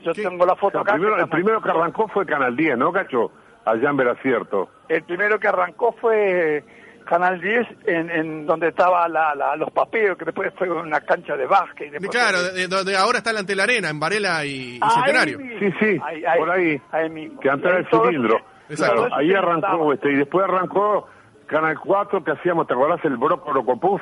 Yo 0.03 0.13
¿Qué? 0.13 0.23
tengo 0.23 0.45
la 0.45 0.53
O 0.53 0.57
foto 0.57 0.71
sea, 0.73 0.81
acá. 0.81 0.93
primero- 0.93 1.17
el 1.17 1.29
primero 1.29 1.61
que 1.61 1.69
arrancó 1.69 2.07
fue 2.07 2.25
Canal 2.25 2.55
10, 2.55 2.77
¿no, 2.77 2.91
Cacho? 2.91 3.31
Allá 3.65 3.89
en 3.89 3.97
Veracierto. 3.97 4.69
El 4.87 5.03
primero 5.03 5.39
que 5.39 5.47
arrancó 5.47 5.91
fue 5.99 6.63
Canal 7.11 7.41
10, 7.41 7.67
en, 7.87 8.09
en 8.09 8.45
donde 8.45 8.69
estaba 8.69 9.05
la, 9.09 9.35
la- 9.35 9.57
los 9.57 9.69
papeos, 9.71 10.17
que 10.17 10.23
después 10.23 10.49
fue 10.57 10.69
una 10.69 11.01
cancha 11.01 11.35
de 11.35 11.45
básquet. 11.45 11.87
y 11.87 11.89
después 11.89 12.09
Claro, 12.09 12.37
fue- 12.37 12.51
de- 12.53 12.67
donde 12.69 12.95
ahora 12.95 13.17
está 13.17 13.33
la 13.33 13.41
Antelarena, 13.41 13.89
en 13.89 13.99
Varela 13.99 14.45
y, 14.45 14.77
y 14.77 14.79
Ahí 14.81 14.89
Centenario. 14.91 15.37
Sí, 15.59 15.73
sí, 15.77 15.99
por 16.37 16.49
ahí. 16.51 16.81
mismo. 17.09 17.39
Que 17.41 17.49
antes 17.49 17.65
era 17.69 17.79
ahí 17.79 17.85
el 17.91 17.99
cilindro. 18.01 18.39
Claro, 18.77 19.07
ahí 19.13 19.33
arrancó 19.33 19.91
este, 19.91 20.09
y 20.09 20.15
después 20.15 20.45
arrancó 20.45 21.09
Canal 21.47 21.77
4 21.77 22.23
que 22.23 22.31
hacíamos, 22.31 22.65
¿te 22.67 22.73
acordás? 22.75 23.03
El 23.03 23.17
Broco 23.17 23.51
Brocopuf. 23.51 24.01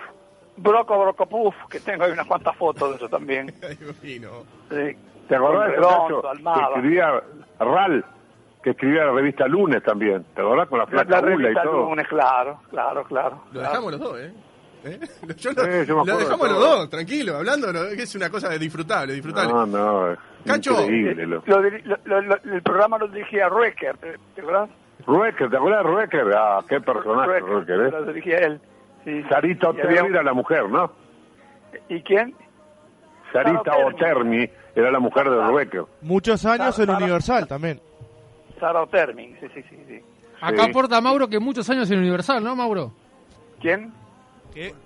Broco, 0.57 0.99
Broco, 0.99 1.25
Puff, 1.25 1.55
que 1.67 1.79
tengo 1.79 2.03
ahí 2.03 2.11
unas 2.11 2.27
cuantas 2.27 2.55
fotos 2.57 2.91
de 2.91 2.95
eso 2.97 3.09
también. 3.09 3.51
Ay, 3.67 3.75
imagino. 3.81 4.29
Sí. 4.69 4.95
¿Te 5.27 5.35
acordás 5.35 5.69
de 5.71 5.75
Cacho? 5.77 6.21
Que 6.21 6.61
escribía 6.61 7.23
Ral, 7.59 8.05
que 8.63 8.71
escribía 8.71 9.05
la 9.05 9.11
revista 9.13 9.47
Lunes 9.47 9.81
también. 9.83 10.25
¿Te 10.35 10.41
acordás? 10.41 10.67
Con 10.67 10.79
la 10.79 10.85
La, 10.85 10.89
flaca 10.91 11.09
la 11.09 11.21
Bula 11.21 11.33
y 11.33 11.37
revista 11.43 11.63
todo. 11.63 11.89
Lunes, 11.89 12.07
claro, 12.07 12.59
claro, 12.69 13.03
claro. 13.05 13.43
Lo 13.47 13.51
claro. 13.51 13.69
dejamos 13.69 13.91
los 13.93 13.99
dos, 14.01 14.19
¿eh? 14.19 14.33
¿Eh? 14.85 14.99
Yo 15.37 15.51
lo, 15.51 15.63
yo 15.83 15.95
lo 16.05 16.05
de 16.05 16.23
dejamos 16.23 16.49
los 16.49 16.59
dos, 16.59 16.89
tranquilo, 16.89 17.35
hablando, 17.35 17.69
es 17.83 18.15
una 18.15 18.29
cosa 18.29 18.49
disfrutable, 18.57 19.13
disfrutable. 19.13 19.51
No, 19.51 19.65
no, 19.65 20.15
Cacho. 20.45 20.71
increíble. 20.83 21.25
Lo. 21.27 21.43
Lo 21.45 21.59
lo- 21.61 21.97
lo- 22.05 22.21
lo- 22.21 22.35
el 22.53 22.61
programa 22.63 22.97
lo 22.97 23.09
dirigía 23.09 23.49
Ruecker, 23.49 23.97
¿te 23.97 24.17
te 24.35 24.41
acuerdas? 24.41 24.69
Ruecker, 25.05 25.49
¿te 25.49 25.57
acuerdas 25.57 25.83
de 25.83 25.89
Ruecker? 25.91 26.33
Ah, 26.33 26.59
qué 26.67 26.79
personaje 26.79 27.39
Ruecker, 27.41 27.77
Lo 27.77 27.99
¿eh? 28.03 28.05
dirigía 28.07 28.37
él. 28.37 28.61
Sí. 29.03 29.21
Sarita 29.29 29.67
había- 29.67 29.83
Otermi 29.85 30.09
era 30.09 30.23
la 30.23 30.33
mujer, 30.33 30.69
¿no? 30.69 30.91
¿Y 31.89 32.01
quién? 32.01 32.33
Sarita. 33.33 33.71
Otermi 33.85 34.49
era 34.75 34.91
la 34.91 34.99
mujer 34.99 35.29
de 35.29 35.43
Ruecker. 35.45 35.83
Muchos 36.01 36.45
años 36.45 36.77
en 36.79 36.85
Sara- 36.87 36.97
Universal 36.97 37.47
también. 37.47 37.81
Sara 38.59 38.81
Otermin, 38.83 39.35
sí, 39.39 39.47
sí, 39.53 39.63
sí, 39.69 39.77
sí. 39.87 39.99
Acá 40.41 40.63
Sí. 40.65 40.69
aporta 40.69 41.01
Mauro 41.01 41.27
que 41.27 41.39
muchos 41.39 41.69
años 41.69 41.89
en 41.91 41.99
Universal, 41.99 42.43
¿no, 42.43 42.55
Mauro? 42.55 42.93
¿Quién? 43.61 43.91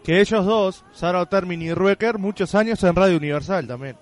Que 0.04 0.20
ellos 0.20 0.46
dos, 0.46 0.86
Sara 0.92 1.22
Otermin 1.22 1.62
y 1.62 1.74
Ruecker, 1.74 2.18
muchos 2.18 2.54
años 2.56 2.84
en 2.84 2.96
Radio 2.96 3.18
Universal 3.18 3.66
también. 3.68 3.96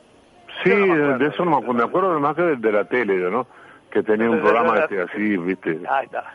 Sí, 0.64 0.70
Yo 0.70 0.78
no 0.80 0.88
me 0.88 0.94
acuerdo. 0.94 1.18
de 1.18 1.28
eso 1.28 1.46
no 1.46 1.52
me 1.52 1.58
acuerdo. 1.58 1.74
Me 1.74 1.84
acuerdo 1.84 2.20
más 2.20 2.36
que 2.36 2.42
de, 2.42 2.56
de 2.58 2.72
la 2.72 2.86
tele, 2.86 3.30
¿no? 3.32 3.48
Que 3.92 4.04
tenía 4.04 4.30
un 4.30 4.36
De- 4.38 4.42
de- 4.42 4.44
de- 4.44 4.50
programa 4.54 4.74
de- 4.76 4.82
este, 4.84 5.02
así, 5.02 5.38
¿viste? 5.38 5.80
Ahí 5.90 6.06
está. 6.06 6.34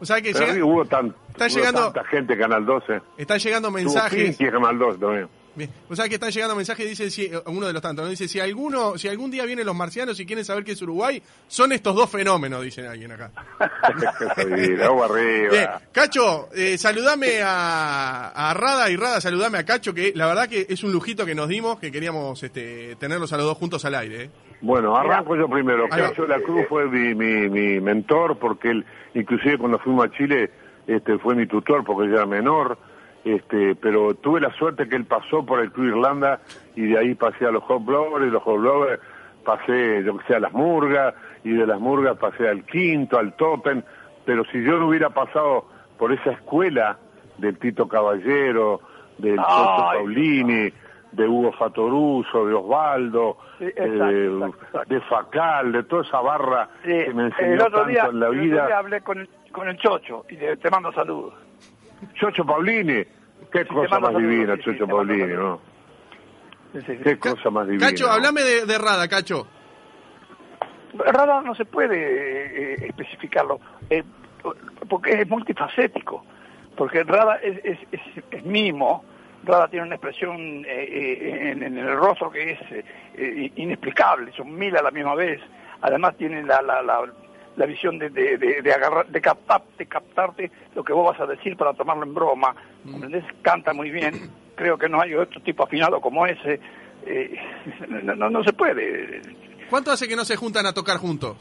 O 0.00 0.04
sea 0.04 0.20
que 0.20 0.32
llega- 0.32 0.64
hubo, 0.64 0.84
tan, 0.84 1.14
está 1.28 1.46
hubo 1.46 1.54
llegando- 1.56 1.92
tanta 1.92 2.04
gente 2.04 2.36
Canal 2.36 2.64
12. 2.66 3.00
están 3.16 3.38
llegando 3.38 3.70
mensajes. 3.70 4.36
Pinky 4.36 4.50
Canal 4.52 4.78
12 4.78 4.98
también. 4.98 5.28
Bien. 5.56 5.70
O 5.88 5.94
sea 5.94 6.08
que 6.08 6.14
están 6.14 6.30
llegando 6.30 6.56
mensajes, 6.56 6.88
dice 6.88 7.10
si, 7.10 7.30
uno 7.46 7.66
de 7.66 7.72
los 7.72 7.82
tantos, 7.82 8.04
¿no? 8.04 8.10
Dice, 8.10 8.26
si 8.26 8.40
alguno, 8.40 8.98
si 8.98 9.08
algún 9.08 9.30
día 9.30 9.44
vienen 9.44 9.66
los 9.66 9.74
marcianos 9.74 10.18
y 10.18 10.26
quieren 10.26 10.44
saber 10.44 10.64
qué 10.64 10.72
es 10.72 10.82
Uruguay, 10.82 11.22
son 11.46 11.72
estos 11.72 11.94
dos 11.94 12.10
fenómenos, 12.10 12.62
dicen 12.62 12.86
alguien 12.86 13.12
acá. 13.12 13.30
Sí, 14.36 14.82
agua 14.82 15.06
arriba. 15.06 15.50
Bien, 15.50 15.68
Cacho, 15.92 16.48
eh, 16.54 16.76
saludame 16.78 17.42
a, 17.42 18.28
a 18.28 18.54
Rada 18.54 18.90
y 18.90 18.96
Rada, 18.96 19.20
saludame 19.20 19.58
a 19.58 19.64
Cacho, 19.64 19.94
que 19.94 20.12
la 20.14 20.26
verdad 20.26 20.48
que 20.48 20.66
es 20.68 20.82
un 20.82 20.92
lujito 20.92 21.24
que 21.24 21.34
nos 21.34 21.48
dimos, 21.48 21.78
que 21.78 21.92
queríamos 21.92 22.42
este, 22.42 22.96
tenerlos 22.96 23.32
a 23.32 23.36
los 23.36 23.46
dos 23.46 23.58
juntos 23.58 23.84
al 23.84 23.94
aire. 23.94 24.24
¿eh? 24.24 24.30
Bueno, 24.60 24.96
arranco 24.96 25.36
yo 25.36 25.48
primero. 25.48 25.88
Cacho 25.88 26.26
la 26.26 26.40
Cruz 26.40 26.66
fue 26.68 26.86
mi, 26.88 27.14
mi, 27.14 27.48
mi 27.48 27.80
mentor 27.80 28.38
porque 28.38 28.70
él, 28.70 28.84
inclusive 29.14 29.58
cuando 29.58 29.78
fuimos 29.78 30.06
a 30.06 30.10
Chile, 30.10 30.50
este, 30.86 31.18
fue 31.18 31.34
mi 31.34 31.46
tutor 31.46 31.84
porque 31.84 32.08
yo 32.08 32.16
era 32.16 32.26
menor. 32.26 32.78
Este, 33.24 33.74
pero 33.76 34.14
tuve 34.14 34.40
la 34.40 34.52
suerte 34.52 34.86
que 34.88 34.96
él 34.96 35.06
pasó 35.06 35.44
por 35.46 35.60
el 35.60 35.72
Club 35.72 35.86
Irlanda 35.96 36.40
y 36.76 36.82
de 36.82 36.98
ahí 36.98 37.14
pasé 37.14 37.46
a 37.46 37.50
los 37.50 37.62
Hot 37.64 37.84
Blowers 37.84 38.26
y 38.26 38.30
los 38.30 38.42
Hot 38.42 38.60
pasé, 39.44 40.02
yo 40.04 40.16
que 40.18 40.26
sé, 40.26 40.34
a 40.36 40.40
las 40.40 40.52
Murgas 40.52 41.14
y 41.42 41.50
de 41.52 41.66
las 41.66 41.80
Murgas 41.80 42.16
pasé 42.18 42.48
al 42.48 42.64
Quinto, 42.64 43.18
al 43.18 43.34
Totem. 43.36 43.82
Pero 44.24 44.44
si 44.46 44.62
yo 44.62 44.78
no 44.78 44.88
hubiera 44.88 45.10
pasado 45.10 45.66
por 45.98 46.12
esa 46.12 46.32
escuela 46.32 46.98
del 47.38 47.58
Tito 47.58 47.88
Caballero, 47.88 48.80
del 49.18 49.36
Toto. 49.36 49.46
Paulini, 49.46 50.72
de 51.12 51.28
Hugo 51.28 51.52
Fatoruso, 51.52 52.46
de 52.46 52.54
Osvaldo, 52.54 53.38
Sí, 53.58 53.66
exacto, 53.66 54.10
eh, 54.10 54.26
exacto, 54.26 54.64
exacto. 54.66 54.94
de 54.94 55.00
Facal, 55.02 55.72
de 55.72 55.82
toda 55.84 56.02
esa 56.02 56.20
barra 56.20 56.68
Sí, 56.82 56.88
que 56.90 57.14
me 57.14 57.22
enseñó 57.26 57.52
el 57.54 57.60
otro 57.60 57.70
tanto 57.70 57.88
día, 57.88 58.06
en 58.06 58.20
la 58.20 58.26
el 58.26 58.32
otro 58.32 58.42
día 58.42 58.64
vida. 58.66 58.78
hablé 58.78 59.00
con 59.02 59.20
el, 59.20 59.28
con 59.52 59.68
el 59.68 59.76
Chocho 59.78 60.24
y 60.28 60.36
te 60.36 60.70
mando 60.70 60.92
saludos. 60.92 61.34
Chocho 62.14 62.44
Paulini, 62.44 63.04
qué 63.52 63.66
cosa 63.66 63.98
más 64.00 64.16
divina, 64.16 64.58
Chocho 64.58 64.86
Paulini. 64.86 65.32
¿no? 65.34 65.60
Qué 67.04 67.18
cosa 67.18 67.50
más 67.50 67.66
divina. 67.66 67.86
Cacho, 67.86 68.10
hablame 68.10 68.42
de, 68.42 68.66
de 68.66 68.78
Rada, 68.78 69.08
Cacho. 69.08 69.46
Rada 70.94 71.40
no 71.42 71.54
se 71.54 71.64
puede 71.64 71.96
eh, 71.96 72.86
especificarlo, 72.86 73.60
eh, 73.90 74.04
porque 74.88 75.20
es 75.20 75.28
multifacético, 75.28 76.24
porque 76.76 77.02
Rada 77.02 77.36
es, 77.36 77.58
es, 77.64 77.78
es, 77.90 78.00
es 78.30 78.44
mimo, 78.44 79.04
Rada 79.44 79.68
tiene 79.68 79.86
una 79.86 79.96
expresión 79.96 80.64
eh, 80.64 80.64
eh, 80.68 81.50
en, 81.50 81.62
en 81.62 81.78
el 81.78 81.96
rostro 81.96 82.30
que 82.30 82.52
es 82.52 82.60
eh, 82.70 82.84
eh, 83.16 83.52
inexplicable, 83.56 84.32
son 84.36 84.54
mil 84.56 84.76
a 84.76 84.82
la 84.82 84.90
misma 84.90 85.14
vez, 85.14 85.40
además 85.80 86.16
tiene 86.16 86.42
la, 86.44 86.62
la, 86.62 86.80
la, 86.82 87.12
la 87.56 87.66
visión 87.66 87.98
de, 87.98 88.10
de, 88.10 88.36
de, 88.36 88.62
de 88.62 88.72
agarrar, 88.72 89.06
de, 89.06 89.20
captar, 89.20 89.62
de 89.78 89.86
captarte 89.86 90.50
lo 90.74 90.82
que 90.84 90.92
vos 90.92 91.12
vas 91.12 91.20
a 91.20 91.30
decir 91.30 91.56
para 91.56 91.72
tomarlo 91.74 92.04
en 92.04 92.14
broma, 92.14 92.54
¿entendés? 92.86 93.24
Canta 93.42 93.72
muy 93.72 93.90
bien, 93.90 94.30
creo 94.56 94.76
que 94.76 94.88
no 94.88 95.00
hay 95.00 95.14
otro 95.14 95.40
tipo 95.42 95.64
afinado 95.64 96.00
como 96.00 96.26
ese, 96.26 96.60
eh, 97.06 97.36
no, 97.88 98.14
no, 98.14 98.30
no 98.30 98.44
se 98.44 98.52
puede. 98.52 99.22
¿Cuánto 99.70 99.90
hace 99.92 100.08
que 100.08 100.16
no 100.16 100.24
se 100.24 100.36
juntan 100.36 100.66
a 100.66 100.72
tocar 100.72 100.98
juntos? 100.98 101.36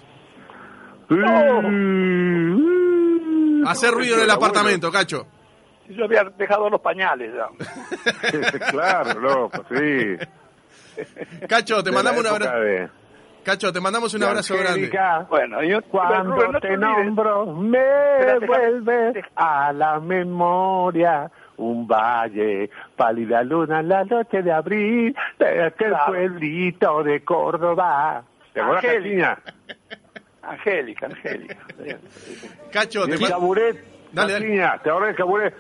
Hacer 3.66 3.92
ruido 3.92 4.18
en 4.18 4.24
el 4.24 4.30
apartamento, 4.32 4.92
Cacho. 4.92 5.28
Yo 5.90 6.06
había 6.06 6.24
dejado 6.24 6.70
los 6.70 6.82
pañales 6.82 7.34
ya. 7.34 7.48
claro, 8.72 9.20
loco, 9.20 9.66
sí. 9.70 10.18
Cacho, 11.48 11.84
te 11.84 11.90
De 11.90 11.96
mandamos 11.96 12.22
un 12.22 12.28
abrazo. 12.28 12.54
Cacho, 13.44 13.74
te 13.74 13.82
mandamos 13.82 14.14
un 14.14 14.24
abrazo 14.24 14.56
grande. 14.58 14.90
Bueno, 15.30 15.62
yo 15.64 15.82
Cuando 15.84 16.32
Rubén, 16.36 16.52
no 16.54 16.60
te 16.60 16.78
nombro, 16.78 17.46
me 17.48 17.78
Espérate, 18.20 18.46
vuelve 18.46 19.12
deja- 19.14 19.30
a 19.36 19.74
la 19.74 20.00
memoria 20.00 21.30
un 21.58 21.86
valle, 21.88 22.70
pálida 22.96 23.44
luna 23.44 23.82
en 23.82 23.90
la 23.90 24.04
noche 24.06 24.42
de 24.42 24.52
abril, 24.52 25.16
de 25.38 25.64
aquel 25.66 25.90
Claro. 25.90 26.06
pueblito 26.14 27.04
de 27.04 27.24
Córdoba. 27.24 28.24
¿Te 28.54 28.62
acuerdas, 28.62 28.86
Angélica. 28.86 29.40
Angélica, 30.42 31.06
Angélica. 31.08 31.58
Cacho, 32.72 33.06
te 33.08 33.14
El 33.16 33.28
caburet, 33.28 33.84
Dale, 34.12 34.34
dale. 34.34 34.46
Cachiña, 34.46 34.78
¿te 34.80 34.90
acuerdas 34.90 35.08
del 35.10 35.16
caburet? 35.18 35.54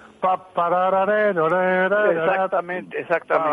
Exactamente, 2.12 3.00
exactamente. 3.02 3.50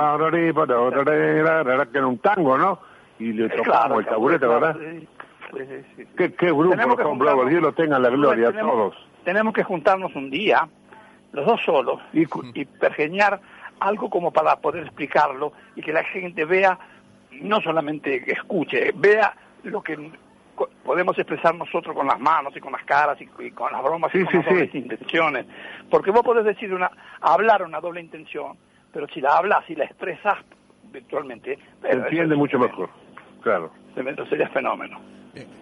que 1.90 1.98
era 1.98 2.06
un 2.06 2.18
tango, 2.18 2.56
¿no? 2.58 2.89
Y 3.20 3.32
le 3.32 3.48
tocamos 3.50 3.66
Claro, 3.66 4.00
el 4.00 4.06
taburete, 4.06 4.46
¿verdad? 4.46 4.76
sí, 4.80 5.08
sí, 5.56 5.84
sí. 5.96 6.04
Qué, 6.16 6.32
qué 6.34 6.46
grupo, 6.46 6.70
Tenemos 6.70 6.96
que 6.96 7.04
juntarnos. 7.04 7.48
Dios 7.50 7.62
lo 7.62 7.72
tenga 7.72 7.96
en 7.98 8.02
la 8.02 8.08
gloria 8.10 8.48
a 8.48 8.52
Tenemos- 8.52 8.72
todos. 8.72 9.06
Tenemos 9.24 9.54
que 9.54 9.62
juntarnos 9.62 10.14
un 10.16 10.30
día, 10.30 10.66
los 11.32 11.44
dos 11.46 11.60
solos, 11.62 12.00
y, 12.12 12.24
y 12.54 12.64
pergeñar 12.64 13.40
algo 13.78 14.08
como 14.10 14.32
para 14.32 14.56
poder 14.56 14.82
explicarlo 14.84 15.52
y 15.76 15.82
que 15.82 15.92
la 15.92 16.02
gente 16.04 16.44
vea, 16.44 16.78
no 17.42 17.60
solamente 17.60 18.24
que 18.24 18.32
escuche, 18.32 18.92
vea 18.96 19.34
lo 19.64 19.82
que 19.82 20.10
podemos 20.84 21.18
expresar 21.18 21.54
nosotros 21.54 21.94
con 21.94 22.06
las 22.06 22.18
manos 22.18 22.54
y 22.56 22.60
con 22.60 22.72
las 22.72 22.84
caras 22.84 23.18
y, 23.20 23.28
y 23.42 23.50
con 23.52 23.70
las 23.72 23.82
bromas 23.82 24.10
Sí, 24.12 24.18
y 24.18 24.24
con 24.24 24.32
sí, 24.32 24.36
las 24.38 24.46
dobles 24.46 24.70
sí. 24.72 24.78
intenciones. 24.78 25.46
Porque 25.90 26.10
vos 26.10 26.22
podés 26.22 26.44
decir 26.44 26.72
una, 26.74 26.90
hablar 27.20 27.62
una 27.62 27.80
doble 27.80 28.00
intención, 28.00 28.56
pero 28.92 29.06
si 29.08 29.20
la 29.20 29.36
hablas 29.36 29.68
y 29.68 29.74
la 29.74 29.84
expresas 29.84 30.38
virtualmente, 30.92 31.58
Se 31.82 31.90
entiende 31.92 32.34
mucho 32.36 32.58
mejor, 32.58 32.88
claro. 33.42 33.70
Eso 33.96 34.26
sería 34.26 34.48
fenómeno. 34.50 34.98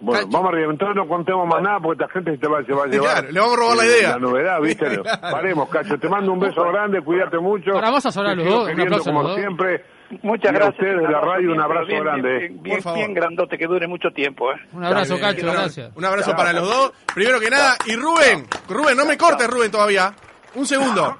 Bueno, 0.01 0.21
Cacho. 0.25 0.29
vamos 0.31 0.53
arriba, 0.53 0.73
entonces 0.73 0.97
no 0.97 1.07
contemos 1.09 1.47
más 1.47 1.61
nada 1.63 1.79
porque 1.81 2.03
esta 2.03 2.13
gente 2.13 2.31
se, 2.33 2.39
te 2.39 2.49
va, 2.49 2.65
se 2.65 2.73
va 2.73 2.85
a 2.85 2.87
llevar. 2.87 3.13
Claro, 3.19 3.31
le 3.33 3.41
vamos 3.41 3.55
a 3.55 3.61
robar 3.61 3.77
la 3.77 3.85
eh, 3.85 3.87
idea. 3.87 4.09
La 4.11 4.19
novedad, 4.19 4.61
¿viste? 4.63 4.85
Claro. 4.87 5.21
Paremos, 5.21 5.69
Cacho, 5.69 5.99
te 5.99 6.09
mando 6.09 6.33
un 6.33 6.41
beso 6.41 6.63
grande, 6.63 7.03
cuídate 7.03 7.39
mucho. 7.39 7.73
Ahora 7.73 7.89
vamos 7.89 8.07
a 8.07 8.13
sonar 8.13 8.37
los 8.37 8.47
dos, 8.47 8.71
un 8.71 8.81
aplauso 8.81 9.11
a 9.11 9.13
como 9.13 9.35
siempre. 9.35 9.85
Muchas 10.23 10.45
Y 10.45 10.49
a 10.49 10.59
gracias. 10.59 10.75
ustedes 10.79 11.03
de 11.03 11.09
la 11.13 11.21
radio, 11.21 11.49
un 11.51 11.53
bien, 11.57 11.61
abrazo 11.61 11.87
bien, 11.87 12.03
grande. 12.03 12.39
Bien, 12.39 12.63
bien, 12.63 12.77
Por 12.77 12.83
favor. 12.83 12.99
bien 12.99 13.15
grandote, 13.15 13.59
que 13.59 13.67
dure 13.67 13.87
mucho 13.87 14.09
tiempo. 14.11 14.51
¿eh? 14.53 14.57
Un 14.73 14.85
abrazo, 14.85 15.19
Dale, 15.19 15.37
Cacho, 15.37 15.53
gracias. 15.53 15.97
Un 15.97 16.05
abrazo 16.05 16.35
para 16.35 16.53
los 16.55 16.67
dos. 16.67 16.93
Primero 17.15 17.39
que 17.39 17.51
nada, 17.51 17.77
y 17.87 17.95
Rubén, 17.95 18.47
Rubén, 18.71 18.97
no 18.97 19.05
me 19.05 19.19
cortes, 19.19 19.47
Rubén, 19.51 19.71
todavía. 19.71 20.15
Un 20.55 20.65
segundo. 20.65 21.19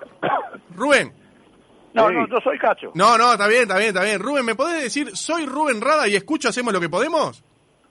Rubén. 0.75 1.13
No, 2.03 2.09
Sí. 2.09 2.15
no, 2.15 2.29
yo 2.29 2.37
soy 2.43 2.59
Cacho. 2.59 2.91
No, 2.95 3.19
no, 3.19 3.33
está 3.33 3.47
bien, 3.47 3.63
está 3.63 3.77
bien, 3.77 3.89
está 3.89 4.03
bien. 4.05 4.21
Rubén, 4.21 4.45
¿me 4.45 4.55
podés 4.55 4.83
decir, 4.83 5.17
soy 5.17 5.47
Rubén 5.47 5.81
Rada 5.81 6.07
y 6.09 6.17
escucho 6.17 6.49
Hacemos 6.49 6.73
lo 6.73 6.81
que 6.81 6.89
podemos? 6.89 7.43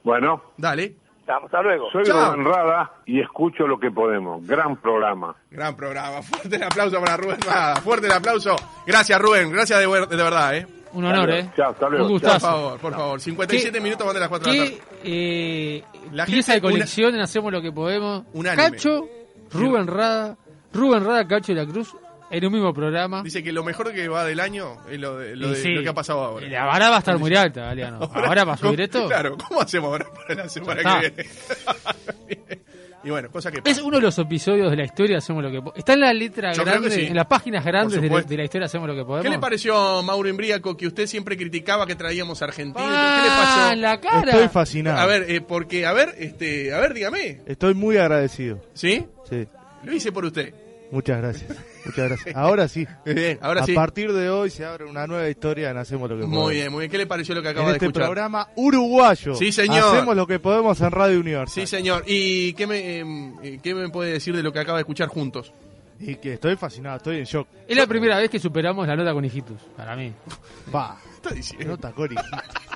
Bueno, 0.03 0.41
Dale. 0.57 0.95
Vamos, 1.27 1.45
hasta 1.45 1.61
luego. 1.61 1.91
soy 1.91 2.05
Chao. 2.05 2.31
Rubén 2.35 2.45
Rada 2.45 2.91
y 3.05 3.19
escucho 3.19 3.67
lo 3.67 3.77
que 3.77 3.91
podemos. 3.91 4.47
Gran 4.47 4.77
programa. 4.77 5.35
Gran 5.51 5.75
programa. 5.75 6.21
Fuerte 6.23 6.55
el 6.55 6.63
aplauso 6.63 6.99
para 7.01 7.17
Rubén 7.17 7.41
Rada. 7.41 7.75
Fuerte 7.77 8.07
el 8.07 8.13
aplauso. 8.13 8.55
Gracias, 8.85 9.19
Rubén. 9.21 9.51
Gracias 9.51 9.79
de, 9.79 9.87
ver- 9.87 10.07
de 10.07 10.15
verdad, 10.15 10.55
¿eh? 10.55 10.67
Un 10.93 11.03
honor, 11.03 11.29
¿eh? 11.31 11.49
Chao, 11.57 11.71
hasta 11.71 11.89
luego. 11.89 12.07
Un 12.07 12.19
Por 12.21 12.39
favor, 12.39 12.79
por 12.79 12.93
favor. 12.93 13.19
57 13.19 13.77
¿Qué- 13.77 13.83
minutos 13.83 14.05
van 14.07 14.13
de 14.13 14.19
las 14.21 14.29
4 14.29 14.51
de 14.51 14.57
la 14.57 14.63
¿Qué 14.63 14.69
tarde. 14.71 14.83
eh, 15.03 15.83
La 16.13 16.25
pieza 16.25 16.53
gente- 16.53 16.67
de 16.67 16.73
colección 16.73 17.13
en 17.15 17.21
Hacemos 17.21 17.51
lo 17.51 17.61
que 17.61 17.73
podemos? 17.73 18.23
Unánime. 18.33 18.71
Cacho, 18.71 19.05
Rubén 19.51 19.85
Rada, 19.85 20.37
Rubén 20.73 21.03
Rada, 21.05 21.27
Cacho 21.27 21.53
de 21.53 21.65
la 21.65 21.69
Cruz, 21.69 21.93
en 22.29 22.45
un 22.45 22.51
mismo 22.53 22.73
programa. 22.73 23.23
Dice 23.23 23.41
que 23.43 23.51
lo 23.51 23.63
mejor 23.63 23.93
que 23.93 24.07
va 24.07 24.25
del 24.25 24.39
año 24.39 24.77
es 24.89 24.99
lo, 24.99 25.17
de, 25.17 25.35
lo, 25.35 25.49
de- 25.49 25.55
sí, 25.55 25.69
lo 25.69 25.81
que 25.83 25.89
ha 25.89 25.93
pasado 25.93 26.23
ahora. 26.23 26.47
La 26.47 26.65
vara 26.65 26.89
va 26.89 26.95
a 26.97 26.99
estar 26.99 27.17
muy 27.17 27.33
alta, 27.35 27.61
Galeano. 27.65 27.99
Ahora 28.13 28.45
para 28.45 28.57
subir 28.57 28.75
¿cómo- 28.75 28.83
esto. 28.83 29.07
Claro, 29.07 29.37
¿cómo 29.37 29.61
hacemos 29.61 29.89
ahora 29.91 30.07
para 30.13 30.43
la 30.43 30.49
semana 30.49 31.01
que 31.01 31.09
viene? 31.09 31.29
y 33.03 33.09
bueno, 33.09 33.29
cosa 33.31 33.51
que 33.51 33.57
Es 33.59 33.63
pasa. 33.63 33.83
uno 33.83 33.97
de 33.97 34.03
los 34.03 34.17
episodios 34.19 34.69
de 34.69 34.75
la 34.75 34.83
historia 34.83 35.19
Hacemos 35.19 35.41
lo 35.41 35.49
que 35.49 35.57
podemos. 35.59 35.77
Está 35.77 35.93
en 35.93 36.01
la 36.01 36.13
letra 36.13 36.51
Yo 36.53 36.65
grande, 36.65 36.91
sí. 36.91 37.05
en 37.05 37.15
las 37.15 37.25
páginas 37.27 37.63
grandes 37.63 37.93
de 37.95 38.01
la, 38.01 38.07
supuesto. 38.07 38.29
de 38.29 38.37
la 38.37 38.43
historia 38.43 38.65
Hacemos 38.65 38.87
lo 38.89 38.95
que 38.95 39.03
podemos. 39.05 39.23
¿Qué 39.23 39.29
le 39.29 39.39
pareció, 39.39 40.03
Mauro 40.03 40.27
Imbriaco, 40.27 40.75
que 40.75 40.87
usted 40.87 41.05
siempre 41.07 41.37
criticaba 41.37 41.85
que 41.87 41.95
traíamos 41.95 42.41
argentinos? 42.41 42.81
Ah, 42.91 43.19
¿Qué 43.23 43.29
le 43.29 43.35
pasó? 43.35 43.75
la 43.75 44.01
cara. 44.01 44.31
Estoy 44.33 44.47
fascinado. 44.49 44.97
A 44.99 45.05
ver, 45.05 45.25
eh, 45.29 45.39
porque, 45.41 45.85
a 45.85 45.93
ver, 45.93 46.15
este, 46.17 46.73
a 46.73 46.79
ver, 46.79 46.93
dígame. 46.93 47.41
Estoy 47.45 47.73
muy 47.73 47.97
agradecido. 47.97 48.59
¿Sí? 48.73 49.05
Sí. 49.29 49.47
Lo 49.83 49.93
hice 49.93 50.11
por 50.11 50.25
usted. 50.25 50.53
Muchas 50.91 51.17
gracias. 51.21 51.51
Muchas 51.85 52.09
gracias. 52.09 52.35
Ahora 52.35 52.67
sí. 52.67 52.87
Bien, 53.05 53.39
ahora 53.41 53.63
a 53.63 53.65
sí. 53.65 53.73
partir 53.73 54.11
de 54.13 54.29
hoy 54.29 54.49
se 54.49 54.65
abre 54.65 54.85
una 54.85 55.05
nueva 55.07 55.29
historia 55.29 55.69
en 55.69 55.77
Hacemos 55.77 56.09
lo 56.09 56.15
que 56.15 56.23
podemos. 56.23 56.43
Muy 56.45 56.55
bien, 56.55 56.71
muy 56.71 56.79
bien. 56.81 56.91
¿Qué 56.91 56.97
le 56.97 57.07
pareció 57.07 57.35
lo 57.35 57.41
que 57.41 57.49
En 57.49 57.55
acaba 57.55 57.69
de 57.69 57.73
este 57.75 57.85
escuchar? 57.87 58.05
programa 58.05 58.47
uruguayo. 58.55 59.35
Sí, 59.35 59.51
señor. 59.51 59.95
Hacemos 59.95 60.15
lo 60.15 60.27
que 60.27 60.39
podemos 60.39 60.79
en 60.81 60.91
Radio 60.91 61.19
Universal. 61.19 61.53
Sí, 61.53 61.67
señor. 61.67 62.03
¿Y 62.05 62.53
qué 62.53 62.67
me, 62.67 62.99
eh, 63.43 63.59
qué 63.61 63.75
me 63.75 63.89
puede 63.89 64.13
decir 64.13 64.35
de 64.35 64.43
lo 64.43 64.51
que 64.51 64.59
acaba 64.59 64.77
de 64.77 64.81
escuchar 64.81 65.07
juntos? 65.09 65.53
Y 65.99 66.15
que 66.15 66.33
estoy 66.33 66.55
fascinado, 66.55 66.97
estoy 66.97 67.17
en 67.17 67.23
shock. 67.23 67.47
Es 67.67 67.75
la 67.75 67.87
primera 67.87 68.17
vez 68.17 68.29
que 68.29 68.39
superamos 68.39 68.87
la 68.87 68.95
nota 68.95 69.13
con 69.13 69.25
hijitus, 69.25 69.59
para 69.75 69.95
mí. 69.95 70.13
Va, 70.75 70.97
¿Qué 71.03 71.09
está 71.15 71.29
diciendo? 71.31 71.67
nota 71.67 71.91
Cori. 71.91 72.15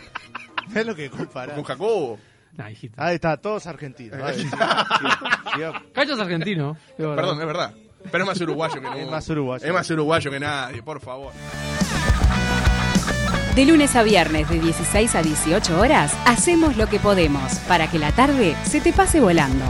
es 0.75 0.85
lo 0.85 0.95
que 0.95 1.09
comparás. 1.09 1.55
Con 1.55 1.63
Jacobo. 1.63 2.19
Nah, 2.53 2.69
hijitus. 2.69 2.97
Ahí 2.99 3.15
está, 3.15 3.37
todos 3.37 3.65
argentinos. 3.67 4.19
Cacho 5.93 6.13
es 6.13 6.19
argentino. 6.19 6.75
Perdón, 6.97 7.39
es 7.39 7.45
verdad. 7.45 7.73
Pero 8.09 8.23
es 8.23 8.27
más 8.27 8.41
uruguayo 8.41 8.75
que 8.75 8.81
no. 8.81 8.93
Es 8.95 9.09
más 9.09 9.29
uruguayo. 9.29 9.65
Es 9.65 9.73
más 9.73 9.89
uruguayo 9.89 10.31
que 10.31 10.39
nadie, 10.39 10.81
por 10.81 10.99
favor. 10.99 11.33
De 13.55 13.65
lunes 13.65 13.95
a 13.97 14.03
viernes 14.03 14.49
de 14.49 14.59
16 14.59 15.13
a 15.13 15.21
18 15.21 15.77
horas, 15.79 16.13
hacemos 16.25 16.77
lo 16.77 16.87
que 16.87 16.99
podemos 16.99 17.55
para 17.67 17.91
que 17.91 17.99
la 17.99 18.13
tarde 18.13 18.55
se 18.63 18.79
te 18.79 18.93
pase 18.93 19.19
volando. 19.19 19.65